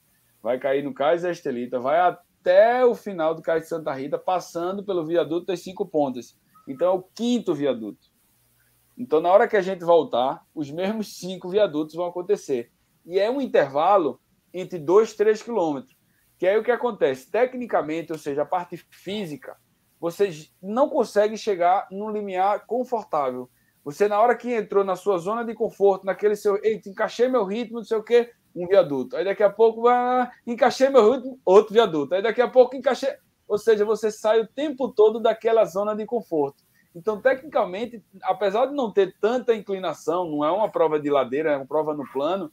Vai 0.42 0.58
cair 0.58 0.84
no 0.84 0.94
Cais 0.94 1.24
Estelita, 1.24 1.80
vai 1.80 1.98
até 1.98 2.84
o 2.84 2.94
final 2.94 3.34
do 3.34 3.42
Cais 3.42 3.62
de 3.62 3.68
Santa 3.68 3.92
Rita, 3.92 4.18
passando 4.18 4.84
pelo 4.84 5.04
viaduto 5.04 5.46
das 5.46 5.60
Cinco 5.60 5.84
Pontas. 5.84 6.38
Então 6.68 6.86
é 6.86 6.90
o 6.90 7.02
quinto 7.02 7.52
viaduto. 7.52 8.08
Então, 8.96 9.18
na 9.18 9.30
hora 9.30 9.48
que 9.48 9.56
a 9.56 9.62
gente 9.62 9.82
voltar, 9.82 10.44
os 10.54 10.70
mesmos 10.70 11.16
cinco 11.16 11.48
viadutos 11.48 11.94
vão 11.94 12.04
acontecer. 12.04 12.70
E 13.06 13.18
é 13.18 13.30
um 13.30 13.40
intervalo 13.40 14.20
entre 14.52 14.78
2 14.78 15.12
e 15.12 15.16
3 15.16 15.42
quilômetros. 15.42 15.96
Que 16.40 16.48
aí 16.48 16.56
o 16.56 16.64
que 16.64 16.70
acontece? 16.70 17.30
Tecnicamente, 17.30 18.12
ou 18.12 18.18
seja, 18.18 18.40
a 18.40 18.46
parte 18.46 18.78
física, 18.88 19.58
você 20.00 20.30
não 20.62 20.88
consegue 20.88 21.36
chegar 21.36 21.86
num 21.90 22.10
limiar 22.10 22.64
confortável. 22.64 23.50
Você, 23.84 24.08
na 24.08 24.18
hora 24.18 24.34
que 24.34 24.50
entrou 24.50 24.82
na 24.82 24.96
sua 24.96 25.18
zona 25.18 25.44
de 25.44 25.52
conforto, 25.52 26.06
naquele 26.06 26.34
seu. 26.34 26.58
Eita, 26.64 26.88
encaixei 26.88 27.28
meu 27.28 27.44
ritmo, 27.44 27.76
não 27.76 27.84
sei 27.84 27.98
o 27.98 28.02
quê, 28.02 28.32
um 28.56 28.66
viaduto. 28.66 29.16
Aí 29.16 29.24
daqui 29.26 29.42
a 29.42 29.50
pouco, 29.50 29.86
ah, 29.86 30.32
encaixei 30.46 30.88
meu 30.88 31.12
ritmo, 31.12 31.38
outro 31.44 31.74
viaduto. 31.74 32.14
Aí 32.14 32.22
daqui 32.22 32.40
a 32.40 32.48
pouco, 32.48 32.74
encaixei. 32.74 33.10
Ou 33.46 33.58
seja, 33.58 33.84
você 33.84 34.10
sai 34.10 34.40
o 34.40 34.48
tempo 34.48 34.88
todo 34.88 35.20
daquela 35.20 35.66
zona 35.66 35.94
de 35.94 36.06
conforto. 36.06 36.64
Então, 36.94 37.20
tecnicamente, 37.20 38.02
apesar 38.22 38.64
de 38.64 38.74
não 38.74 38.90
ter 38.90 39.14
tanta 39.20 39.54
inclinação, 39.54 40.24
não 40.24 40.42
é 40.42 40.50
uma 40.50 40.70
prova 40.70 40.98
de 40.98 41.10
ladeira, 41.10 41.52
é 41.52 41.56
uma 41.58 41.66
prova 41.66 41.92
no 41.92 42.10
plano, 42.10 42.50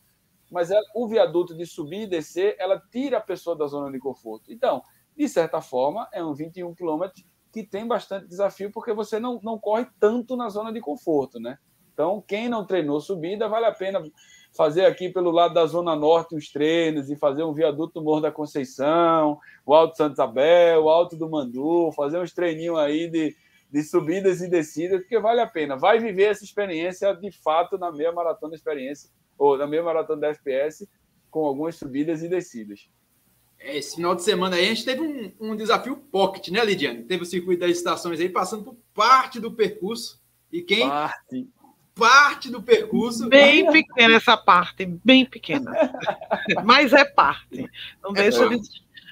mas 0.52 0.72
é, 0.72 0.80
o 0.96 1.08
viaduto 1.08 1.56
de 1.56 1.66
subir 1.66 2.02
e 2.02 2.08
descer, 2.08 2.56
ela 2.60 2.82
tira 2.92 3.18
a 3.18 3.22
pessoa 3.22 3.56
da 3.56 3.68
zona 3.68 3.92
de 3.92 4.00
conforto. 4.00 4.52
Então, 4.52 4.82
de 5.16 5.28
certa 5.28 5.62
forma, 5.62 6.08
é 6.12 6.24
um 6.24 6.34
21 6.34 6.74
quilômetros 6.76 7.26
que 7.52 7.64
tem 7.64 7.88
bastante 7.88 8.28
desafio, 8.28 8.72
porque 8.72 8.94
você 8.94 9.20
não, 9.20 9.40
não 9.44 9.58
corre 9.58 9.88
tanto 10.00 10.36
na 10.36 10.50
zona 10.50 10.72
de 10.72 10.80
conforto, 10.80 11.40
né? 11.40 11.58
Então, 11.94 12.24
quem 12.28 12.48
não 12.48 12.64
treinou 12.64 13.02
subida, 13.02 13.50
vale 13.50 13.66
a 13.66 13.72
pena 13.72 14.04
fazer 14.56 14.86
aqui 14.86 15.10
pelo 15.10 15.32
lado 15.32 15.56
da 15.56 15.66
Zona 15.66 15.96
Norte 15.96 16.36
os 16.36 16.52
treinos 16.52 17.10
e 17.10 17.16
fazer 17.16 17.44
um 17.44 17.54
viaduto 17.54 17.96
do 17.96 18.04
Morro 18.04 18.22
da 18.22 18.32
Conceição, 18.32 19.40
o 19.66 19.74
Alto 19.74 19.98
Santo 19.98 20.14
Isabel, 20.14 20.84
o 20.84 20.90
Alto 20.90 21.16
do 21.16 21.28
Mandu, 21.28 21.92
fazer 21.94 22.20
uns 22.20 22.32
treininhos 22.32 22.78
aí 22.78 23.10
de, 23.10 23.36
de 23.70 23.84
subidas 23.84 24.42
e 24.42 24.50
descidas, 24.50 25.02
porque 25.02 25.20
vale 25.20 25.42
a 25.42 25.48
pena. 25.48 25.76
Vai 25.76 26.00
viver 26.00 26.24
essa 26.24 26.44
experiência 26.44 27.14
de 27.14 27.32
fato 27.32 27.78
na 27.78 27.92
meia 27.92 28.12
maratona 28.12 28.56
experiência, 28.56 29.10
ou 29.38 29.58
na 29.58 29.68
meia 29.68 29.84
maratona 29.84 30.22
da 30.22 30.28
FPS, 30.30 30.88
com 31.30 31.46
algumas 31.46 31.76
subidas 31.76 32.24
e 32.24 32.30
descidas. 32.30 32.90
É, 33.60 33.78
esse 33.78 33.96
final 33.96 34.16
de 34.16 34.24
semana 34.24 34.56
aí 34.56 34.66
a 34.66 34.70
gente 34.70 34.86
teve 34.86 35.02
um, 35.02 35.32
um 35.40 35.56
desafio 35.56 35.98
pocket, 35.98 36.50
né, 36.50 36.64
Lidiane? 36.64 37.04
Teve 37.04 37.24
o 37.24 37.26
circuito 37.26 37.62
das 37.62 37.72
estações 37.72 38.20
aí 38.20 38.30
passando 38.30 38.64
por 38.64 38.78
parte 38.94 39.40
do 39.40 39.52
percurso. 39.52 40.22
E 40.52 40.62
quem 40.62 40.88
parte 40.88 41.48
parte 41.98 42.50
do 42.50 42.62
percurso. 42.62 43.28
Bem 43.28 43.70
pequena 43.72 44.16
essa 44.16 44.38
parte, 44.38 44.86
bem 45.04 45.26
pequena. 45.26 45.72
Mas 46.64 46.94
é 46.94 47.04
parte. 47.04 47.68
Não 48.02 48.12
é 48.12 48.14
deixa 48.14 48.48
de... 48.48 48.58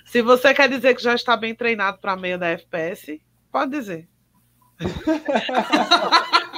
Se 0.06 0.22
você 0.22 0.54
quer 0.54 0.70
dizer 0.70 0.96
que 0.96 1.02
já 1.02 1.16
está 1.16 1.36
bem 1.36 1.56
treinado 1.56 1.98
para 1.98 2.14
a 2.14 2.18
meia 2.18 2.38
da 2.38 2.48
FPS, 2.48 3.20
pode 3.52 3.72
dizer. 3.72 4.08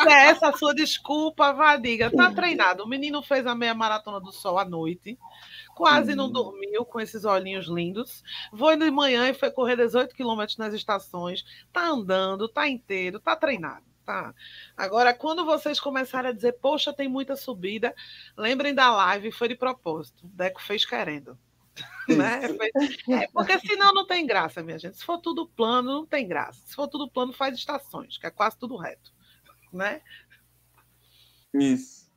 É 0.08 0.30
essa 0.30 0.50
a 0.50 0.54
sua 0.54 0.74
desculpa, 0.74 1.52
vá, 1.52 1.76
diga. 1.76 2.10
Tá 2.10 2.32
treinado. 2.32 2.84
O 2.84 2.88
menino 2.88 3.22
fez 3.22 3.46
a 3.46 3.54
meia 3.54 3.74
maratona 3.74 4.22
do 4.22 4.32
sol 4.32 4.58
à 4.58 4.64
noite, 4.64 5.18
quase 5.76 6.14
hum. 6.14 6.16
não 6.16 6.32
dormiu 6.32 6.86
com 6.86 7.00
esses 7.00 7.26
olhinhos 7.26 7.68
lindos. 7.68 8.24
Foi 8.56 8.78
de 8.78 8.90
manhã 8.90 9.28
e 9.30 9.34
foi 9.34 9.52
correr 9.52 9.76
18 9.76 10.16
quilômetros 10.16 10.58
nas 10.58 10.74
estações. 10.74 11.44
Tá 11.74 11.88
andando, 11.88 12.48
tá 12.48 12.68
inteiro, 12.68 13.20
tá 13.20 13.36
treinado 13.36 13.86
Tá. 14.08 14.34
Agora, 14.78 15.14
quando 15.14 15.44
vocês 15.44 15.82
começarem 15.82 16.32
a 16.32 16.34
dizer, 16.34 16.54
poxa, 16.62 16.94
tem 16.94 17.10
muita 17.10 17.36
subida, 17.36 17.94
lembrem 18.38 18.74
da 18.74 18.90
live, 18.90 19.34
foi 19.34 19.50
de 19.50 19.56
propósito. 19.56 20.26
O 20.26 20.30
Deco 20.30 20.62
fez 20.62 20.86
querendo. 20.86 21.38
Né? 22.08 22.42
É, 23.10 23.28
porque 23.28 23.60
senão 23.60 23.94
não 23.94 24.06
tem 24.06 24.26
graça, 24.26 24.64
minha 24.64 24.80
gente. 24.80 24.98
Se 24.98 25.06
for 25.06 25.20
tudo 25.20 25.48
plano, 25.48 25.92
não 25.92 26.06
tem 26.06 26.28
graça. 26.28 26.62
Se 26.66 26.76
for 26.76 26.88
tudo 26.88 27.10
plano, 27.10 27.34
faz 27.34 27.58
estações, 27.58 28.18
que 28.18 28.28
é 28.28 28.32
quase 28.32 28.58
tudo 28.58 28.78
reto. 28.78 29.14
Né? 29.72 30.02
Isso. 31.54 32.10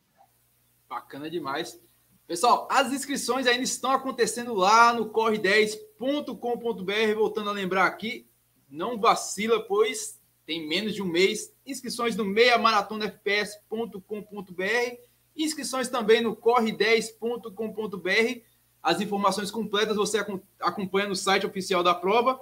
Bacana 0.89 1.31
demais. 1.31 1.81
Pessoal, 2.27 2.67
as 2.71 2.93
inscrições 2.93 3.47
ainda 3.47 3.65
estão 3.65 3.91
acontecendo 3.91 4.55
lá 4.55 4.95
no 4.95 5.13
corre10.com.br. 5.13 7.15
Voltando 7.17 7.51
a 7.51 7.53
lembrar 7.53 7.87
aqui, 7.87 8.29
não 8.69 9.01
vacila, 9.01 9.67
pois 9.67 10.21
tem 10.47 10.69
menos 10.69 10.95
de 10.95 11.03
um 11.03 11.07
mês. 11.07 11.53
Inscrições 11.67 12.15
no 12.17 12.25
meiamaratonafps.com.br. 12.25 15.11
Inscrições 15.37 15.89
também 15.89 16.21
no 16.21 16.37
corre10.com.br. 16.37 18.49
As 18.83 19.01
informações 19.01 19.51
completas 19.51 19.97
você 19.97 20.24
acompanha 20.61 21.09
no 21.09 21.16
site 21.16 21.47
oficial 21.47 21.83
da 21.83 21.95
prova. 21.95 22.41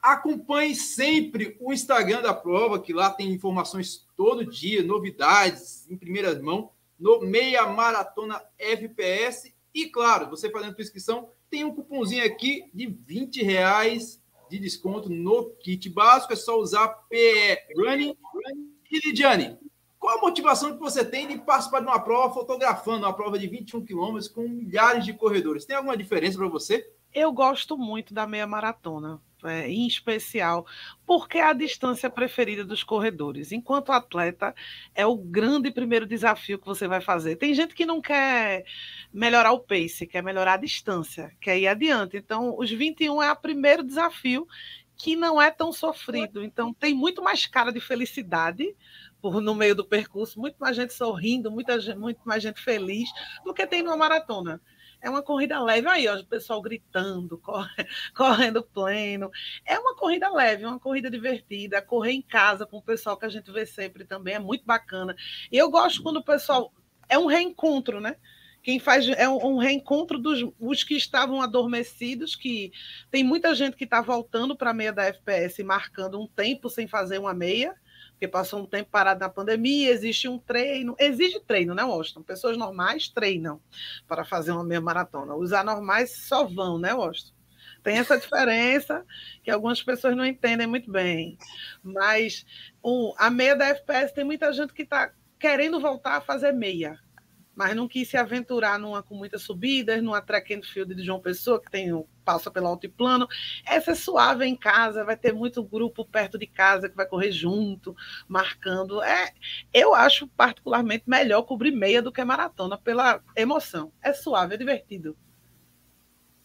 Acompanhe 0.00 0.74
sempre 0.74 1.56
o 1.60 1.72
Instagram 1.72 2.22
da 2.22 2.34
prova, 2.34 2.80
que 2.80 2.92
lá 2.92 3.10
tem 3.10 3.32
informações 3.32 4.06
todo 4.16 4.44
dia, 4.44 4.82
novidades 4.82 5.88
em 5.90 5.96
primeira 5.96 6.40
mão 6.40 6.70
no 6.98 7.20
Meia 7.20 7.66
Maratona 7.66 8.40
FPS. 8.58 9.52
E 9.74 9.86
claro, 9.86 10.30
você 10.30 10.50
fazendo 10.50 10.74
sua 10.74 10.82
inscrição, 10.82 11.28
tem 11.50 11.64
um 11.64 11.74
cupomzinho 11.74 12.24
aqui 12.24 12.70
de 12.72 12.86
20 12.86 13.42
reais 13.42 14.22
de 14.48 14.58
desconto 14.58 15.08
no 15.08 15.50
kit 15.62 15.88
básico. 15.88 16.32
É 16.32 16.36
só 16.36 16.58
usar 16.58 16.88
PE 17.08 17.58
Running. 17.76 18.16
E 18.90 19.08
Lidiane, 19.08 19.58
qual 20.02 20.18
a 20.18 20.20
motivação 20.20 20.72
que 20.72 20.80
você 20.80 21.04
tem 21.04 21.28
de 21.28 21.38
participar 21.38 21.78
de 21.78 21.86
uma 21.86 22.00
prova 22.00 22.34
fotografando 22.34 23.06
uma 23.06 23.12
prova 23.12 23.38
de 23.38 23.46
21 23.46 23.84
quilômetros 23.84 24.26
com 24.26 24.42
milhares 24.42 25.04
de 25.04 25.12
corredores? 25.12 25.64
Tem 25.64 25.76
alguma 25.76 25.96
diferença 25.96 26.36
para 26.36 26.48
você? 26.48 26.90
Eu 27.14 27.32
gosto 27.32 27.78
muito 27.78 28.12
da 28.12 28.26
meia 28.26 28.44
maratona 28.44 29.22
é, 29.44 29.68
em 29.68 29.86
especial, 29.86 30.66
porque 31.06 31.38
é 31.38 31.44
a 31.44 31.52
distância 31.52 32.10
preferida 32.10 32.64
dos 32.64 32.82
corredores. 32.82 33.52
Enquanto 33.52 33.92
atleta, 33.92 34.52
é 34.92 35.06
o 35.06 35.16
grande 35.16 35.70
primeiro 35.70 36.04
desafio 36.04 36.58
que 36.58 36.66
você 36.66 36.88
vai 36.88 37.00
fazer. 37.00 37.36
Tem 37.36 37.54
gente 37.54 37.72
que 37.72 37.86
não 37.86 38.00
quer 38.00 38.64
melhorar 39.12 39.52
o 39.52 39.60
pace, 39.60 40.04
quer 40.04 40.22
melhorar 40.22 40.54
a 40.54 40.56
distância, 40.56 41.32
quer 41.40 41.58
ir 41.60 41.68
adiante. 41.68 42.16
Então, 42.16 42.56
os 42.58 42.72
21 42.72 43.22
é 43.22 43.30
o 43.30 43.36
primeiro 43.36 43.84
desafio 43.84 44.48
que 45.02 45.16
não 45.16 45.42
é 45.42 45.50
tão 45.50 45.72
sofrido. 45.72 46.44
Então, 46.44 46.72
tem 46.72 46.94
muito 46.94 47.20
mais 47.20 47.44
cara 47.44 47.72
de 47.72 47.80
felicidade 47.80 48.72
por, 49.20 49.40
no 49.40 49.52
meio 49.52 49.74
do 49.74 49.84
percurso, 49.84 50.38
muito 50.38 50.56
mais 50.60 50.76
gente 50.76 50.94
sorrindo, 50.94 51.50
muita, 51.50 51.76
muito 51.96 52.20
mais 52.24 52.40
gente 52.40 52.60
feliz 52.60 53.08
do 53.44 53.52
que 53.52 53.66
tem 53.66 53.82
numa 53.82 53.96
maratona 53.96 54.60
é 55.00 55.10
uma 55.10 55.20
corrida 55.20 55.60
leve. 55.60 55.88
Aí, 55.88 56.06
ó, 56.06 56.14
o 56.14 56.24
pessoal 56.24 56.62
gritando, 56.62 57.36
corre, 57.42 57.84
correndo 58.14 58.62
pleno. 58.62 59.28
É 59.66 59.76
uma 59.76 59.96
corrida 59.96 60.30
leve, 60.30 60.64
uma 60.64 60.78
corrida 60.78 61.10
divertida. 61.10 61.82
Correr 61.82 62.12
em 62.12 62.22
casa 62.22 62.64
com 62.64 62.76
o 62.76 62.82
pessoal 62.82 63.16
que 63.16 63.26
a 63.26 63.28
gente 63.28 63.50
vê 63.50 63.66
sempre 63.66 64.04
também 64.04 64.34
é 64.34 64.38
muito 64.38 64.64
bacana. 64.64 65.16
E 65.50 65.58
eu 65.58 65.68
gosto 65.68 66.04
quando 66.04 66.18
o 66.18 66.24
pessoal. 66.24 66.72
É 67.08 67.18
um 67.18 67.26
reencontro, 67.26 68.00
né? 68.00 68.16
Quem 68.62 68.78
faz 68.78 69.08
é 69.08 69.28
um 69.28 69.58
reencontro 69.58 70.18
dos 70.18 70.48
os 70.58 70.84
que 70.84 70.94
estavam 70.94 71.42
adormecidos, 71.42 72.36
que 72.36 72.72
tem 73.10 73.24
muita 73.24 73.54
gente 73.54 73.76
que 73.76 73.84
está 73.84 74.00
voltando 74.00 74.56
para 74.56 74.70
a 74.70 74.74
meia 74.74 74.92
da 74.92 75.04
FPS, 75.04 75.62
marcando 75.64 76.20
um 76.20 76.28
tempo 76.28 76.70
sem 76.70 76.86
fazer 76.86 77.18
uma 77.18 77.34
meia, 77.34 77.74
porque 78.12 78.28
passou 78.28 78.60
um 78.60 78.66
tempo 78.66 78.88
parado 78.88 79.18
na 79.18 79.28
pandemia, 79.28 79.90
existe 79.90 80.28
um 80.28 80.38
treino, 80.38 80.94
exige 80.96 81.40
treino, 81.40 81.74
né, 81.74 81.82
Washington? 81.82 82.22
Pessoas 82.22 82.56
normais 82.56 83.08
treinam 83.08 83.60
para 84.06 84.24
fazer 84.24 84.52
uma 84.52 84.62
meia 84.62 84.80
maratona. 84.80 85.34
Os 85.34 85.52
anormais 85.52 86.16
só 86.28 86.44
vão, 86.44 86.78
né, 86.78 86.94
Washington? 86.94 87.34
Tem 87.82 87.98
essa 87.98 88.16
diferença 88.16 89.04
que 89.42 89.50
algumas 89.50 89.82
pessoas 89.82 90.16
não 90.16 90.24
entendem 90.24 90.68
muito 90.68 90.88
bem. 90.88 91.36
Mas 91.82 92.46
o, 92.80 93.12
a 93.18 93.28
meia 93.28 93.56
da 93.56 93.66
FPS 93.66 94.14
tem 94.14 94.24
muita 94.24 94.52
gente 94.52 94.72
que 94.72 94.82
está 94.82 95.12
querendo 95.36 95.80
voltar 95.80 96.18
a 96.18 96.20
fazer 96.20 96.52
meia 96.52 96.96
mas 97.54 97.76
não 97.76 97.86
quis 97.86 98.08
se 98.08 98.16
aventurar 98.16 98.78
numa 98.78 99.02
com 99.02 99.14
muitas 99.14 99.42
subidas, 99.42 100.02
numa 100.02 100.20
track 100.20 100.54
and 100.54 100.62
field 100.62 100.94
de 100.94 101.02
João 101.02 101.20
Pessoa, 101.20 101.60
que 101.60 101.70
tem 101.70 101.92
passa 102.24 102.50
pelo 102.50 102.68
altiplano. 102.68 103.28
Essa 103.66 103.92
é 103.92 103.94
suave 103.94 104.46
em 104.46 104.56
casa, 104.56 105.04
vai 105.04 105.16
ter 105.16 105.32
muito 105.32 105.62
grupo 105.62 106.04
perto 106.04 106.38
de 106.38 106.46
casa 106.46 106.88
que 106.88 106.96
vai 106.96 107.06
correr 107.06 107.32
junto, 107.32 107.94
marcando. 108.28 109.02
É, 109.02 109.32
eu 109.72 109.94
acho 109.94 110.26
particularmente 110.28 111.04
melhor 111.06 111.42
cobrir 111.42 111.72
meia 111.72 112.00
do 112.00 112.12
que 112.12 112.24
maratona 112.24 112.78
pela 112.78 113.22
emoção. 113.36 113.92
É 114.02 114.12
suave, 114.12 114.54
é 114.54 114.58
divertido. 114.58 115.16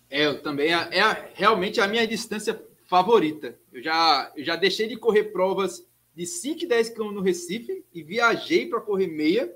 É, 0.09 0.25
eu 0.25 0.41
também 0.41 0.73
é, 0.73 0.97
é 0.97 1.31
realmente 1.33 1.79
a 1.79 1.87
minha 1.87 2.07
distância 2.07 2.61
favorita. 2.85 3.57
Eu 3.71 3.83
já, 3.83 4.31
eu 4.35 4.43
já 4.43 4.55
deixei 4.55 4.87
de 4.87 4.97
correr 4.97 5.25
provas 5.25 5.85
de 6.15 6.25
5 6.25 6.63
e 6.63 6.67
10 6.67 6.89
km 6.91 7.11
no 7.11 7.21
Recife 7.21 7.85
e 7.93 8.01
viajei 8.01 8.65
para 8.65 8.81
correr 8.81 9.07
meia 9.07 9.53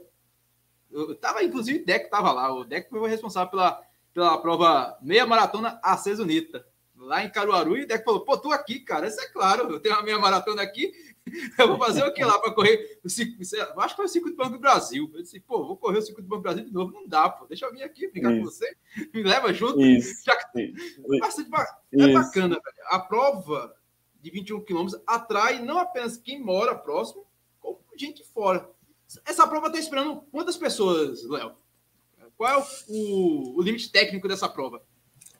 eu 0.91 1.15
tava, 1.15 1.43
inclusive, 1.43 1.79
o 1.79 1.85
Deco 1.85 2.09
tava 2.09 2.31
lá. 2.31 2.53
O 2.53 2.63
Deco 2.63 2.89
foi 2.89 2.99
o 2.99 3.05
responsável 3.05 3.49
pela, 3.49 3.81
pela 4.13 4.37
prova 4.37 4.97
meia 5.01 5.25
maratona 5.25 5.79
Acesonita, 5.83 6.65
lá 6.95 7.23
em 7.23 7.31
Caruaru. 7.31 7.77
E 7.77 7.83
o 7.83 7.87
Deco 7.87 8.03
falou: 8.03 8.21
pô, 8.21 8.37
tu 8.37 8.51
aqui, 8.51 8.79
cara, 8.79 9.07
isso 9.07 9.19
é 9.19 9.27
claro, 9.29 9.71
eu 9.71 9.79
tenho 9.79 9.95
uma 9.95 10.03
meia 10.03 10.19
maratona 10.19 10.61
aqui, 10.61 10.91
eu 11.57 11.67
vou 11.67 11.77
fazer 11.77 12.03
o 12.03 12.13
que 12.13 12.23
lá 12.23 12.39
para 12.39 12.53
correr? 12.53 12.99
O 13.03 13.09
cinco, 13.09 13.41
acho 13.41 13.89
que 13.89 13.95
foi 13.95 14.05
o 14.05 14.09
circuito 14.09 14.35
do 14.35 14.43
Banco 14.43 14.55
do 14.57 14.61
Brasil. 14.61 15.09
Eu 15.13 15.21
disse, 15.21 15.39
pô, 15.39 15.65
vou 15.65 15.77
correr 15.77 15.99
o 15.99 16.01
circuito 16.01 16.27
do 16.27 16.29
Banco 16.29 16.41
do 16.41 16.43
Brasil 16.43 16.65
de 16.65 16.73
novo. 16.73 16.91
Não 16.91 17.07
dá, 17.07 17.29
pô, 17.29 17.45
deixa 17.45 17.65
eu 17.65 17.71
vir 17.71 17.83
aqui 17.83 18.07
brincar 18.07 18.31
isso. 18.31 18.39
com 18.39 18.45
você, 18.45 18.75
me 19.13 19.23
leva 19.23 19.53
junto. 19.53 19.81
Isso. 19.81 20.23
Já 20.25 20.35
que... 20.35 20.61
Isso. 20.61 21.01
É 21.93 22.13
bacana, 22.13 22.55
velho. 22.55 22.87
A 22.87 22.99
prova 22.99 23.75
de 24.21 24.29
21 24.29 24.61
quilômetros 24.61 25.01
atrai 25.05 25.59
não 25.63 25.79
apenas 25.79 26.17
quem 26.17 26.41
mora 26.41 26.75
próximo, 26.75 27.25
como 27.59 27.79
gente 27.97 28.23
fora. 28.23 28.69
Essa 29.25 29.47
prova 29.47 29.67
está 29.67 29.79
esperando 29.79 30.21
quantas 30.31 30.57
pessoas, 30.57 31.23
Léo? 31.27 31.53
Qual 32.37 32.49
é 32.49 32.57
o, 32.87 33.57
o, 33.57 33.61
limite 33.61 33.91
técnico 33.91 34.27
dessa 34.27 34.49
prova? 34.49 34.81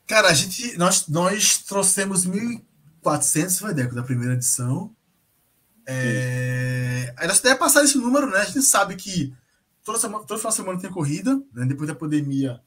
Cara, 0.06 0.28
a 0.28 0.34
gente, 0.34 0.78
nós, 0.78 1.08
nós 1.08 1.58
trouxemos 1.60 2.28
1.400, 2.28 3.60
foi, 3.60 3.74
Deco, 3.74 3.96
da 3.96 4.04
primeira 4.04 4.34
edição. 4.34 4.96
É, 5.88 7.14
a 7.18 7.26
ideia 7.26 7.54
é 7.54 7.56
passar 7.56 7.84
esse 7.84 7.98
número, 7.98 8.30
né? 8.30 8.40
A 8.40 8.46
gente 8.46 8.62
sabe 8.62 8.96
que 8.96 9.34
toda 9.84 9.98
semana, 9.98 10.26
toda 10.26 10.38
final 10.38 10.52
de 10.52 10.56
semana 10.56 10.80
tem 10.80 10.92
corrida, 10.92 11.42
né? 11.54 11.66
depois 11.66 11.88
da 11.88 11.96
pandemia 11.96 12.62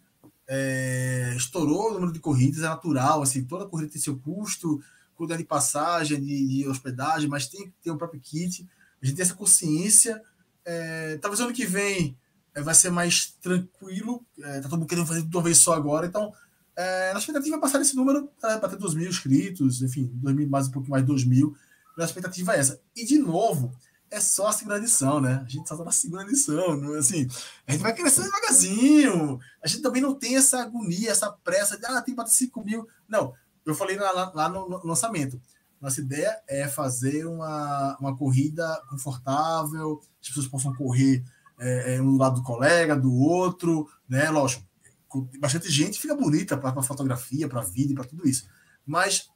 é, 0.49 1.33
estourou 1.37 1.91
o 1.91 1.95
número 1.95 2.13
de 2.13 2.19
corridas, 2.19 2.63
é 2.63 2.69
natural, 2.69 3.23
assim, 3.23 3.45
toda 3.45 3.67
corrida 3.67 3.93
tem 3.93 4.01
seu 4.01 4.19
custo, 4.19 4.83
cuidar 5.15 5.37
de 5.37 5.45
passagem, 5.45 6.21
de, 6.21 6.49
de 6.49 6.69
hospedagem, 6.69 7.29
mas 7.29 7.47
tem 7.47 7.67
que 7.67 7.73
ter 7.83 7.91
o 7.91 7.97
próprio 7.97 8.21
kit. 8.21 8.69
A 9.03 9.07
gente 9.07 9.17
tem 9.17 9.23
essa 9.23 9.35
consciência 9.35 10.21
é, 10.65 11.19
talvez 11.19 11.41
ano 11.41 11.53
que 11.53 11.67
vem 11.67 12.17
é, 12.55 12.63
vai 12.63 12.75
ser 12.75 12.91
mais 12.91 13.35
tranquilo. 13.43 14.25
É, 14.41 14.61
tá 14.61 14.69
todo 14.69 14.79
mundo 14.79 14.89
querendo 14.89 15.07
fazer 15.07 15.23
tudo 15.23 15.39
uma 15.39 15.45
vez 15.45 15.59
só 15.59 15.75
agora. 15.75 16.07
Então, 16.07 16.33
é, 16.77 17.09
nossa 17.13 17.21
expectativa 17.21 17.57
é 17.57 17.61
passar 17.61 17.81
esse 17.81 17.97
número 17.97 18.29
é, 18.43 18.57
para 18.57 18.69
ter 18.69 18.77
2 18.77 18.95
mil 18.95 19.09
inscritos, 19.09 19.83
enfim, 19.83 20.11
2 20.15 20.37
mil, 20.37 20.49
mais 20.49 20.69
um 20.69 20.71
pouco 20.71 20.91
mais 20.91 21.03
de 21.03 21.09
2 21.09 21.25
mil. 21.25 21.57
Nossa 21.97 22.11
expectativa 22.11 22.55
é 22.55 22.59
essa. 22.59 22.81
E, 22.97 23.05
de 23.05 23.19
novo, 23.19 23.73
é 24.11 24.21
só 24.21 24.49
a 24.49 24.53
segunda 24.53 24.79
edição, 24.79 25.21
né? 25.21 25.43
A 25.45 25.49
gente 25.49 25.69
só 25.69 25.77
tá 25.77 25.85
na 25.85 25.93
segunda 25.93 26.23
edição. 26.25 26.77
Não, 26.77 26.95
assim, 26.95 27.29
a 27.67 27.73
gente 27.73 27.83
vai 27.83 27.93
crescendo 27.93 28.27
devagarzinho. 28.27 29.41
A 29.63 29.69
gente 29.69 29.83
também 29.83 30.03
não 30.03 30.15
tem 30.15 30.37
essa 30.37 30.63
agonia, 30.63 31.11
essa 31.11 31.31
pressa 31.31 31.77
de, 31.77 31.85
ah, 31.87 32.01
tem 32.01 32.15
para 32.15 32.27
5 32.27 32.65
mil. 32.65 32.89
Não, 33.09 33.35
eu 33.65 33.75
falei 33.75 33.97
lá, 33.97 34.33
lá, 34.35 34.49
no 34.49 34.85
lançamento. 34.85 35.41
Nossa 35.85 36.01
ideia 36.01 36.35
é 36.49 36.67
fazer 36.67 37.27
uma, 37.27 37.95
uma 38.01 38.17
corrida 38.17 38.83
confortável, 38.89 40.01
as 40.19 40.29
pessoas 40.29 40.49
possam 40.49 40.73
correr 40.75 41.23
é, 41.59 41.97
é 41.97 42.03
um 42.03 42.13
do 42.13 42.17
lado 42.17 42.37
do 42.37 42.43
colega, 42.43 42.97
do 42.97 43.13
outro, 43.13 43.87
né? 44.09 44.31
Lógico, 44.31 44.65
bastante 45.39 45.71
gente 45.71 46.01
fica 46.01 46.15
bonita 46.15 46.57
para 46.57 46.83
fotografia, 46.83 47.47
para 47.47 47.61
vídeo, 47.61 47.95
para 47.95 48.07
tudo 48.07 48.27
isso. 48.27 48.49
Mas 48.87 49.29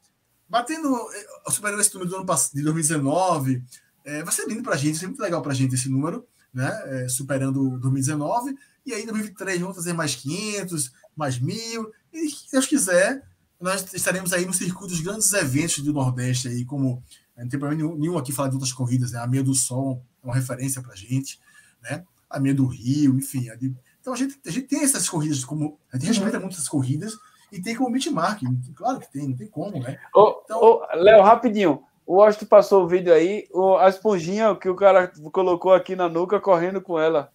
batendo, 0.48 0.88
é, 1.12 1.50
superando 1.50 1.82
esse 1.82 1.92
número 1.92 2.08
do 2.08 2.16
ano 2.16 2.26
de 2.54 2.62
2019, 2.62 3.62
é, 4.06 4.22
vai 4.22 4.32
ser 4.32 4.48
lindo 4.48 4.62
para 4.62 4.72
a 4.72 4.78
gente, 4.78 4.92
vai 4.92 5.00
ser 5.00 5.06
muito 5.08 5.20
legal 5.20 5.42
para 5.42 5.52
a 5.52 5.54
gente 5.54 5.74
esse 5.74 5.90
número, 5.90 6.26
né? 6.50 6.70
É, 6.86 7.08
superando 7.10 7.78
2019. 7.78 8.56
E 8.86 8.94
aí, 8.94 9.02
em 9.02 9.04
2023, 9.04 9.60
vamos 9.60 9.76
fazer 9.76 9.92
mais 9.92 10.14
500, 10.14 10.92
mais 11.14 11.38
mil. 11.38 11.92
E 12.10 12.30
se 12.30 12.50
Deus 12.50 12.66
quiser, 12.66 13.22
nós 13.60 13.92
estaremos 13.92 14.32
aí 14.32 14.46
no 14.46 14.52
circuito 14.52 14.88
dos 14.88 15.00
grandes 15.00 15.32
eventos 15.32 15.80
do 15.80 15.92
Nordeste, 15.92 16.48
aí, 16.48 16.64
como 16.64 17.02
não 17.36 17.48
tem 17.48 17.58
problema 17.58 17.96
nenhum, 17.96 18.18
aqui 18.18 18.32
falar 18.32 18.48
de 18.48 18.54
outras 18.54 18.72
corridas, 18.72 19.12
né? 19.12 19.20
A 19.20 19.26
Meia 19.26 19.42
do 19.42 19.54
Sol 19.54 20.02
é 20.22 20.26
uma 20.26 20.34
referência 20.34 20.82
para 20.82 20.92
a 20.92 20.96
gente, 20.96 21.40
né? 21.82 22.04
A 22.28 22.40
Meia 22.40 22.54
do 22.54 22.66
Rio, 22.66 23.16
enfim. 23.16 23.48
A 23.48 23.54
de... 23.54 23.74
Então 24.00 24.12
a 24.12 24.16
gente, 24.16 24.38
a 24.44 24.50
gente 24.50 24.66
tem 24.66 24.82
essas 24.82 25.08
corridas, 25.08 25.44
como 25.44 25.78
a 25.92 25.96
gente 25.96 26.06
uhum. 26.06 26.14
respeita 26.14 26.40
muito 26.40 26.54
essas 26.54 26.68
corridas 26.68 27.16
e 27.52 27.60
tem 27.62 27.76
como 27.76 27.92
benchmark, 27.92 28.42
claro 28.74 28.98
que 29.00 29.10
tem, 29.10 29.28
não 29.28 29.36
tem 29.36 29.46
como, 29.46 29.78
né? 29.80 29.98
Ô, 30.14 30.42
então... 30.44 30.60
Ô, 30.60 30.86
Léo, 30.94 31.22
rapidinho. 31.22 31.82
O 32.04 32.16
Washington 32.16 32.46
passou 32.46 32.84
o 32.84 32.88
vídeo 32.88 33.12
aí, 33.12 33.46
o, 33.52 33.76
a 33.76 33.88
esponjinha 33.88 34.54
que 34.56 34.68
o 34.68 34.74
cara 34.74 35.12
colocou 35.30 35.74
aqui 35.74 35.94
na 35.94 36.08
nuca 36.08 36.40
correndo 36.40 36.80
com 36.80 36.98
ela. 36.98 37.30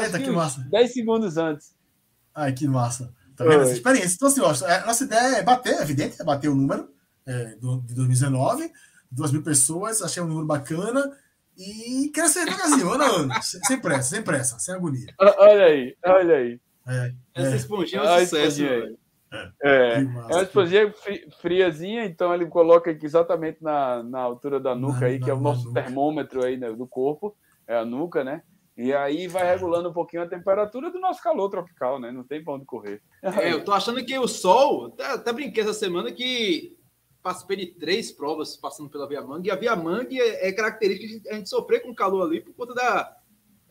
Eita, 0.00 0.18
que 0.18 0.30
massa. 0.30 0.60
10 0.70 0.92
segundos 0.92 1.36
antes. 1.36 1.74
Ai, 2.34 2.52
que 2.52 2.68
massa. 2.68 3.12
Tá 3.36 3.44
vendo 3.44 3.62
essa 3.62 3.72
experiência? 3.72 4.14
Então, 4.14 4.28
assim, 4.28 4.40
Washington, 4.40 4.70
é, 4.70 4.86
nossa 4.86 5.04
ideia 5.04 5.36
é 5.36 5.42
bater, 5.42 5.74
é 5.74 5.82
evidente, 5.82 6.20
é 6.20 6.24
bater 6.24 6.48
o 6.48 6.54
número 6.54 6.88
é, 7.26 7.56
do, 7.56 7.80
de 7.80 7.94
2019, 7.94 8.70
2 9.10 9.32
mil 9.32 9.42
pessoas, 9.42 10.02
achei 10.02 10.22
um 10.22 10.26
número 10.26 10.46
bacana 10.46 11.10
e 11.56 12.10
crescer 12.12 12.44
devagarzinho, 12.44 12.92
ano 12.92 13.04
a 13.04 13.06
ano, 13.08 13.34
sem 13.42 13.80
pressa, 13.80 14.10
sem 14.10 14.22
pressa, 14.22 14.58
sem 14.58 14.74
agonia. 14.74 15.12
Olha 15.18 15.64
aí, 15.64 15.96
olha 16.04 16.36
aí. 16.36 16.60
É, 16.86 17.14
Essa 17.34 17.56
esponjinha 17.56 18.02
é 18.02 18.16
um 18.16 18.20
sucesso, 18.20 18.62
velho. 18.62 18.98
É, 19.62 19.94
é 19.94 19.98
uma 20.00 20.42
esponjinha 20.42 20.92
friazinha, 21.40 22.04
então 22.04 22.34
ele 22.34 22.46
coloca 22.46 22.90
aqui 22.90 23.06
exatamente 23.06 23.62
na, 23.62 24.02
na 24.02 24.20
altura 24.20 24.60
da 24.60 24.74
nuca 24.74 25.00
na, 25.00 25.06
aí, 25.06 25.18
que 25.18 25.30
é 25.30 25.34
o 25.34 25.40
nosso 25.40 25.72
termômetro 25.72 26.44
aí 26.44 26.56
né, 26.56 26.70
do 26.72 26.86
corpo, 26.86 27.34
é 27.66 27.76
a 27.76 27.84
nuca, 27.84 28.22
né? 28.22 28.42
E 28.76 28.92
aí 28.92 29.28
vai 29.28 29.46
regulando 29.46 29.90
um 29.90 29.92
pouquinho 29.92 30.22
a 30.22 30.28
temperatura 30.28 30.90
do 30.90 30.98
nosso 30.98 31.22
calor 31.22 31.48
tropical, 31.50 32.00
né? 32.00 32.10
Não 32.10 32.24
tem 32.24 32.42
pra 32.42 32.54
onde 32.54 32.64
correr. 32.64 33.02
É, 33.22 33.52
eu 33.52 33.62
tô 33.62 33.72
achando 33.72 34.04
que 34.04 34.18
o 34.18 34.26
sol, 34.26 34.94
até, 34.98 35.32
brinquei 35.32 35.62
essa 35.62 35.74
semana 35.74 36.10
que 36.10 36.76
participei 37.22 37.56
de 37.58 37.66
três 37.66 38.10
provas 38.10 38.56
passando 38.56 38.90
pela 38.90 39.06
Via 39.06 39.22
Mangue, 39.22 39.48
e 39.48 39.50
a 39.50 39.56
Via 39.56 39.76
Mangue 39.76 40.20
é, 40.20 40.48
é 40.48 40.52
característica 40.52 41.20
de 41.20 41.28
a 41.28 41.34
gente 41.34 41.48
sofrer 41.48 41.80
com 41.80 41.94
calor 41.94 42.26
ali 42.26 42.40
por 42.40 42.52
conta 42.54 42.74
da, 42.74 43.16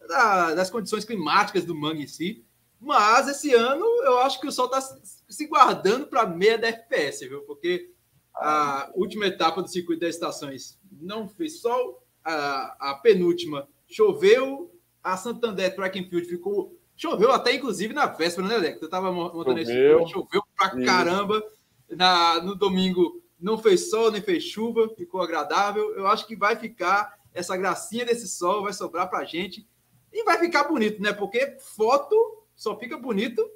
da, 0.07 0.53
das 0.53 0.69
condições 0.69 1.03
climáticas 1.03 1.65
do 1.65 1.75
mangue 1.75 2.03
em 2.03 2.07
si. 2.07 2.45
Mas 2.79 3.27
esse 3.27 3.53
ano 3.53 3.85
eu 4.03 4.19
acho 4.19 4.39
que 4.39 4.47
o 4.47 4.51
sol 4.51 4.65
está 4.65 4.81
se 4.81 5.47
guardando 5.47 6.07
para 6.07 6.25
meia 6.25 6.57
da 6.57 6.67
FPS, 6.67 7.27
viu? 7.27 7.41
Porque 7.41 7.91
a 8.33 8.89
última 8.95 9.27
etapa 9.27 9.61
do 9.61 9.67
circuito 9.67 10.01
das 10.01 10.15
estações 10.15 10.79
não 10.91 11.27
fez 11.27 11.59
sol, 11.59 12.03
a, 12.23 12.91
a 12.91 12.95
penúltima 12.95 13.67
choveu, 13.87 14.71
a 15.03 15.17
Santander 15.17 15.73
Track 15.75 15.99
and 15.99 16.09
Field 16.09 16.27
ficou. 16.27 16.77
Choveu 16.95 17.31
até 17.31 17.55
inclusive 17.55 17.93
na 17.93 18.05
véspera, 18.05 18.47
né, 18.47 18.57
Leco? 18.57 18.83
Eu 18.83 18.85
estava 18.85 19.11
montando 19.11 19.59
esse 19.59 19.73
choveu 20.07 20.43
pra 20.55 20.69
caramba. 20.85 21.43
Na, 21.89 22.41
no 22.41 22.55
domingo 22.55 23.21
não 23.39 23.57
fez 23.57 23.89
sol 23.89 24.11
nem 24.11 24.21
fez 24.21 24.43
chuva, 24.43 24.87
ficou 24.95 25.21
agradável. 25.21 25.95
Eu 25.95 26.05
acho 26.07 26.27
que 26.27 26.35
vai 26.35 26.55
ficar 26.55 27.17
essa 27.33 27.57
gracinha 27.57 28.05
desse 28.05 28.27
sol, 28.27 28.63
vai 28.63 28.73
sobrar 28.73 29.09
pra 29.09 29.25
gente 29.25 29.67
e 30.13 30.23
vai 30.23 30.37
ficar 30.37 30.65
bonito, 30.65 31.01
né? 31.01 31.11
Porque 31.11 31.57
foto 31.59 32.45
só 32.55 32.77
fica 32.77 32.97
bonito 32.97 33.49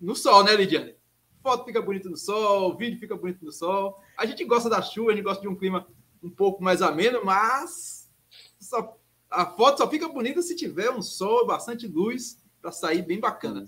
no 0.00 0.14
sol, 0.14 0.44
né, 0.44 0.54
Lidiane? 0.54 0.94
Foto 1.42 1.64
fica 1.64 1.82
bonito 1.82 2.08
no 2.08 2.16
sol, 2.16 2.76
vídeo 2.76 2.98
fica 2.98 3.16
bonito 3.16 3.44
no 3.44 3.52
sol. 3.52 3.98
A 4.16 4.24
gente 4.24 4.44
gosta 4.44 4.70
da 4.70 4.80
chuva, 4.80 5.10
a 5.10 5.14
gente 5.14 5.24
gosta 5.24 5.42
de 5.42 5.48
um 5.48 5.56
clima 5.56 5.86
um 6.22 6.30
pouco 6.30 6.62
mais 6.62 6.80
ameno, 6.80 7.24
mas 7.24 8.10
só, 8.58 8.96
a 9.34 9.46
foto 9.46 9.78
só 9.78 9.90
fica 9.90 10.08
bonita 10.08 10.42
se 10.42 10.56
tiver 10.56 10.90
um 10.90 11.02
sol, 11.02 11.46
bastante 11.46 11.86
luz, 11.86 12.38
para 12.60 12.72
sair 12.72 13.02
bem 13.02 13.20
bacana. 13.20 13.64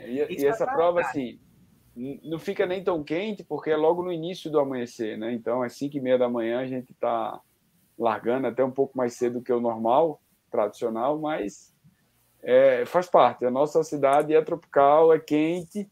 E, 0.00 0.40
e 0.42 0.46
essa 0.46 0.66
prova, 0.66 1.00
assim, 1.00 1.38
não 2.24 2.38
fica 2.38 2.66
nem 2.66 2.82
tão 2.84 3.02
quente, 3.02 3.42
porque 3.42 3.70
é 3.70 3.76
logo 3.76 4.02
no 4.02 4.12
início 4.12 4.50
do 4.50 4.58
amanhecer, 4.58 5.16
né? 5.16 5.32
Então, 5.32 5.62
às 5.62 5.74
5 5.74 5.96
e 5.96 6.00
meia 6.00 6.18
da 6.18 6.28
manhã, 6.28 6.60
a 6.60 6.66
gente 6.66 6.92
está 6.92 7.40
largando 7.98 8.46
até 8.46 8.62
um 8.62 8.70
pouco 8.70 8.96
mais 8.96 9.14
cedo 9.14 9.42
que 9.42 9.52
o 9.52 9.60
normal, 9.60 10.20
tradicional, 10.50 11.18
mas 11.18 11.74
é, 12.42 12.84
faz 12.86 13.08
parte. 13.08 13.44
A 13.44 13.50
nossa 13.50 13.82
cidade 13.82 14.34
é 14.34 14.42
tropical, 14.42 15.12
é 15.12 15.18
quente, 15.18 15.90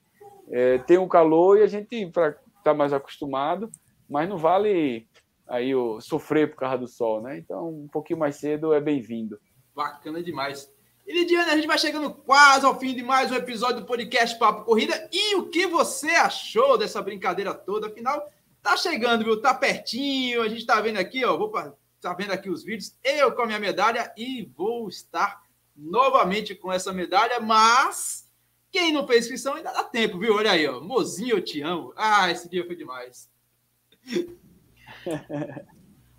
é, 0.50 0.78
tem 0.78 0.98
um 0.98 1.08
calor 1.08 1.58
e 1.58 1.62
a 1.62 1.66
gente 1.66 1.94
está 1.94 2.74
mais 2.74 2.92
acostumado, 2.92 3.70
mas 4.08 4.28
não 4.28 4.36
vale 4.36 5.08
aí 5.46 5.74
o 5.74 6.00
sofrer 6.00 6.50
por 6.50 6.56
causa 6.56 6.78
do 6.78 6.88
sol, 6.88 7.20
né? 7.20 7.38
Então, 7.38 7.68
um 7.68 7.88
pouquinho 7.88 8.18
mais 8.18 8.36
cedo 8.36 8.72
é 8.72 8.80
bem-vindo. 8.80 9.38
Bacana 9.74 10.22
demais. 10.22 10.72
E 11.06 11.12
Lidiane, 11.12 11.50
a 11.50 11.56
gente 11.56 11.66
vai 11.66 11.78
chegando 11.78 12.10
quase 12.10 12.64
ao 12.64 12.78
fim 12.78 12.94
de 12.94 13.02
mais 13.02 13.30
um 13.30 13.34
episódio 13.34 13.80
do 13.80 13.86
podcast 13.86 14.38
Papo 14.38 14.64
Corrida. 14.64 15.08
E 15.12 15.34
o 15.36 15.48
que 15.50 15.66
você 15.66 16.10
achou 16.10 16.78
dessa 16.78 17.02
brincadeira 17.02 17.52
toda? 17.52 17.88
Afinal, 17.88 18.26
tá 18.62 18.76
chegando, 18.76 19.22
viu? 19.22 19.40
Tá 19.40 19.52
pertinho. 19.52 20.40
A 20.40 20.48
gente 20.48 20.64
tá 20.64 20.80
vendo 20.80 20.96
aqui, 20.96 21.24
ó. 21.24 21.36
Vou 21.36 21.52
tá 22.00 22.14
vendo 22.14 22.32
aqui 22.32 22.48
os 22.48 22.64
vídeos. 22.64 22.96
Eu 23.04 23.32
com 23.32 23.42
a 23.42 23.46
minha 23.46 23.58
medalha 23.58 24.12
e 24.16 24.50
vou 24.56 24.88
estar 24.88 25.42
novamente 25.76 26.54
com 26.54 26.72
essa 26.72 26.92
medalha, 26.92 27.40
mas 27.40 28.30
quem 28.70 28.92
não 28.92 29.06
fez 29.06 29.24
inscrição 29.24 29.54
ainda 29.54 29.72
dá 29.72 29.84
tempo, 29.84 30.18
viu? 30.18 30.34
Olha 30.34 30.52
aí, 30.52 30.66
ó. 30.66 30.80
Mozinho, 30.80 31.36
eu 31.36 31.44
te 31.44 31.60
amo. 31.60 31.92
Ah, 31.96 32.30
esse 32.30 32.48
dia 32.48 32.64
foi 32.66 32.76
demais. 32.76 33.28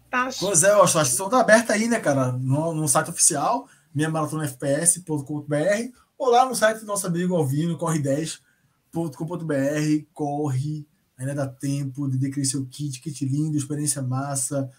Tá 0.10 0.30
eu 0.64 0.84
acho, 0.84 0.98
a 0.98 1.02
inscrição 1.02 1.30
tá 1.30 1.42
aberta 1.42 1.74
aí, 1.74 1.90
né, 1.90 2.00
cara? 2.00 2.32
No, 2.32 2.74
no 2.74 2.88
site 2.88 3.10
oficial, 3.10 3.68
minha 3.94 4.10
fps.com.br 4.48 5.92
ou 6.18 6.30
lá 6.30 6.46
no 6.46 6.56
site 6.56 6.80
do 6.80 6.86
nosso 6.86 7.06
amigo 7.06 7.36
Alvino, 7.36 7.78
corre10.com.br, 7.78 10.06
corre, 10.14 10.88
ainda 11.18 11.36
dá 11.36 11.48
tempo 11.48 12.10
de 12.10 12.16
adquirir 12.16 12.46
seu 12.46 12.66
kit, 12.66 13.02
kit 13.02 13.26
lindo, 13.26 13.58
experiência 13.58 14.02
massa. 14.02 14.72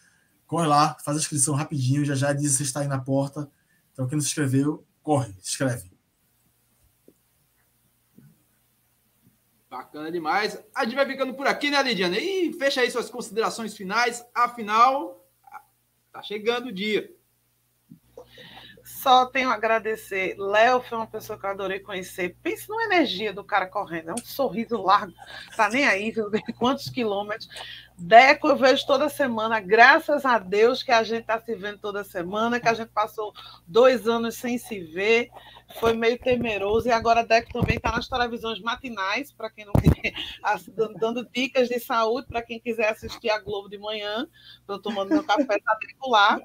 Corre 0.47 0.67
lá, 0.67 0.97
faz 1.05 1.17
a 1.17 1.21
inscrição 1.21 1.55
rapidinho, 1.55 2.05
já 2.05 2.15
já 2.15 2.33
diz 2.33 2.53
se 2.53 2.63
está 2.63 2.81
aí 2.81 2.89
na 2.89 2.99
porta. 2.99 3.51
Então, 3.93 4.07
quem 4.07 4.17
não 4.17 4.23
se 4.23 4.29
inscreveu, 4.29 4.85
corre, 5.03 5.33
se 5.43 5.51
inscreve. 5.51 5.91
Bacana 9.69 10.11
demais. 10.13 10.63
A 10.75 10.85
gente 10.85 10.95
vai 10.95 11.07
ficando 11.07 11.35
por 11.35 11.47
aqui, 11.47 11.71
né, 11.71 11.83
Lidiana? 11.83 12.19
E 12.19 12.53
fecha 12.53 12.81
aí 12.81 12.91
suas 12.91 13.11
considerações 13.11 13.77
finais. 13.77 14.25
Afinal, 14.35 15.25
tá 16.13 16.23
chegando 16.23 16.69
o 16.69 16.73
dia. 16.73 17.13
Só 18.85 19.27
tenho 19.27 19.51
a 19.51 19.55
agradecer. 19.55 20.37
Léo 20.39 20.81
foi 20.81 20.97
uma 20.97 21.07
pessoa 21.09 21.37
que 21.37 21.45
eu 21.45 21.51
adorei 21.51 21.81
conhecer. 21.81 22.37
Pense 22.41 22.69
na 22.69 22.85
energia 22.85 23.33
do 23.33 23.43
cara 23.43 23.67
correndo. 23.67 24.11
É 24.11 24.15
um 24.15 24.25
sorriso 24.25 24.81
largo. 24.81 25.13
Tá 25.57 25.69
nem 25.69 25.85
aí, 25.85 26.13
viu? 26.13 26.31
Quantos 26.57 26.89
quilômetros. 26.89 27.49
Deco 27.99 28.47
eu 28.47 28.57
vejo 28.57 28.87
toda 28.87 29.09
semana, 29.09 29.59
graças 29.59 30.27
a 30.27 30.39
Deus 30.39 30.83
que 30.83 30.93
a 30.93 31.03
gente 31.03 31.23
está 31.23 31.41
se 31.41 31.55
vendo 31.55 31.79
toda 31.79 32.05
semana, 32.05 32.61
que 32.61 32.69
a 32.69 32.75
gente 32.75 32.91
passou 32.91 33.33
dois 33.67 34.07
anos 34.07 34.37
sem 34.37 34.59
se 34.59 34.81
ver, 34.81 35.31
foi 35.79 35.93
meio 35.93 36.19
temeroso, 36.19 36.89
e 36.89 36.93
agora 36.93 37.25
Deco 37.25 37.53
também 37.53 37.77
está 37.77 37.93
nas 37.93 38.09
televisões 38.09 38.61
matinais, 38.61 39.33
para 39.33 39.51
quem 39.51 39.65
não 39.65 39.73
quer, 39.73 40.13
dando 40.99 41.29
dicas 41.35 41.69
de 41.69 41.79
saúde 41.79 42.27
para 42.29 42.43
quem 42.43 42.61
quiser 42.61 42.89
assistir 42.89 43.31
a 43.31 43.39
Globo 43.39 43.69
de 43.69 43.79
manhã, 43.79 44.27
estou 44.61 44.81
tomando 44.81 45.11
meu 45.11 45.25
café 45.25 45.59
lá. 46.07 46.41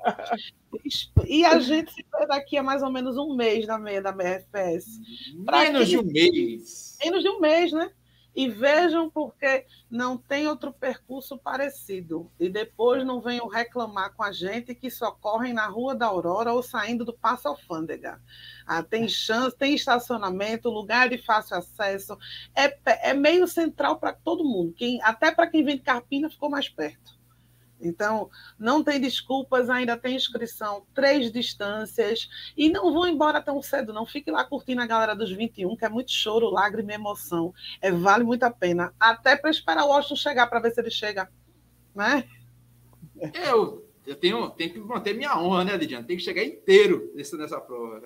E 1.28 1.46
a 1.46 1.60
gente 1.60 1.92
se 1.92 2.06
vê 2.18 2.26
daqui 2.26 2.58
a 2.58 2.64
mais 2.64 2.82
ou 2.82 2.92
menos 2.92 3.18
um 3.18 3.36
mês 3.36 3.68
na 3.68 3.78
meia 3.78 4.02
da 4.02 4.12
BFPS. 4.12 5.00
Menos 5.36 5.88
de 5.88 5.98
um 5.98 6.04
mês. 6.04 6.98
Menos 7.04 7.22
de 7.22 7.30
um 7.30 7.40
mês, 7.40 7.72
né? 7.72 7.92
E 8.36 8.50
vejam 8.50 9.10
porque 9.10 9.66
não 9.90 10.18
tem 10.18 10.48
outro 10.48 10.72
percurso 10.72 11.38
parecido. 11.38 12.32
E 12.40 12.50
depois 12.50 13.06
não 13.06 13.22
venham 13.22 13.48
reclamar 13.48 14.14
com 14.14 14.24
a 14.24 14.32
gente 14.32 14.74
que 14.74 14.90
só 14.90 15.12
correm 15.12 15.54
na 15.54 15.68
Rua 15.68 15.94
da 15.94 16.06
Aurora 16.06 16.54
ou 16.54 16.64
saindo 16.64 17.04
do 17.04 17.14
Passo 17.14 17.48
Alfândega. 17.48 18.22
Ah, 18.66 18.82
tem 18.82 19.08
chance, 19.08 19.58
tem 19.58 19.76
estacionamento, 19.76 20.70
lugar 20.70 21.10
de 21.10 21.18
fácil 21.18 21.58
acesso. 21.58 22.18
É, 22.56 23.10
é 23.10 23.14
meio 23.14 23.48
central 23.48 23.98
para 23.98 24.14
todo 24.14 24.46
mundo. 24.46 24.74
Quem, 24.74 25.02
até 25.04 25.32
para 25.32 25.48
quem 25.48 25.64
vem 25.64 25.76
de 25.76 25.84
Carpina 25.84 26.30
ficou 26.30 26.50
mais 26.50 26.70
perto. 26.70 27.21
Então, 27.82 28.30
não 28.58 28.84
tem 28.84 29.00
desculpas, 29.00 29.70
ainda 29.70 29.98
tem 29.98 30.16
inscrição, 30.16 30.86
três 30.94 31.32
distâncias, 31.32 32.30
e 32.56 32.70
não 32.70 32.94
vão 32.94 33.08
embora 33.08 33.42
tão 33.42 33.62
cedo, 33.62 33.94
não. 33.94 34.06
Fique 34.06 34.32
lá 34.32 34.44
curtindo 34.44 34.82
a 34.82 34.86
galera 34.86 35.16
dos 35.16 35.32
21, 35.32 35.76
que 35.76 35.86
é 35.86 35.90
muito 35.90 36.12
choro, 36.12 36.50
lágrima 36.50 36.92
e 36.92 36.96
emoção. 36.96 37.54
É, 37.82 37.92
vale 37.92 38.24
muito 38.24 38.44
a 38.44 38.52
pena. 38.52 38.94
Até 39.00 39.36
para 39.36 39.50
esperar 39.50 39.86
o 39.86 39.90
Washington 39.90 40.16
chegar, 40.16 40.48
para 40.48 40.60
ver 40.60 40.72
se 40.72 40.82
ele 40.82 40.92
chega. 40.92 41.30
Né? 41.96 42.24
Eu, 43.34 43.88
eu 44.06 44.16
tenho, 44.16 44.50
tenho 44.52 44.74
que 44.74 44.80
manter 44.80 45.14
minha 45.14 45.38
honra, 45.40 45.64
né, 45.64 45.78
Lidiane? 45.78 46.06
Tem 46.06 46.18
que 46.18 46.24
chegar 46.24 46.44
inteiro 46.44 47.12
nessa, 47.16 47.38
nessa 47.38 47.60
prova. 47.60 48.04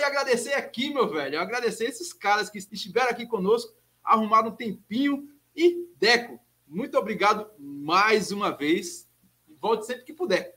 E 0.00 0.02
agradecer 0.02 0.54
aqui, 0.54 0.92
meu 0.92 1.08
velho, 1.08 1.40
agradecer 1.40 1.84
esses 1.84 2.12
caras 2.12 2.50
que 2.50 2.58
estiveram 2.58 3.10
aqui 3.10 3.26
conosco, 3.26 3.72
arrumaram 4.02 4.48
um 4.48 4.56
tempinho. 4.56 5.28
E, 5.54 5.88
Deco, 5.98 6.40
muito 6.66 6.98
obrigado 6.98 7.50
mais 7.58 8.30
uma 8.30 8.50
vez 8.50 9.07
volte 9.60 9.86
sempre 9.86 10.04
que 10.04 10.12
puder. 10.12 10.56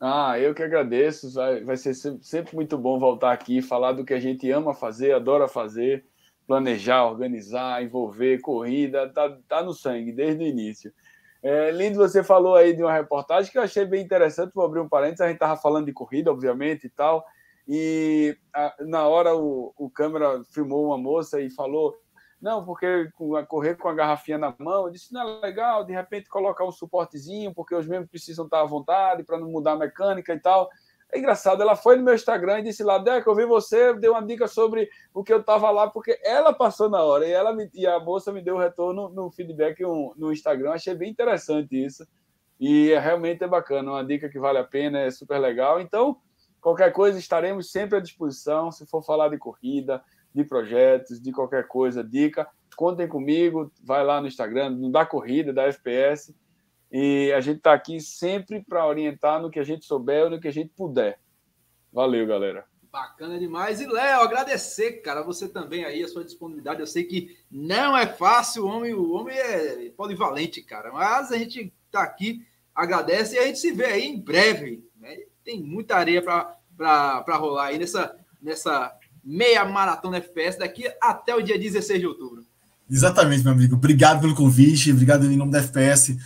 Ah, 0.00 0.38
eu 0.38 0.54
que 0.54 0.62
agradeço. 0.62 1.32
Vai, 1.32 1.62
vai 1.62 1.76
ser 1.76 1.94
sempre 1.94 2.54
muito 2.54 2.76
bom 2.76 2.98
voltar 2.98 3.32
aqui, 3.32 3.62
falar 3.62 3.92
do 3.92 4.04
que 4.04 4.12
a 4.12 4.20
gente 4.20 4.50
ama 4.50 4.74
fazer, 4.74 5.12
adora 5.12 5.46
fazer, 5.46 6.04
planejar, 6.46 7.04
organizar, 7.04 7.82
envolver, 7.82 8.40
corrida, 8.40 9.08
tá, 9.08 9.38
tá 9.46 9.62
no 9.62 9.72
sangue 9.72 10.10
desde 10.12 10.42
o 10.42 10.46
início. 10.46 10.92
É, 11.42 11.70
lindo, 11.70 11.98
você 11.98 12.22
falou 12.22 12.54
aí 12.54 12.74
de 12.74 12.82
uma 12.82 12.92
reportagem 12.92 13.50
que 13.50 13.58
eu 13.58 13.62
achei 13.62 13.84
bem 13.84 14.02
interessante. 14.04 14.54
Vou 14.54 14.64
abrir 14.64 14.80
um 14.80 14.88
parênteses. 14.88 15.20
A 15.20 15.26
gente 15.26 15.36
estava 15.36 15.60
falando 15.60 15.86
de 15.86 15.92
corrida, 15.92 16.30
obviamente, 16.30 16.86
e 16.86 16.90
tal. 16.90 17.24
E 17.66 18.36
a, 18.52 18.74
na 18.80 19.06
hora 19.06 19.36
o, 19.36 19.72
o 19.76 19.90
câmera 19.90 20.42
filmou 20.52 20.86
uma 20.86 20.98
moça 20.98 21.40
e 21.40 21.50
falou: 21.50 21.94
Não, 22.42 22.64
porque 22.64 23.08
correr 23.46 23.76
com 23.76 23.88
a 23.88 23.94
garrafinha 23.94 24.36
na 24.36 24.52
mão, 24.58 24.86
eu 24.86 24.90
disse, 24.90 25.12
não 25.14 25.20
é 25.20 25.40
legal, 25.40 25.84
de 25.84 25.92
repente 25.92 26.28
colocar 26.28 26.64
um 26.64 26.72
suportezinho, 26.72 27.54
porque 27.54 27.72
os 27.72 27.86
membros 27.86 28.10
precisam 28.10 28.46
estar 28.46 28.62
à 28.62 28.64
vontade 28.64 29.22
para 29.22 29.38
não 29.38 29.48
mudar 29.48 29.74
a 29.74 29.76
mecânica 29.76 30.34
e 30.34 30.40
tal. 30.40 30.68
É 31.12 31.20
engraçado, 31.20 31.62
ela 31.62 31.76
foi 31.76 31.94
no 31.94 32.02
meu 32.02 32.14
Instagram 32.14 32.58
e 32.58 32.62
disse 32.64 32.82
lá, 32.82 32.98
Deco, 32.98 33.30
eu 33.30 33.36
vi 33.36 33.46
você, 33.46 33.94
deu 33.94 34.12
uma 34.12 34.26
dica 34.26 34.48
sobre 34.48 34.90
o 35.14 35.22
que 35.22 35.32
eu 35.32 35.38
estava 35.38 35.70
lá, 35.70 35.88
porque 35.88 36.18
ela 36.24 36.52
passou 36.52 36.90
na 36.90 37.00
hora 37.04 37.24
e, 37.24 37.30
ela 37.30 37.54
me, 37.54 37.70
e 37.72 37.86
a 37.86 38.00
moça 38.00 38.32
me 38.32 38.42
deu 38.42 38.56
retorno 38.56 39.08
no 39.10 39.30
feedback 39.30 39.80
no, 39.80 40.12
no 40.16 40.32
Instagram. 40.32 40.72
Achei 40.72 40.96
bem 40.96 41.10
interessante 41.12 41.76
isso. 41.76 42.04
E 42.58 42.90
é, 42.90 42.98
realmente 42.98 43.44
é 43.44 43.46
bacana, 43.46 43.92
uma 43.92 44.04
dica 44.04 44.28
que 44.28 44.40
vale 44.40 44.58
a 44.58 44.64
pena, 44.64 44.98
é 44.98 45.10
super 45.12 45.38
legal. 45.38 45.80
Então, 45.80 46.16
qualquer 46.60 46.92
coisa, 46.92 47.20
estaremos 47.20 47.70
sempre 47.70 47.98
à 47.98 48.00
disposição. 48.00 48.72
Se 48.72 48.84
for 48.84 49.02
falar 49.02 49.28
de 49.28 49.38
corrida, 49.38 50.02
de 50.34 50.44
projetos, 50.44 51.20
de 51.20 51.32
qualquer 51.32 51.66
coisa, 51.68 52.02
dica, 52.02 52.48
contem 52.76 53.06
comigo, 53.06 53.70
vai 53.82 54.04
lá 54.04 54.20
no 54.20 54.26
Instagram, 54.26 54.90
da 54.90 55.04
corrida, 55.04 55.52
da 55.52 55.64
FPS, 55.64 56.34
e 56.90 57.32
a 57.32 57.40
gente 57.40 57.58
está 57.58 57.72
aqui 57.72 58.00
sempre 58.00 58.62
para 58.62 58.86
orientar 58.86 59.40
no 59.40 59.50
que 59.50 59.58
a 59.58 59.64
gente 59.64 59.84
souber, 59.84 60.28
no 60.28 60.40
que 60.40 60.48
a 60.48 60.52
gente 60.52 60.70
puder. 60.76 61.18
Valeu, 61.92 62.26
galera. 62.26 62.64
Bacana 62.92 63.38
demais. 63.38 63.80
E, 63.80 63.86
Léo, 63.86 64.20
agradecer, 64.20 65.00
cara, 65.00 65.22
você 65.22 65.48
também 65.48 65.84
aí, 65.84 66.02
a 66.02 66.08
sua 66.08 66.22
disponibilidade. 66.22 66.80
Eu 66.80 66.86
sei 66.86 67.04
que 67.04 67.38
não 67.50 67.96
é 67.96 68.06
fácil, 68.06 68.64
o 68.64 68.68
homem, 68.68 68.92
o 68.92 69.12
homem 69.12 69.34
é 69.34 69.90
polivalente, 69.96 70.62
cara, 70.62 70.92
mas 70.92 71.32
a 71.32 71.38
gente 71.38 71.72
está 71.86 72.02
aqui, 72.02 72.46
agradece 72.74 73.36
e 73.36 73.38
a 73.38 73.46
gente 73.46 73.58
se 73.58 73.72
vê 73.72 73.86
aí 73.86 74.04
em 74.04 74.20
breve. 74.20 74.86
Né? 74.96 75.24
Tem 75.42 75.62
muita 75.62 75.96
areia 75.96 76.22
para 76.22 77.36
rolar 77.36 77.68
aí 77.68 77.78
nessa, 77.78 78.14
nessa 78.42 78.94
meia 79.24 79.64
maratona 79.64 80.18
FPS 80.18 80.58
daqui 80.58 80.90
até 81.00 81.34
o 81.34 81.42
dia 81.42 81.58
16 81.58 82.00
de 82.00 82.06
outubro. 82.06 82.44
Exatamente, 82.90 83.44
meu 83.44 83.52
amigo. 83.52 83.76
Obrigado 83.76 84.20
pelo 84.20 84.34
convite, 84.34 84.92
obrigado 84.92 85.30
em 85.30 85.36
nome 85.36 85.52
da 85.52 85.58
FPS. 85.58 86.18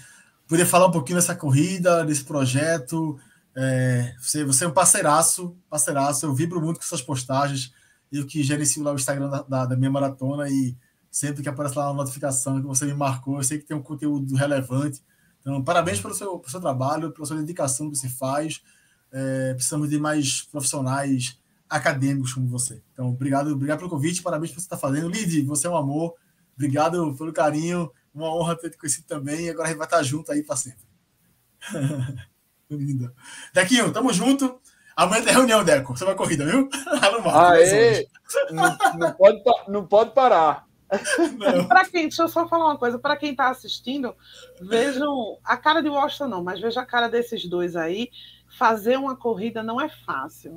Poder 0.48 0.64
falar 0.64 0.86
um 0.86 0.92
pouquinho 0.92 1.18
dessa 1.18 1.34
corrida, 1.34 2.04
desse 2.04 2.24
projeto. 2.24 3.18
É, 3.54 4.14
você, 4.18 4.44
você 4.44 4.64
é 4.64 4.68
um 4.68 4.72
parceiraço, 4.72 5.56
parceiraço. 5.68 6.26
Eu 6.26 6.34
vibro 6.34 6.60
muito 6.60 6.78
com 6.78 6.84
suas 6.84 7.02
postagens. 7.02 7.72
Eu 8.10 8.26
que 8.26 8.42
gerencio 8.42 8.82
lá 8.82 8.92
o 8.92 8.96
Instagram 8.96 9.28
da, 9.28 9.42
da, 9.42 9.66
da 9.66 9.76
minha 9.76 9.90
maratona 9.90 10.48
e 10.48 10.76
sempre 11.10 11.42
que 11.42 11.48
aparece 11.48 11.76
lá 11.76 11.90
uma 11.90 12.02
notificação 12.02 12.60
que 12.60 12.66
você 12.66 12.84
me 12.84 12.92
marcou, 12.94 13.38
eu 13.38 13.42
sei 13.42 13.58
que 13.58 13.64
tem 13.64 13.76
um 13.76 13.82
conteúdo 13.82 14.34
relevante. 14.34 15.02
Então, 15.40 15.62
parabéns 15.62 16.00
pelo 16.00 16.14
seu, 16.14 16.38
pelo 16.38 16.50
seu 16.50 16.60
trabalho, 16.60 17.10
pela 17.10 17.26
sua 17.26 17.38
dedicação 17.38 17.90
que 17.90 17.96
você 17.96 18.08
faz. 18.08 18.60
É, 19.10 19.54
precisamos 19.54 19.88
de 19.88 19.98
mais 19.98 20.42
profissionais 20.42 21.38
acadêmicos 21.68 22.32
como 22.32 22.48
você. 22.48 22.82
Então, 22.92 23.08
obrigado, 23.08 23.52
obrigado 23.52 23.78
pelo 23.78 23.90
convite, 23.90 24.22
parabéns 24.22 24.50
por 24.52 24.60
você 24.60 24.66
estar 24.66 24.76
fazendo. 24.76 25.08
Lid, 25.08 25.42
você 25.42 25.66
é 25.66 25.70
um 25.70 25.76
amor. 25.76 26.14
Obrigado 26.54 27.14
pelo 27.16 27.32
carinho. 27.32 27.90
Uma 28.14 28.34
honra 28.34 28.56
ter 28.56 28.70
te 28.70 28.78
conhecido 28.78 29.06
também. 29.06 29.46
E 29.46 29.50
agora 29.50 29.66
a 29.66 29.68
gente 29.68 29.78
vai 29.78 29.86
estar 29.86 30.02
junto 30.02 30.32
aí 30.32 30.42
para 30.42 30.56
sempre. 30.56 30.84
Linda. 32.70 33.12
Dequinho, 33.52 33.92
tamo 33.92 34.12
junto. 34.12 34.60
Amanhã 34.96 35.22
tem 35.22 35.34
reunião, 35.34 35.62
Deco. 35.62 35.96
Você 35.96 36.04
vai 36.04 36.14
corrida, 36.14 36.46
viu? 36.46 36.68
Aê, 37.34 38.08
não, 38.50 38.78
não, 38.98 39.12
pode, 39.12 39.42
não 39.68 39.86
pode 39.86 40.14
parar. 40.14 40.66
Para 41.68 41.84
quem, 41.84 42.02
deixa 42.02 42.22
eu 42.22 42.28
só 42.28 42.48
falar 42.48 42.66
uma 42.66 42.78
coisa, 42.78 42.98
para 42.98 43.16
quem 43.16 43.32
está 43.32 43.50
assistindo, 43.50 44.14
vejam 44.60 45.38
a 45.44 45.56
cara 45.56 45.82
de 45.82 45.88
Washington 45.88 46.28
não, 46.28 46.44
mas 46.44 46.60
veja 46.60 46.80
a 46.80 46.86
cara 46.86 47.08
desses 47.08 47.44
dois 47.48 47.74
aí 47.74 48.08
fazer 48.56 48.96
uma 48.96 49.14
corrida 49.14 49.62
não 49.62 49.80
é 49.80 49.88
fácil. 49.88 50.54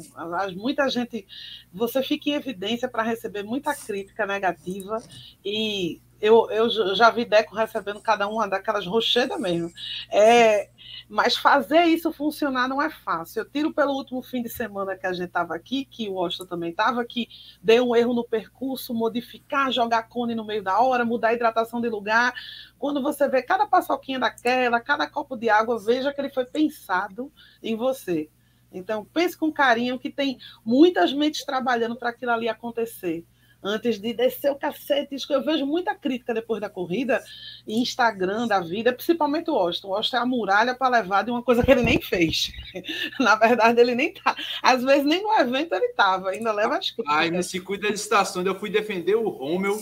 Muita 0.56 0.88
gente, 0.90 1.28
você 1.72 2.02
fica 2.02 2.30
em 2.30 2.34
evidência 2.34 2.88
para 2.88 3.04
receber 3.04 3.44
muita 3.44 3.76
crítica 3.76 4.26
negativa 4.26 5.02
e 5.44 6.02
eu, 6.22 6.50
eu 6.52 6.96
já 6.96 7.10
vi 7.10 7.26
Deco 7.26 7.56
recebendo 7.56 8.02
cada 8.02 8.28
uma 8.28 8.48
daquelas 8.48 8.86
rochedas 8.86 9.40
mesmo. 9.40 9.72
É, 10.12 10.70
mas 11.08 11.36
fazer 11.36 11.86
isso 11.86 12.12
funcionar 12.12 12.68
não 12.68 12.82
é 12.82 12.90
fácil. 12.90 13.42
Eu 13.42 13.50
tiro 13.50 13.74
pelo 13.74 13.94
último 13.94 14.22
fim 14.22 14.42
de 14.42 14.50
semana 14.50 14.96
que 14.96 15.08
a 15.08 15.14
gente 15.14 15.28
estava 15.28 15.56
aqui, 15.56 15.86
que 15.86 16.08
o 16.10 16.14
Washington 16.14 16.46
também 16.46 16.72
estava, 16.72 17.04
que 17.06 17.28
deu 17.64 17.90
um 17.90 17.96
erro 17.96 18.14
no 18.14 18.24
percurso, 18.24 18.94
modificar, 18.94 19.72
jogar 19.72 20.04
cone 20.04 20.36
no 20.36 20.46
meio 20.46 20.62
da 20.62 20.80
hora, 20.80 21.06
mudar 21.06 21.30
a 21.30 21.34
hidratação 21.34 21.80
de 21.80 21.90
lugar. 21.90 22.34
Quando 22.78 23.02
você 23.02 23.28
vê 23.28 23.42
cada 23.42 23.66
paçoquinha 23.66 24.20
daquela, 24.20 24.80
cada 24.80 25.08
copo 25.08 25.36
de 25.36 25.50
água, 25.50 25.80
veja 25.80 26.14
que 26.14 26.20
ele 26.20 26.30
foi 26.30 26.46
pensado 26.46 27.32
em 27.64 27.76
você. 27.76 28.30
Então, 28.72 29.04
pense 29.04 29.36
com 29.36 29.52
carinho 29.52 29.98
que 29.98 30.12
tem 30.12 30.38
muitas 30.64 31.12
mentes 31.12 31.44
trabalhando 31.44 31.96
para 31.96 32.10
aquilo 32.10 32.32
ali 32.32 32.48
acontecer 32.48 33.26
antes 33.64 34.00
de 34.00 34.14
descer 34.14 34.52
o 34.52 34.56
cacete. 34.56 35.16
Isso 35.16 35.28
que 35.28 35.34
eu 35.34 35.44
vejo 35.44 35.66
muita 35.66 35.96
crítica 35.96 36.34
depois 36.34 36.62
da 36.62 36.70
corrida, 36.70 37.22
Instagram 37.68 38.48
da 38.48 38.60
vida, 38.60 38.94
principalmente 38.94 39.50
o 39.50 39.56
Austin. 39.56 39.88
O 39.88 39.96
Austin 39.96 40.16
é 40.16 40.20
a 40.20 40.26
muralha 40.26 40.76
para 40.76 41.00
levar 41.00 41.24
de 41.24 41.32
uma 41.32 41.44
coisa 41.44 41.64
que 41.64 41.72
ele 41.72 41.84
nem 41.84 42.02
fez. 42.02 42.52
Na 43.20 43.36
verdade, 43.36 43.80
ele 43.80 43.96
nem 43.96 44.14
tá. 44.14 44.36
Às 44.62 44.84
vezes, 44.84 45.06
nem 45.06 45.22
no 45.22 45.34
evento 45.34 45.74
ele 45.74 45.86
estava, 45.86 46.30
ainda 46.30 46.52
leva 46.52 46.78
as 46.78 46.92
críticas. 46.92 47.16
Ai, 47.16 47.30
no 47.30 47.44
circuito 47.44 47.88
das 47.88 48.00
estações, 48.00 48.46
eu 48.46 48.60
fui 48.60 48.70
defender 48.70 49.16
o 49.16 49.30
Rommel. 49.30 49.78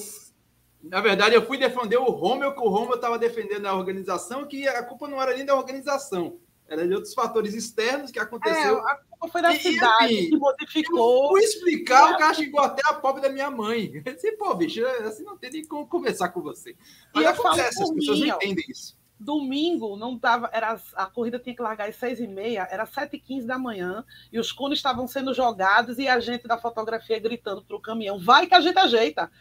Na 0.83 1.01
verdade, 1.01 1.35
eu 1.35 1.45
fui 1.45 1.57
defender 1.57 1.97
o 1.97 2.11
Rommel, 2.11 2.53
que 2.53 2.61
o 2.61 2.69
Rommel 2.69 2.95
estava 2.95 3.17
defendendo 3.17 3.65
a 3.65 3.75
organização, 3.75 4.45
que 4.45 4.67
a 4.67 4.83
culpa 4.83 5.07
não 5.07 5.21
era 5.21 5.35
nem 5.35 5.45
da 5.45 5.55
organização, 5.55 6.39
era 6.69 6.87
de 6.87 6.93
outros 6.93 7.13
fatores 7.13 7.53
externos 7.53 8.11
que 8.11 8.19
aconteceu. 8.19 8.77
É, 8.77 8.91
a 8.91 8.95
culpa 8.95 9.27
foi 9.29 9.41
da 9.41 9.53
e, 9.53 9.59
cidade 9.59 10.03
assim, 10.03 10.29
que 10.29 10.37
modificou. 10.37 11.25
Eu 11.25 11.29
fui 11.31 11.41
explicar, 11.41 12.13
o 12.13 12.17
cara 12.17 12.33
chegou 12.33 12.59
até 12.59 12.81
a 12.85 12.93
pobre 12.93 13.21
da 13.21 13.29
minha 13.29 13.49
mãe. 13.49 13.91
Eu 14.05 14.13
disse, 14.13 14.31
pô, 14.33 14.53
bicho, 14.53 14.85
assim 14.85 15.23
não 15.23 15.37
tem 15.37 15.51
nem 15.51 15.65
como 15.65 15.87
conversar 15.87 16.29
com 16.29 16.41
você. 16.41 16.75
Mas 17.13 17.23
e 17.23 17.27
acontece, 17.27 17.81
as 17.81 17.91
pessoas 17.91 18.19
não 18.19 18.27
entendem 18.27 18.65
isso 18.67 18.97
domingo 19.19 19.97
não 19.97 20.17
tava, 20.17 20.49
era 20.53 20.79
a 20.95 21.05
corrida 21.07 21.39
tinha 21.39 21.55
que 21.55 21.61
largar 21.61 21.89
às 21.89 21.95
seis 21.95 22.19
e 22.19 22.27
meia, 22.27 22.67
era 22.69 22.85
sete 22.85 23.15
e 23.15 23.19
quinze 23.19 23.47
da 23.47 23.57
manhã 23.57 24.05
e 24.31 24.39
os 24.39 24.51
cones 24.51 24.79
estavam 24.79 25.07
sendo 25.07 25.33
jogados 25.33 25.97
e 25.97 26.07
a 26.07 26.19
gente 26.19 26.47
da 26.47 26.57
fotografia 26.57 27.19
gritando 27.19 27.63
para 27.63 27.75
o 27.75 27.81
caminhão, 27.81 28.19
vai 28.19 28.45
que 28.45 28.53
a 28.53 28.61
gente 28.61 28.77
ajeita, 28.77 29.31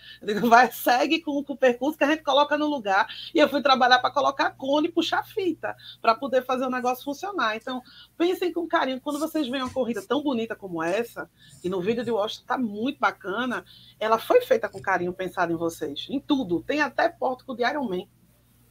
vai 0.48 0.70
segue 0.72 1.20
com, 1.20 1.42
com, 1.44 1.52
o 1.52 1.56
percurso 1.56 1.98
que 1.98 2.04
a 2.04 2.08
gente 2.08 2.22
coloca 2.22 2.56
no 2.56 2.66
lugar. 2.66 3.06
E 3.34 3.38
eu 3.38 3.48
fui 3.48 3.62
trabalhar 3.62 3.98
para 3.98 4.10
colocar 4.10 4.50
cone 4.50 4.88
e 4.88 4.92
puxar 4.92 5.24
fita 5.24 5.76
para 6.00 6.14
poder 6.14 6.44
fazer 6.44 6.64
o 6.64 6.70
negócio 6.70 7.04
funcionar. 7.04 7.56
Então 7.56 7.82
pensem 8.16 8.52
com 8.52 8.66
carinho 8.66 9.00
quando 9.00 9.18
vocês 9.18 9.48
veem 9.48 9.62
uma 9.62 9.72
corrida 9.72 10.02
tão 10.02 10.22
bonita 10.22 10.56
como 10.56 10.82
essa 10.82 11.30
e 11.62 11.68
no 11.68 11.80
vídeo 11.80 12.04
de 12.04 12.10
Washington 12.10 12.42
está 12.42 12.58
muito 12.58 12.98
bacana, 12.98 13.64
ela 14.00 14.18
foi 14.18 14.40
feita 14.40 14.68
com 14.68 14.80
carinho 14.80 15.12
pensada 15.12 15.52
em 15.52 15.56
vocês, 15.56 16.06
em 16.08 16.20
tudo, 16.20 16.62
tem 16.62 16.80
até 16.80 17.08
pórtico 17.08 17.54
de 17.54 17.62
Iron 17.62 17.88
Man 17.88 18.06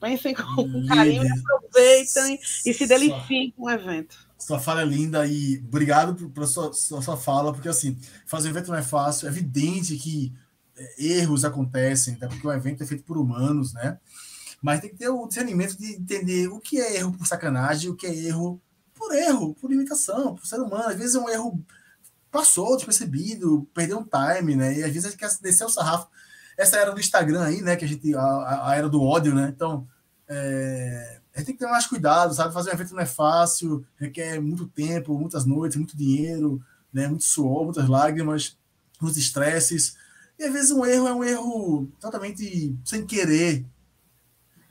Pensem 0.05 0.35
com 0.35 0.85
carinho, 0.87 1.23
aproveitem 1.33 2.39
e 2.63 2.73
se 2.75 2.85
deliciem 2.85 3.51
com 3.57 3.63
o 3.63 3.69
evento. 3.71 4.15
Sua 4.37 4.59
fala 4.59 4.83
é 4.83 4.85
linda 4.85 5.25
e 5.25 5.57
obrigado 5.67 6.29
pela 6.29 6.45
sua, 6.45 6.71
sua, 6.73 7.01
sua 7.01 7.17
fala, 7.17 7.51
porque 7.51 7.67
assim, 7.67 7.97
fazer 8.27 8.49
um 8.49 8.51
evento 8.51 8.67
não 8.67 8.77
é 8.77 8.83
fácil, 8.83 9.27
é 9.27 9.31
evidente 9.31 9.95
que 9.95 10.31
é, 10.77 11.05
erros 11.17 11.43
acontecem, 11.43 12.13
até 12.13 12.27
porque 12.27 12.45
o 12.45 12.53
evento 12.53 12.83
é 12.83 12.85
feito 12.85 13.03
por 13.03 13.17
humanos, 13.17 13.73
né? 13.73 13.97
Mas 14.61 14.79
tem 14.79 14.91
que 14.91 14.97
ter 14.97 15.09
o 15.09 15.25
discernimento 15.25 15.75
de 15.75 15.95
entender 15.95 16.49
o 16.49 16.59
que 16.59 16.79
é 16.79 16.97
erro 16.97 17.11
por 17.11 17.25
sacanagem, 17.25 17.89
o 17.89 17.95
que 17.95 18.05
é 18.05 18.13
erro 18.13 18.61
por 18.93 19.11
erro, 19.11 19.55
por 19.55 19.71
limitação, 19.71 20.35
por 20.35 20.45
ser 20.45 20.59
humano. 20.59 20.89
Às 20.89 20.97
vezes 20.97 21.15
é 21.15 21.19
um 21.19 21.29
erro 21.29 21.59
passou 22.29 22.75
despercebido, 22.75 23.67
perdeu 23.73 23.97
um 23.97 24.05
time, 24.05 24.55
né? 24.55 24.77
E 24.77 24.83
às 24.83 24.91
vezes 24.91 25.05
a 25.05 25.09
gente 25.09 25.19
quer 25.19 25.31
descer 25.41 25.65
o 25.65 25.69
sarrafo 25.69 26.07
essa 26.57 26.77
era 26.77 26.91
do 26.91 26.99
Instagram 26.99 27.43
aí, 27.43 27.61
né? 27.61 27.75
Que 27.75 27.85
a 27.85 27.87
gente. 27.87 28.15
A, 28.15 28.69
a 28.69 28.75
era 28.75 28.89
do 28.89 29.01
ódio, 29.01 29.33
né? 29.35 29.51
Então, 29.53 29.87
é, 30.27 31.19
a 31.33 31.39
gente 31.39 31.47
tem 31.47 31.55
que 31.55 31.59
ter 31.59 31.69
mais 31.69 31.85
cuidado, 31.85 32.33
sabe? 32.33 32.53
Fazer 32.53 32.71
um 32.71 32.73
evento 32.73 32.93
não 32.93 33.01
é 33.01 33.05
fácil, 33.05 33.85
requer 33.97 34.39
muito 34.39 34.67
tempo, 34.67 35.17
muitas 35.17 35.45
noites, 35.45 35.77
muito 35.77 35.97
dinheiro, 35.97 36.61
né? 36.93 37.07
Muito 37.07 37.25
suor, 37.25 37.65
muitas 37.65 37.87
lágrimas, 37.87 38.57
muitos 39.01 39.19
estresses. 39.19 39.95
E 40.39 40.43
às 40.43 40.53
vezes 40.53 40.71
um 40.71 40.85
erro 40.85 41.07
é 41.07 41.13
um 41.13 41.23
erro 41.23 41.87
totalmente 41.99 42.75
sem 42.83 43.05
querer. 43.05 43.65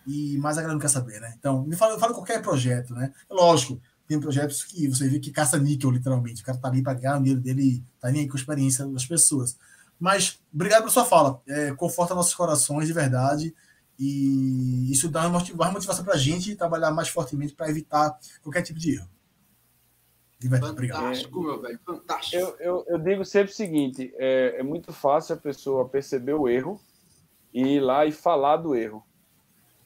E 0.06 0.36
mais 0.38 0.58
a 0.58 0.60
galera 0.60 0.74
não 0.74 0.80
quer 0.80 0.88
saber, 0.88 1.20
né? 1.20 1.34
Então, 1.38 1.64
me 1.64 1.76
fala, 1.76 1.98
fala 1.98 2.12
qualquer 2.12 2.42
projeto, 2.42 2.94
né? 2.94 3.12
Lógico, 3.30 3.80
tem 4.06 4.20
projetos 4.20 4.62
que 4.64 4.86
você 4.88 5.08
vê 5.08 5.18
que 5.18 5.30
caça 5.30 5.58
níquel, 5.58 5.90
literalmente. 5.90 6.42
O 6.42 6.44
cara 6.44 6.58
tá 6.58 6.68
ali 6.68 6.82
para 6.82 6.94
ganhar 6.94 7.16
o 7.16 7.22
dinheiro 7.22 7.40
dele, 7.40 7.82
tá 8.00 8.10
nem 8.10 8.22
aí 8.22 8.28
com 8.28 8.36
a 8.36 8.40
experiência 8.40 8.86
das 8.86 9.06
pessoas. 9.06 9.56
Mas 9.98 10.38
obrigado 10.52 10.80
pela 10.80 10.92
sua 10.92 11.04
fala. 11.04 11.40
É, 11.46 11.72
conforta 11.72 12.14
nossos 12.14 12.34
corações 12.34 12.86
de 12.86 12.92
verdade. 12.92 13.54
E 13.98 14.90
isso 14.90 15.08
dá 15.08 15.28
mais 15.28 15.44
motivação 15.72 16.04
para 16.04 16.14
a 16.14 16.18
gente 16.18 16.56
trabalhar 16.56 16.90
mais 16.90 17.08
fortemente 17.08 17.54
para 17.54 17.70
evitar 17.70 18.18
qualquer 18.42 18.62
tipo 18.62 18.78
de 18.78 18.96
erro. 18.96 19.08
Verdade, 20.40 20.74
fantástico, 20.74 21.38
obrigado. 21.38 21.52
meu 21.54 21.62
velho, 21.62 21.80
fantástico. 21.86 22.36
Eu, 22.36 22.56
eu, 22.58 22.84
eu, 22.88 22.98
digo 22.98 23.24
sempre 23.24 23.52
o 23.52 23.54
seguinte: 23.54 24.12
é, 24.16 24.56
é 24.58 24.62
muito 24.62 24.92
fácil 24.92 25.34
a 25.34 25.38
pessoa 25.38 25.88
perceber 25.88 26.34
o 26.34 26.48
erro 26.48 26.78
e 27.52 27.76
ir 27.76 27.80
lá 27.80 28.04
e 28.04 28.12
falar 28.12 28.58
do 28.58 28.74
erro. 28.74 29.02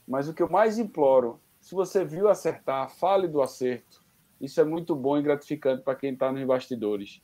Mas 0.07 0.27
o 0.27 0.35
que 0.35 0.43
eu 0.43 0.49
mais 0.49 0.79
imploro, 0.79 1.41
se 1.61 1.75
você 1.75 2.05
viu 2.05 2.29
acertar, 2.29 2.89
fale 2.91 3.29
do 3.29 3.43
acerto. 3.43 4.03
Isso 4.41 4.61
é 4.61 4.65
muito 4.65 4.97
bom 4.97 5.19
e 5.19 5.23
gratificante 5.23 5.83
para 5.83 5.95
quem 5.95 6.13
está 6.13 6.33
nos 6.33 6.45
bastidores. 6.45 7.21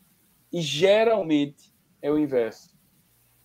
E 0.53 0.61
geralmente 0.61 1.73
é 2.03 2.11
o 2.11 2.19
inverso 2.19 2.74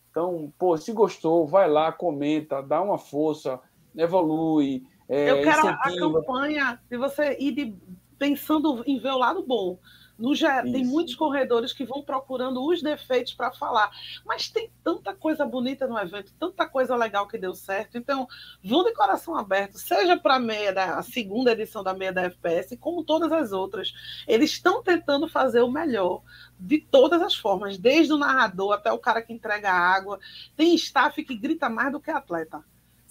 Então, 0.09 0.51
pô, 0.57 0.75
se 0.77 0.91
gostou, 0.91 1.47
vai 1.47 1.69
lá, 1.69 1.91
comenta, 1.91 2.61
dá 2.61 2.81
uma 2.81 2.97
força, 2.97 3.59
evolui. 3.95 4.83
É, 5.07 5.31
Eu 5.31 5.41
quero 5.41 5.59
incentiva. 5.59 6.07
a 6.07 6.13
campanha 6.13 6.81
de 6.89 6.97
você 6.97 7.37
ir 7.39 7.51
de, 7.51 7.77
pensando 8.17 8.83
em 8.85 8.99
ver 8.99 9.11
o 9.11 9.17
lado 9.17 9.45
bom. 9.45 9.77
No, 10.19 10.33
tem 10.71 10.85
muitos 10.85 11.15
corredores 11.15 11.71
que 11.71 11.85
vão 11.85 12.03
procurando 12.03 12.61
os 12.65 12.81
defeitos 12.81 13.33
para 13.33 13.51
falar, 13.51 13.89
mas 14.25 14.49
tem 14.49 14.69
tanta 14.83 15.15
coisa 15.15 15.45
bonita 15.45 15.87
no 15.87 15.97
evento, 15.97 16.33
tanta 16.37 16.67
coisa 16.67 16.93
legal 16.95 17.25
que 17.25 17.37
deu 17.37 17.55
certo. 17.55 17.97
Então, 17.97 18.27
vão 18.61 18.83
de 18.83 18.93
coração 18.93 19.37
aberto, 19.37 19.79
seja 19.79 20.17
para 20.17 20.35
a 20.35 20.39
meia 20.39 20.73
da 20.73 20.99
a 20.99 21.03
segunda 21.03 21.53
edição 21.53 21.81
da 21.81 21.93
meia 21.93 22.11
da 22.11 22.23
FPS, 22.23 22.75
como 22.75 23.03
todas 23.03 23.31
as 23.31 23.53
outras. 23.53 23.93
Eles 24.27 24.51
estão 24.51 24.83
tentando 24.83 25.27
fazer 25.29 25.61
o 25.61 25.71
melhor 25.71 26.21
de 26.59 26.79
todas 26.79 27.21
as 27.21 27.35
formas, 27.35 27.77
desde 27.77 28.11
o 28.11 28.17
narrador 28.17 28.73
até 28.73 28.91
o 28.91 28.99
cara 28.99 29.21
que 29.21 29.31
entrega 29.31 29.71
a 29.71 29.79
água. 29.79 30.19
Tem 30.57 30.75
staff 30.75 31.23
que 31.23 31.35
grita 31.35 31.69
mais 31.69 31.91
do 31.93 31.99
que 31.99 32.11
atleta. 32.11 32.61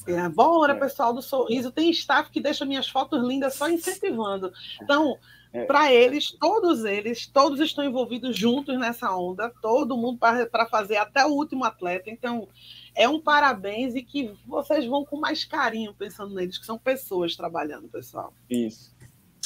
É, 0.06 0.28
bora, 0.28 0.72
é. 0.74 0.76
pessoal 0.78 1.12
do 1.12 1.22
sorriso. 1.22 1.72
Tem 1.72 1.90
staff 1.90 2.30
que 2.30 2.40
deixa 2.40 2.64
minhas 2.64 2.88
fotos 2.88 3.22
lindas 3.22 3.54
só 3.54 3.68
incentivando. 3.68 4.52
Então, 4.82 5.18
é. 5.52 5.64
Para 5.64 5.92
eles, 5.92 6.30
todos 6.32 6.84
eles, 6.84 7.26
todos 7.26 7.60
estão 7.60 7.84
envolvidos 7.84 8.36
juntos 8.36 8.78
nessa 8.78 9.16
onda, 9.16 9.52
todo 9.62 9.96
mundo 9.96 10.18
para 10.18 10.66
fazer 10.66 10.96
até 10.96 11.24
o 11.24 11.30
último 11.30 11.64
atleta. 11.64 12.10
Então, 12.10 12.46
é 12.94 13.08
um 13.08 13.20
parabéns 13.20 13.94
e 13.94 14.02
que 14.02 14.34
vocês 14.46 14.84
vão 14.84 15.04
com 15.04 15.18
mais 15.18 15.44
carinho 15.44 15.94
pensando 15.94 16.34
neles, 16.34 16.58
que 16.58 16.66
são 16.66 16.78
pessoas 16.78 17.34
trabalhando, 17.34 17.88
pessoal. 17.88 18.32
Isso. 18.50 18.94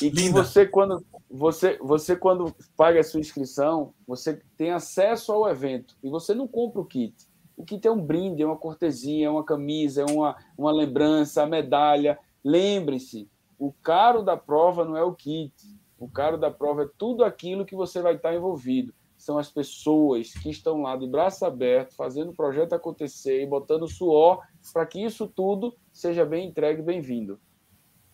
E 0.02 0.10
que 0.10 0.30
você 0.30 0.66
quando 0.66 1.04
você 1.30 1.78
você 1.80 2.16
quando 2.16 2.52
paga 2.76 3.00
a 3.00 3.04
sua 3.04 3.20
inscrição, 3.20 3.92
você 4.06 4.40
tem 4.56 4.72
acesso 4.72 5.30
ao 5.30 5.48
evento 5.48 5.96
e 6.02 6.08
você 6.08 6.34
não 6.34 6.48
compra 6.48 6.80
o 6.80 6.84
kit. 6.84 7.14
O 7.56 7.64
kit 7.64 7.86
é 7.86 7.90
um 7.90 8.00
brinde, 8.00 8.42
é 8.42 8.46
uma 8.46 8.56
cortesia, 8.56 9.26
é 9.26 9.30
uma 9.30 9.44
camisa, 9.44 10.02
é 10.02 10.04
uma, 10.04 10.36
uma 10.56 10.72
lembrança, 10.72 11.42
a 11.42 11.46
medalha. 11.46 12.18
Lembre-se, 12.42 13.28
o 13.58 13.72
caro 13.72 14.22
da 14.22 14.36
prova 14.36 14.84
não 14.84 14.96
é 14.96 15.04
o 15.04 15.14
kit, 15.14 15.54
o 16.02 16.08
caro 16.08 16.36
da 16.36 16.50
prova 16.50 16.82
é 16.82 16.88
tudo 16.98 17.22
aquilo 17.22 17.64
que 17.64 17.76
você 17.76 18.02
vai 18.02 18.16
estar 18.16 18.34
envolvido. 18.34 18.92
São 19.16 19.38
as 19.38 19.48
pessoas 19.48 20.32
que 20.32 20.50
estão 20.50 20.82
lá 20.82 20.96
de 20.96 21.06
braço 21.06 21.44
aberto, 21.44 21.94
fazendo 21.94 22.32
o 22.32 22.34
projeto 22.34 22.72
acontecer 22.72 23.40
e 23.40 23.46
botando 23.46 23.86
suor 23.86 24.42
para 24.72 24.84
que 24.84 25.00
isso 25.00 25.28
tudo 25.28 25.76
seja 25.92 26.24
bem 26.24 26.48
entregue 26.48 26.80
e 26.80 26.84
bem-vindo. 26.84 27.40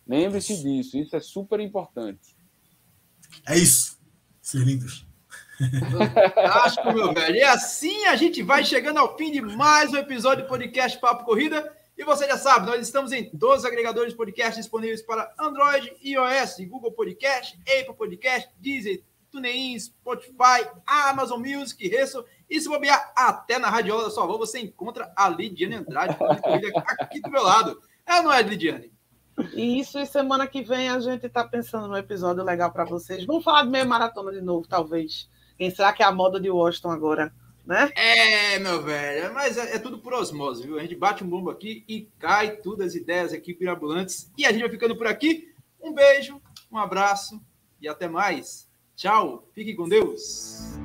Lembre-se 0.07 0.61
disso, 0.61 0.99
isso 0.99 1.15
é 1.15 1.19
super 1.19 1.59
importante. 1.59 2.37
É 3.47 3.57
isso. 3.57 3.97
Ser 4.39 4.59
lindos. 4.59 5.07
Fantástico, 5.57 6.93
meu 6.93 7.11
velho. 7.11 7.37
E 7.37 7.41
assim 7.41 8.05
a 8.05 8.15
gente 8.15 8.43
vai 8.43 8.63
chegando 8.63 8.99
ao 8.99 9.17
fim 9.17 9.31
de 9.31 9.41
mais 9.41 9.91
um 9.91 9.97
episódio 9.97 10.43
do 10.43 10.47
podcast 10.47 10.99
Papo 10.99 11.25
Corrida. 11.25 11.75
E 11.99 12.03
você 12.05 12.25
já 12.25 12.37
sabe, 12.37 12.65
nós 12.65 12.79
estamos 12.79 13.11
em 13.11 13.29
todos 13.29 13.59
os 13.59 13.65
agregadores 13.65 14.13
de 14.13 14.17
podcast 14.17 14.57
disponíveis 14.57 15.01
para 15.01 15.33
Android, 15.37 15.93
iOS, 16.01 16.55
Google 16.69 16.93
Podcast, 16.93 17.59
Apple 17.63 17.93
Podcast, 17.93 18.49
Deezer, 18.57 19.03
TuneIn, 19.29 19.77
Spotify, 19.77 20.65
Amazon 20.87 21.41
Music, 21.41 21.85
Resso. 21.89 22.23
E 22.49 22.57
se 22.61 22.69
bobear 22.69 23.11
até 23.13 23.59
na 23.59 23.69
Radiola 23.69 24.03
da 24.03 24.09
sua 24.09 24.23
avó, 24.23 24.37
você 24.37 24.59
encontra 24.59 25.11
a 25.13 25.27
Lidiane 25.27 25.75
Andrade 25.75 26.15
aqui 27.01 27.19
do 27.19 27.29
meu 27.29 27.43
lado. 27.43 27.77
É 28.05 28.21
não 28.21 28.31
é, 28.31 28.41
Lidiane? 28.43 28.93
Isso, 29.53 29.99
e 29.99 30.05
semana 30.05 30.47
que 30.47 30.63
vem 30.63 30.87
a 30.87 31.01
gente 31.01 31.25
está 31.25 31.43
pensando 31.43 31.89
num 31.89 31.97
episódio 31.97 32.45
legal 32.45 32.71
para 32.71 32.85
vocês. 32.85 33.25
Vamos 33.25 33.43
falar 33.43 33.63
de 33.63 33.71
meia 33.71 33.83
maratona 33.83 34.31
de 34.31 34.39
novo, 34.39 34.65
talvez. 34.65 35.29
Quem 35.57 35.69
será 35.69 35.91
que 35.91 36.01
é 36.01 36.05
a 36.05 36.13
moda 36.13 36.39
de 36.39 36.49
Washington 36.49 36.91
agora? 36.91 37.33
Né? 37.69 37.91
É, 37.95 38.57
meu 38.57 38.81
velho, 38.81 39.31
mas 39.31 39.55
é, 39.55 39.75
é, 39.75 39.79
tudo 39.79 39.99
por 39.99 40.11
osmose, 40.11 40.65
viu? 40.65 40.79
A 40.79 40.81
gente 40.81 40.95
bate 40.95 41.23
um 41.23 41.29
bombo 41.29 41.51
aqui 41.51 41.83
e 41.87 42.09
cai 42.17 42.55
tudo 42.55 42.83
as 42.83 42.95
ideias 42.95 43.31
aqui 43.31 43.53
pirabulantes. 43.53 44.31
E 44.35 44.43
a 44.43 44.51
gente 44.51 44.61
vai 44.61 44.71
ficando 44.71 44.95
por 44.95 45.05
aqui. 45.05 45.53
Um 45.79 45.93
beijo, 45.93 46.41
um 46.71 46.79
abraço 46.79 47.39
e 47.79 47.87
até 47.87 48.07
mais. 48.07 48.67
Tchau, 48.95 49.47
fique 49.53 49.75
com 49.75 49.87
Deus. 49.87 50.79